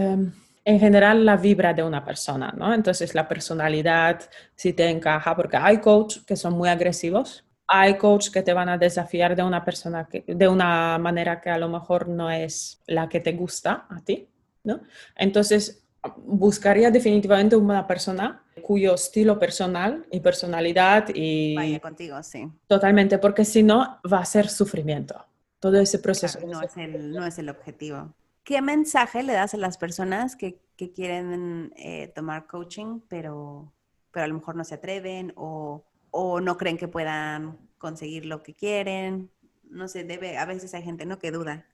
en 0.66 0.80
general 0.80 1.24
la 1.24 1.38
vibra 1.38 1.74
de 1.74 1.84
una 1.84 2.04
persona, 2.04 2.52
¿no? 2.58 2.74
Entonces 2.74 3.14
la 3.14 3.28
personalidad, 3.28 4.20
si 4.56 4.74
te 4.74 4.90
encaja, 4.90 5.36
porque 5.36 5.58
hay 5.58 5.78
coaches 5.78 6.24
que 6.24 6.36
son 6.36 6.58
muy 6.58 6.70
agresivos, 6.70 7.46
hay 7.68 7.98
coaches 7.98 8.32
que 8.32 8.42
te 8.42 8.54
van 8.54 8.70
a 8.70 8.78
desafiar 8.78 9.36
de 9.36 9.44
una 9.44 9.64
persona 9.64 10.08
que, 10.10 10.24
de 10.28 10.48
una 10.48 10.98
manera 10.98 11.40
que 11.40 11.52
a 11.52 11.60
lo 11.60 11.70
mejor 11.70 12.08
no 12.08 12.32
es 12.32 12.82
la 12.88 13.08
que 13.08 13.20
te 13.20 13.34
gusta 13.34 13.86
a 13.90 14.02
ti, 14.04 14.28
¿no? 14.66 14.82
Entonces 15.16 15.84
buscaría 16.18 16.92
definitivamente 16.92 17.56
una 17.56 17.88
persona 17.88 18.44
cuyo 18.62 18.94
estilo 18.96 19.40
personal 19.40 20.06
y 20.12 20.20
personalidad 20.20 21.08
y... 21.14 21.56
Vaya 21.56 21.80
contigo, 21.80 22.22
sí. 22.24 22.48
Totalmente, 22.68 23.18
porque 23.18 23.46
si 23.46 23.64
no 23.64 24.00
va 24.12 24.20
a 24.20 24.26
ser 24.26 24.50
sufrimiento 24.50 25.26
todo 25.60 25.80
ese 25.80 26.00
proceso. 26.00 26.40
no, 26.46 26.62
es 26.62 26.78
el, 26.78 27.12
no 27.12 27.26
es 27.26 27.40
el 27.40 27.50
objetivo. 27.50 28.14
¿Qué 28.44 28.62
mensaje 28.62 29.24
le 29.24 29.34
das 29.34 29.56
a 29.56 29.58
las 29.58 29.78
personas 29.78 30.36
que, 30.36 30.60
que 30.78 30.92
quieren 30.92 31.74
eh, 31.78 32.12
tomar 32.14 32.46
coaching, 32.46 33.00
pero, 33.08 33.74
pero 34.12 34.26
a 34.26 34.28
lo 34.28 34.36
mejor 34.36 34.56
no 34.56 34.64
se 34.64 34.76
atreven 34.76 35.34
o, 35.36 35.84
o, 36.12 36.40
no 36.40 36.58
creen 36.58 36.78
que 36.78 36.88
puedan 36.88 37.58
conseguir 37.80 38.28
lo 38.28 38.44
que 38.44 38.54
quieren? 38.54 39.32
No 39.64 39.88
sé, 39.88 40.04
debe, 40.04 40.38
a 40.38 40.46
veces 40.46 40.76
hay 40.76 40.84
gente 40.84 41.08
¿no? 41.08 41.18
que 41.18 41.32
duda. 41.32 41.66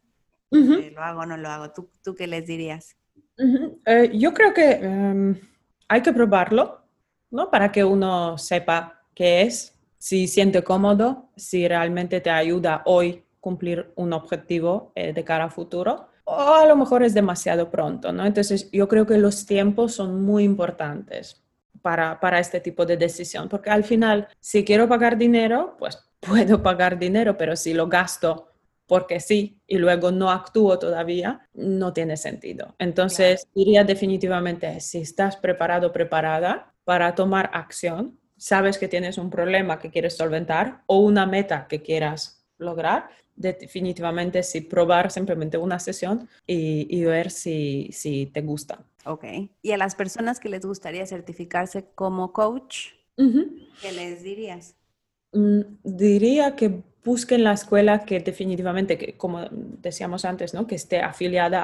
¿Lo 0.52 1.02
hago 1.02 1.22
o 1.22 1.26
no 1.26 1.38
lo 1.38 1.50
hago? 1.50 1.72
¿Tú, 1.72 1.90
tú 2.04 2.14
qué 2.16 2.28
les 2.28 2.46
dirías? 2.46 2.96
Eh, 3.86 4.12
yo 4.14 4.34
creo 4.34 4.54
que 4.54 4.72
em, 4.74 5.40
hay 5.88 6.02
que 6.02 6.14
probarlo, 6.14 6.82
¿no? 7.32 7.50
Para 7.50 7.72
que 7.72 7.84
uno 7.84 8.38
sepa 8.38 9.02
qué 9.16 9.44
es, 9.44 9.78
si 9.98 10.28
siente 10.28 10.64
cómodo, 10.64 11.30
si 11.36 11.68
realmente 11.68 12.22
te 12.22 12.30
ayuda 12.30 12.84
hoy 12.86 13.24
cumplir 13.40 13.92
un 13.96 14.14
objetivo 14.14 14.92
eh, 14.96 15.14
de 15.14 15.24
cara 15.24 15.46
a 15.46 15.50
futuro 15.50 16.12
o 16.24 16.56
a 16.56 16.66
lo 16.66 16.76
mejor 16.76 17.04
es 17.04 17.14
demasiado 17.14 17.70
pronto, 17.70 18.14
¿no? 18.14 18.26
Entonces 18.26 18.70
yo 18.72 18.88
creo 18.88 19.06
que 19.06 19.18
los 19.18 19.46
tiempos 19.46 19.94
son 19.94 20.24
muy 20.24 20.44
importantes 20.44 21.44
para, 21.82 22.20
para 22.20 22.40
este 22.40 22.60
tipo 22.60 22.86
de 22.86 22.98
decisión, 22.98 23.50
porque 23.50 23.70
al 23.70 23.84
final, 23.84 24.28
si 24.40 24.64
quiero 24.64 24.88
pagar 24.88 25.18
dinero, 25.18 25.76
pues 25.80 26.00
puedo 26.20 26.62
pagar 26.62 26.98
dinero, 27.00 27.38
pero 27.38 27.56
si 27.56 27.74
lo 27.74 27.88
gasto 27.88 28.51
porque 28.88 29.20
sí 29.20 29.62
y 29.68 29.78
luego 29.78 30.12
no 30.12 30.32
actúo 30.32 30.78
todavía, 30.78 31.48
no 31.54 31.94
tiene 31.94 32.18
sentido. 32.18 32.76
Entonces, 32.80 33.48
diría 33.56 33.84
definitivamente, 33.84 34.80
si 34.80 35.00
estás 35.00 35.38
preparado, 35.38 35.92
preparada 35.92 36.74
para 36.84 37.16
tomar 37.16 37.50
acción, 37.54 38.20
sabes 38.38 38.78
que 38.78 38.88
tienes 38.88 39.18
un 39.18 39.30
problema 39.30 39.80
que 39.80 39.92
quieres 39.92 40.18
solventar 40.18 40.82
o 40.88 41.00
una 41.00 41.26
meta 41.26 41.68
que 41.68 41.82
quieras 41.82 42.44
lograr, 42.58 43.10
definitivamente 43.36 44.44
sí 44.44 44.62
probar 44.62 45.12
simplemente 45.12 45.58
una 45.58 45.80
sesión 45.80 46.28
y, 46.46 47.04
ver 47.04 47.32
si, 47.32 47.90
si, 47.92 48.28
te 48.28 48.42
gusta. 48.42 48.84
Ok. 49.06 49.26
Y 49.62 49.72
a 49.72 49.78
las 49.78 49.96
personas 49.96 50.40
que 50.40 50.50
les 50.50 50.66
gustaría 50.66 51.06
certificarse 51.06 51.86
como 51.96 52.34
coach, 52.34 52.90
¿qué 53.16 53.92
les 53.92 54.24
dirías? 54.24 54.76
Mm, 55.34 55.62
diría 55.84 56.56
que 56.56 56.82
busquen 57.04 57.44
la 57.44 57.54
escuela 57.54 58.06
que 58.06 58.20
definitivamente, 58.20 58.98
que, 58.98 59.18
como 59.18 59.48
decíamos 59.52 60.26
antes, 60.26 60.54
¿no? 60.54 60.68
que 60.68 60.76
esté 60.76 61.00
afiliada 61.00 61.64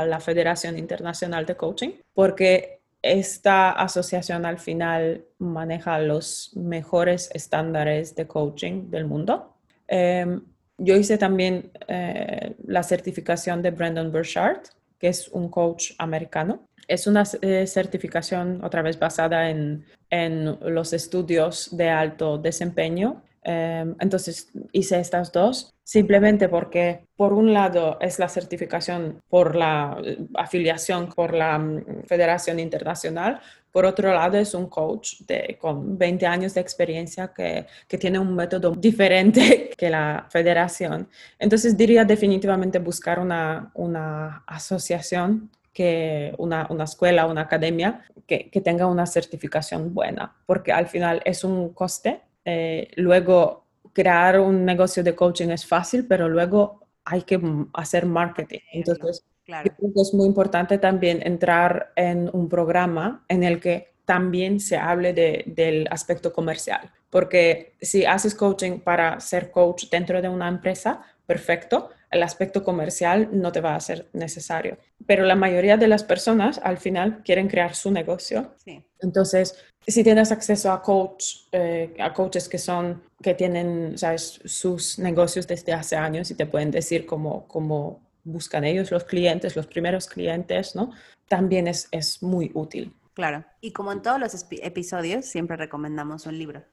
a 0.00 0.06
la 0.06 0.20
Federación 0.20 0.78
Internacional 0.78 1.44
de 1.46 1.56
Coaching, 1.56 1.90
porque 2.14 2.80
esta 3.02 3.70
asociación 3.70 4.44
al 4.44 4.58
final 4.58 5.24
maneja 5.38 5.98
los 5.98 6.52
mejores 6.56 7.30
estándares 7.32 8.14
de 8.16 8.26
coaching 8.26 8.90
del 8.90 9.04
mundo. 9.04 9.54
Em, 9.86 10.42
yo 10.78 10.96
hice 10.96 11.18
también 11.18 11.70
eh, 11.86 12.54
la 12.66 12.82
certificación 12.82 13.62
de 13.62 13.70
Brandon 13.70 14.10
Burchard, 14.10 14.62
que 14.98 15.08
es 15.08 15.28
un 15.28 15.48
coach 15.48 15.92
americano. 15.98 16.67
Es 16.88 17.06
una 17.06 17.22
eh, 17.42 17.66
certificación 17.66 18.64
otra 18.64 18.82
vez 18.82 18.98
basada 18.98 19.50
en, 19.50 19.84
en 20.10 20.58
los 20.74 20.92
estudios 20.92 21.76
de 21.76 21.90
alto 21.90 22.38
desempeño 22.38 23.22
Em, 23.50 23.94
entonces 24.00 24.50
hice 24.72 25.00
estas 25.00 25.32
dos 25.32 25.72
simplemente 25.84 26.50
porque 26.50 27.06
por 27.16 27.32
un 27.32 27.54
lado 27.54 27.96
es 27.98 28.18
la 28.18 28.28
certificación 28.28 29.22
por 29.28 29.56
la 29.56 29.96
eh, 30.04 30.18
afiliación 30.34 31.08
por 31.08 31.32
la 31.32 31.58
mm, 31.58 32.04
Federación 32.06 32.58
Internacional, 32.60 33.40
por 33.72 33.86
otro 33.86 34.12
lado 34.12 34.36
es 34.36 34.52
un 34.52 34.66
coach 34.68 35.20
de, 35.20 35.56
con 35.58 35.96
20 35.96 36.26
años 36.26 36.52
de 36.52 36.60
experiencia 36.60 37.32
que, 37.34 37.66
que, 37.86 37.96
tiene 37.96 38.18
un 38.18 38.34
método 38.34 38.72
diferente 38.72 39.70
que 39.78 39.88
la 39.88 40.26
federación. 40.30 41.08
Entonces 41.38 41.74
diría 41.76 42.04
definitivamente 42.04 42.78
buscar 42.80 43.18
una, 43.18 43.70
una 43.74 44.42
asociación 44.46 45.50
que 45.78 46.34
una, 46.38 46.66
una, 46.70 46.84
escuela, 46.84 47.26
una 47.26 47.42
academia 47.42 48.02
que, 48.26 48.50
que, 48.50 48.60
tenga 48.60 48.86
una 48.86 49.06
certificación 49.06 49.94
buena, 49.94 50.34
porque 50.44 50.72
al 50.72 50.88
final 50.88 51.22
es 51.24 51.44
un 51.44 51.72
coste 51.72 52.22
eh, 52.50 52.88
luego, 52.96 53.66
crear 53.92 54.40
un 54.40 54.64
negocio 54.64 55.02
de 55.02 55.14
coaching 55.14 55.50
es 55.50 55.66
fácil, 55.66 56.06
pero 56.06 56.30
luego 56.30 56.80
hay 57.04 57.20
que 57.22 57.38
hacer 57.74 58.06
marketing. 58.06 58.60
Entonces, 58.72 59.22
es 59.46 60.14
muy 60.14 60.26
importante 60.26 60.78
también 60.78 61.20
entrar 61.26 61.92
en 61.94 62.30
un 62.32 62.48
programa 62.48 63.22
en 63.28 63.44
el 63.44 63.60
que 63.60 63.92
también 64.06 64.60
se 64.60 64.78
hable 64.78 65.12
del 65.12 65.86
aspecto 65.90 66.32
comercial, 66.32 66.90
porque 67.10 67.74
si 67.82 68.06
haces 68.06 68.34
coaching 68.34 68.80
para 68.80 69.20
ser 69.20 69.50
coach 69.50 69.84
dentro 69.90 70.22
de 70.22 70.30
una 70.30 70.48
empresa, 70.48 71.02
perfecto, 71.26 71.90
el 72.10 72.22
aspecto 72.22 72.64
comercial 72.64 73.28
no 73.32 73.52
te 73.52 73.60
va 73.60 73.74
a 73.74 73.80
ser 73.80 74.08
necesario. 74.12 74.78
Pero 75.06 75.24
la 75.24 75.36
mayoría 75.36 75.76
de 75.76 75.88
las 75.88 76.04
personas 76.04 76.60
al 76.62 76.78
final 76.78 77.22
quieren 77.22 77.48
crear 77.48 77.74
su 77.74 77.90
negocio. 77.90 78.54
Entonces, 79.00 79.56
si 79.86 80.02
tienes 80.02 80.32
acceso 80.32 80.72
a 80.72 80.82
coach, 80.82 81.48
eh, 81.52 81.94
a 81.98 82.12
coaches 82.12 82.48
que 82.48 82.58
son, 82.58 83.02
que 83.22 83.34
tienen, 83.34 83.96
sabes, 83.96 84.40
sus 84.44 84.98
negocios 84.98 85.46
desde 85.46 85.72
hace 85.72 85.96
años 85.96 86.30
y 86.30 86.34
te 86.34 86.46
pueden 86.46 86.70
decir 86.70 87.06
cómo, 87.06 87.46
cómo 87.48 88.00
buscan 88.24 88.64
ellos 88.64 88.90
los 88.90 89.04
clientes, 89.04 89.56
los 89.56 89.66
primeros 89.66 90.06
clientes, 90.06 90.74
¿no? 90.76 90.92
También 91.28 91.68
es, 91.68 91.88
es 91.90 92.22
muy 92.22 92.50
útil. 92.54 92.94
Claro. 93.14 93.44
Y 93.60 93.72
como 93.72 93.92
en 93.92 94.02
todos 94.02 94.20
los 94.20 94.46
episodios, 94.50 95.24
siempre 95.24 95.56
recomendamos 95.56 96.26
un 96.26 96.38
libro. 96.38 96.64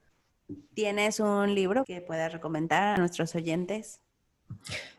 ¿Tienes 0.73 1.19
un 1.19 1.55
libro 1.55 1.83
que 1.86 2.01
puedas 2.01 2.31
recomendar 2.31 2.95
a 2.95 2.97
nuestros 2.97 3.33
oyentes? 3.33 4.01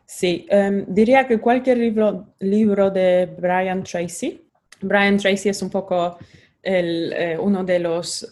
Sí, 0.05 0.45
em, 0.49 0.85
diría 0.87 1.27
que 1.27 1.39
cualquier 1.39 1.77
libro, 1.77 2.33
libro 2.39 2.89
de 2.89 3.25
Brian 3.37 3.83
Tracy. 3.83 4.41
Brian 4.81 5.17
Tracy 5.17 5.49
es 5.49 5.61
un 5.61 5.69
poco 5.69 6.17
el, 6.63 7.13
eh, 7.13 7.37
uno 7.39 7.63
de 7.63 7.79
los, 7.79 8.27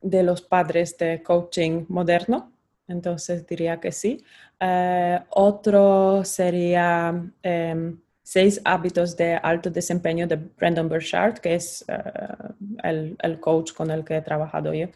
de 0.00 0.22
los 0.22 0.42
padres 0.42 0.96
de 0.98 1.22
coaching 1.22 1.84
moderno, 1.88 2.52
entonces 2.88 3.46
diría 3.46 3.80
que 3.80 3.92
sí. 3.92 4.22
Eh, 4.60 5.18
otro 5.30 6.24
sería 6.24 7.14
em, 7.42 7.98
Seis 8.28 8.60
hábitos 8.64 9.16
de 9.16 9.36
alto 9.36 9.70
desempeño 9.70 10.26
de 10.26 10.34
Brandon 10.34 10.88
Burchard, 10.88 11.38
que 11.38 11.54
es 11.54 11.84
eh, 11.86 11.94
el, 12.82 13.16
el, 13.22 13.38
coach 13.38 13.72
con 13.72 13.88
el 13.88 14.04
que 14.04 14.16
he 14.16 14.20
trabajado 14.20 14.74
yo. 14.74 14.88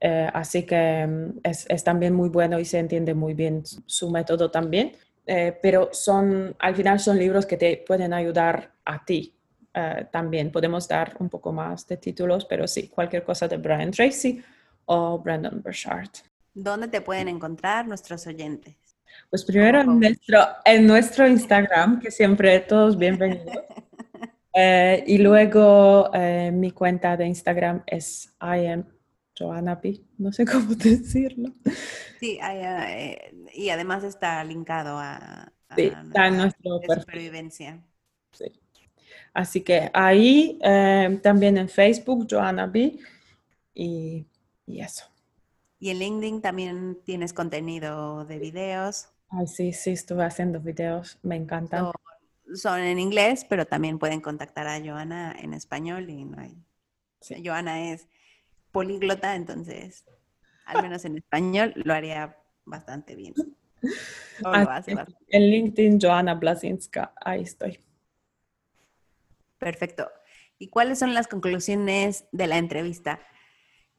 Así 0.00 0.64
que 0.64 1.00
em, 1.00 1.32
es, 1.42 1.66
es, 1.68 1.82
también 1.82 2.14
muy 2.14 2.28
bueno 2.28 2.58
y 2.58 2.64
se 2.64 2.78
entiende 2.78 3.14
muy 3.14 3.34
bien 3.34 3.62
su 3.64 4.10
método 4.10 4.50
también. 4.50 4.92
pero 5.62 5.88
son, 5.92 6.54
al 6.58 6.74
final 6.76 7.00
son 7.00 7.18
libros 7.18 7.46
que 7.46 7.56
te 7.56 7.82
pueden 7.86 8.12
ayudar 8.12 8.72
a 8.84 9.04
ti 9.04 9.36
eh, 9.78 10.06
también 10.10 10.50
podemos 10.50 10.88
dar 10.88 11.14
un 11.18 11.28
poco 11.28 11.52
más 11.52 11.86
de 11.86 11.98
títulos, 11.98 12.46
pero 12.46 12.66
sí, 12.66 12.88
cualquier 12.88 13.22
cosa 13.22 13.46
de 13.46 13.58
Brian 13.58 13.90
Tracy 13.90 14.42
o 14.86 15.18
Brandon 15.18 15.60
Burchard. 15.62 16.08
¿Dónde 16.54 16.88
te 16.88 17.02
pueden 17.02 17.28
encontrar 17.28 17.86
nuestros 17.86 18.26
oyentes? 18.26 18.74
Pues 19.28 19.44
primero 19.44 19.82
en 19.82 20.00
nuestro, 20.00 20.38
en 20.64 20.86
nuestro 20.86 21.28
Instagram, 21.28 22.00
que 22.00 22.10
siempre 22.10 22.58
todos 22.60 22.96
bienvenidos. 22.96 23.46
Eh, 24.58 25.04
y 25.06 25.18
luego 25.18 26.10
eh, 26.14 26.50
mi 26.50 26.70
cuenta 26.70 27.14
de 27.14 27.26
Instagram 27.26 27.82
es 27.86 28.32
I 28.40 28.68
am 28.68 28.86
Joanna 29.38 29.80
P. 29.80 30.00
No 30.18 30.32
sé 30.32 30.44
cómo 30.46 30.74
decirlo. 30.74 31.52
Sí, 32.20 32.38
y 33.52 33.68
además 33.70 34.04
está 34.04 34.42
linkado 34.44 34.98
a, 34.98 35.52
sí, 35.74 35.82
está 35.82 36.28
en 36.28 36.36
nuestro 36.36 36.80
perfil. 36.80 37.00
supervivencia. 37.00 37.84
Sí. 38.32 38.52
Así 39.36 39.60
que 39.60 39.90
ahí 39.92 40.58
eh, 40.62 41.20
también 41.22 41.58
en 41.58 41.68
Facebook, 41.68 42.26
Joanna 42.30 42.66
B. 42.66 42.98
Y, 43.74 44.26
eso. 44.66 45.04
Y 45.78 45.90
en 45.90 45.98
LinkedIn 45.98 46.40
también 46.40 46.98
tienes 47.04 47.34
contenido 47.34 48.24
de 48.24 48.38
videos. 48.38 49.10
Ay, 49.28 49.46
sí, 49.46 49.74
sí, 49.74 49.90
estuve 49.90 50.24
haciendo 50.24 50.60
videos, 50.60 51.18
me 51.22 51.36
encantan. 51.36 51.90
Son, 52.54 52.80
en 52.80 52.98
inglés, 52.98 53.44
pero 53.46 53.66
también 53.66 53.98
pueden 53.98 54.22
contactar 54.22 54.66
a 54.66 54.80
Joana 54.80 55.36
en 55.38 55.52
español 55.52 56.08
y 56.08 56.24
no 56.24 56.40
hay. 56.40 56.56
Joana 57.44 57.92
es 57.92 58.08
políglota, 58.72 59.34
entonces, 59.34 60.04
al 60.66 60.82
menos 60.82 61.04
en 61.04 61.16
español, 61.18 61.72
lo 61.76 61.94
haría 61.94 62.36
bastante 62.64 63.14
bien. 63.14 63.34
En 65.28 65.50
LinkedIn, 65.50 65.98
Joana 66.00 66.34
Blasinska, 66.34 67.14
ahí 67.20 67.42
estoy. 67.42 67.78
Perfecto. 69.58 70.10
¿Y 70.58 70.68
cuáles 70.68 70.98
son 70.98 71.14
las 71.14 71.28
conclusiones 71.28 72.26
de 72.32 72.46
la 72.46 72.58
entrevista? 72.58 73.20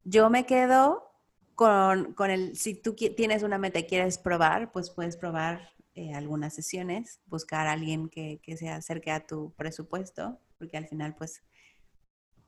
Yo 0.04 0.30
me 0.30 0.46
quedo 0.46 1.12
con, 1.56 2.16
el, 2.30 2.56
si 2.56 2.76
tú 2.76 2.96
tienes 2.96 3.44
una 3.44 3.58
meta 3.58 3.80
y 3.80 3.86
quieres 3.86 4.18
probar, 4.18 4.72
pues 4.72 4.92
puedes 4.92 5.18
probar 5.18 5.74
eh, 5.96 6.14
algunas 6.14 6.54
sesiones, 6.54 7.20
buscar 7.26 7.68
a 7.68 7.72
alguien 7.72 8.10
que, 8.10 8.40
que 8.44 8.58
se 8.58 8.70
acerque 8.70 9.12
a 9.12 9.26
tu 9.26 9.54
presupuesto, 9.56 10.40
porque 10.60 10.78
al 10.78 10.88
final, 10.88 11.16
pues, 11.16 11.44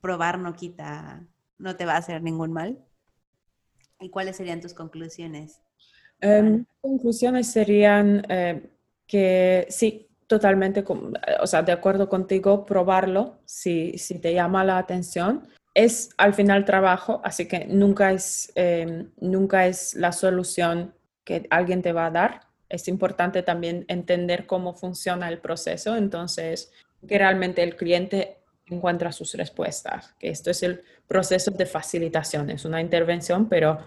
probar 0.00 0.38
no 0.38 0.54
quita, 0.54 1.26
no 1.60 1.76
te 1.76 1.84
va 1.84 1.94
a 1.94 1.98
hacer 1.98 2.22
ningún 2.22 2.52
mal. 2.52 2.78
¿Y 4.00 4.08
cuáles 4.08 4.36
serían 4.36 4.60
tus 4.60 4.74
conclusiones? 4.74 5.60
Em, 6.20 6.64
conclusiones 6.80 7.50
serían, 7.50 8.24
eh, 8.28 8.70
que 9.06 9.66
sí, 9.68 10.08
totalmente, 10.26 10.84
o 11.40 11.46
sea, 11.46 11.62
de 11.62 11.72
acuerdo 11.72 12.08
contigo, 12.08 12.64
probarlo 12.64 13.38
si, 13.44 13.98
si 13.98 14.18
te 14.18 14.32
llama 14.32 14.64
la 14.64 14.78
atención. 14.78 15.48
Es 15.74 16.10
al 16.16 16.34
final 16.34 16.64
trabajo, 16.64 17.20
así 17.24 17.46
que 17.46 17.66
nunca 17.66 18.12
es, 18.12 18.52
eh, 18.54 19.06
nunca 19.20 19.66
es 19.66 19.94
la 19.94 20.12
solución 20.12 20.94
que 21.24 21.46
alguien 21.50 21.82
te 21.82 21.92
va 21.92 22.06
a 22.06 22.10
dar. 22.10 22.40
Es 22.68 22.88
importante 22.88 23.42
también 23.42 23.84
entender 23.88 24.46
cómo 24.46 24.74
funciona 24.74 25.28
el 25.28 25.38
proceso, 25.38 25.96
entonces 25.96 26.72
que 27.06 27.18
realmente 27.18 27.62
el 27.62 27.76
cliente 27.76 28.39
encuentra 28.70 29.12
sus 29.12 29.34
respuestas, 29.34 30.14
que 30.18 30.30
esto 30.30 30.50
es 30.50 30.62
el 30.62 30.82
proceso 31.06 31.50
de 31.50 31.66
facilitación, 31.66 32.50
es 32.50 32.64
una 32.64 32.80
intervención, 32.80 33.48
pero 33.48 33.78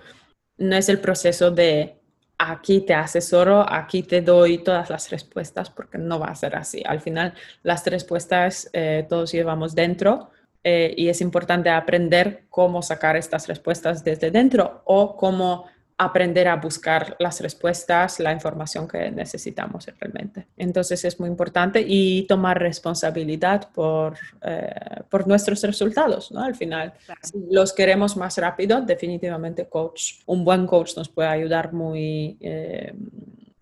no 0.58 0.76
es 0.76 0.90
el 0.90 1.00
proceso 1.00 1.52
de 1.52 1.96
aquí 2.38 2.82
te 2.82 2.94
asesoro, 2.94 3.66
aquí 3.68 4.04
te 4.04 4.22
doy 4.22 4.58
todas 4.60 4.90
las 4.90 5.10
respuestas, 5.10 5.70
porque 5.70 5.98
no 5.98 6.20
va 6.20 6.28
a 6.28 6.36
ser 6.36 6.56
así. 6.56 6.84
Al 6.86 7.00
final, 7.00 7.34
las 7.64 7.86
respuestas 7.86 8.70
eh, 8.74 9.06
todos 9.08 9.32
llevamos 9.32 9.76
dentro 9.76 10.30
eh, 10.64 10.94
y 10.98 11.10
es 11.10 11.22
importante 11.22 11.70
aprender 11.70 12.46
cómo 12.50 12.82
sacar 12.82 13.16
estas 13.16 13.48
respuestas 13.48 14.04
desde 14.04 14.32
dentro 14.32 14.82
o 14.86 15.16
cómo 15.18 15.66
aprender 15.98 16.48
a 16.48 16.56
buscar 16.56 17.16
las 17.20 17.40
respuestas, 17.42 18.20
la 18.20 18.32
información 18.32 18.88
que 18.88 19.12
necesitamos 19.12 19.88
realmente. 20.00 20.48
Entonces 20.58 21.06
es 21.06 21.20
muy 21.20 21.30
importante 21.30 21.84
y 21.86 22.26
tomar 22.28 22.60
responsabilidad 22.60 23.70
por, 23.74 24.18
eh, 24.42 25.02
por 25.10 25.28
nuestros 25.28 25.62
resultados, 25.62 26.32
¿no? 26.32 26.44
Al 26.44 26.56
final, 26.56 26.94
si 27.22 27.38
los 27.52 27.74
queremos 27.74 28.18
más 28.18 28.38
rápido, 28.38 28.82
definitivamente 28.82 29.68
coach, 29.68 30.22
un 30.26 30.44
buen 30.44 30.66
coach 30.66 30.96
nos 30.98 31.10
puede 31.10 31.30
ayudar 31.30 31.74
muy... 31.74 32.38
Eh, 32.40 32.94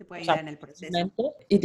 puede 0.07 0.21
ayudar 0.21 0.39
en 0.39 0.47
el 0.49 0.57
proceso. 0.57 1.35
Y 1.47 1.59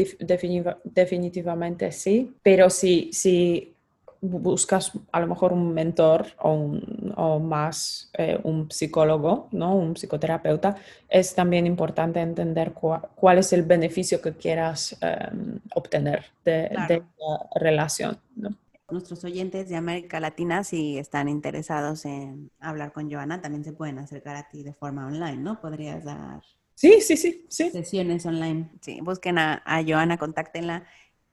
definitivamente 0.85 1.91
sí, 1.91 2.33
pero 2.43 2.71
si, 2.71 3.11
si 3.12 3.76
buscas 4.21 4.93
a 5.12 5.21
lo 5.21 5.27
mejor 5.27 5.53
un 5.53 5.73
mentor 5.73 6.27
o, 6.39 7.39
más 7.39 8.11
eh, 8.17 8.39
un 8.43 8.71
psicólogo, 8.71 9.49
¿no? 9.53 9.75
un 9.75 9.95
psicoterapeuta, 9.95 10.77
es 11.09 11.35
también 11.35 11.67
importante 11.67 12.21
entender 12.21 12.73
cuál 12.73 13.39
es 13.39 13.53
el 13.53 13.62
beneficio 13.62 14.21
que 14.21 14.33
quieras 14.33 14.97
em, 15.01 15.61
obtener 15.75 16.25
de, 16.45 16.71
la 16.73 17.47
relación. 17.55 18.19
Nuestros 18.91 19.25
oyentes 19.25 19.69
de 19.69 19.77
América 19.77 20.21
Latina, 20.21 20.62
si 20.62 20.99
están 20.99 21.29
interesados 21.29 22.05
en 22.05 22.51
hablar 22.61 22.93
con 22.93 23.11
Joana, 23.11 23.41
también 23.41 23.64
se 23.64 23.73
pueden 23.73 23.99
acercar 23.99 24.37
a 24.37 24.49
ti 24.49 24.62
de 24.62 24.73
forma 24.75 25.07
online, 25.07 25.39
¿no? 25.39 25.61
Podrías 25.61 26.05
dar 26.05 26.41
sí, 26.75 27.01
sí, 27.01 27.17
sí, 27.17 27.45
sí. 27.49 27.71
sesiones 27.71 28.25
online. 28.27 28.71
Sí, 28.81 29.01
busquen 29.01 29.39
a, 29.39 29.62
a 29.64 29.83
Joana, 29.83 30.19
contáctenla 30.19 30.85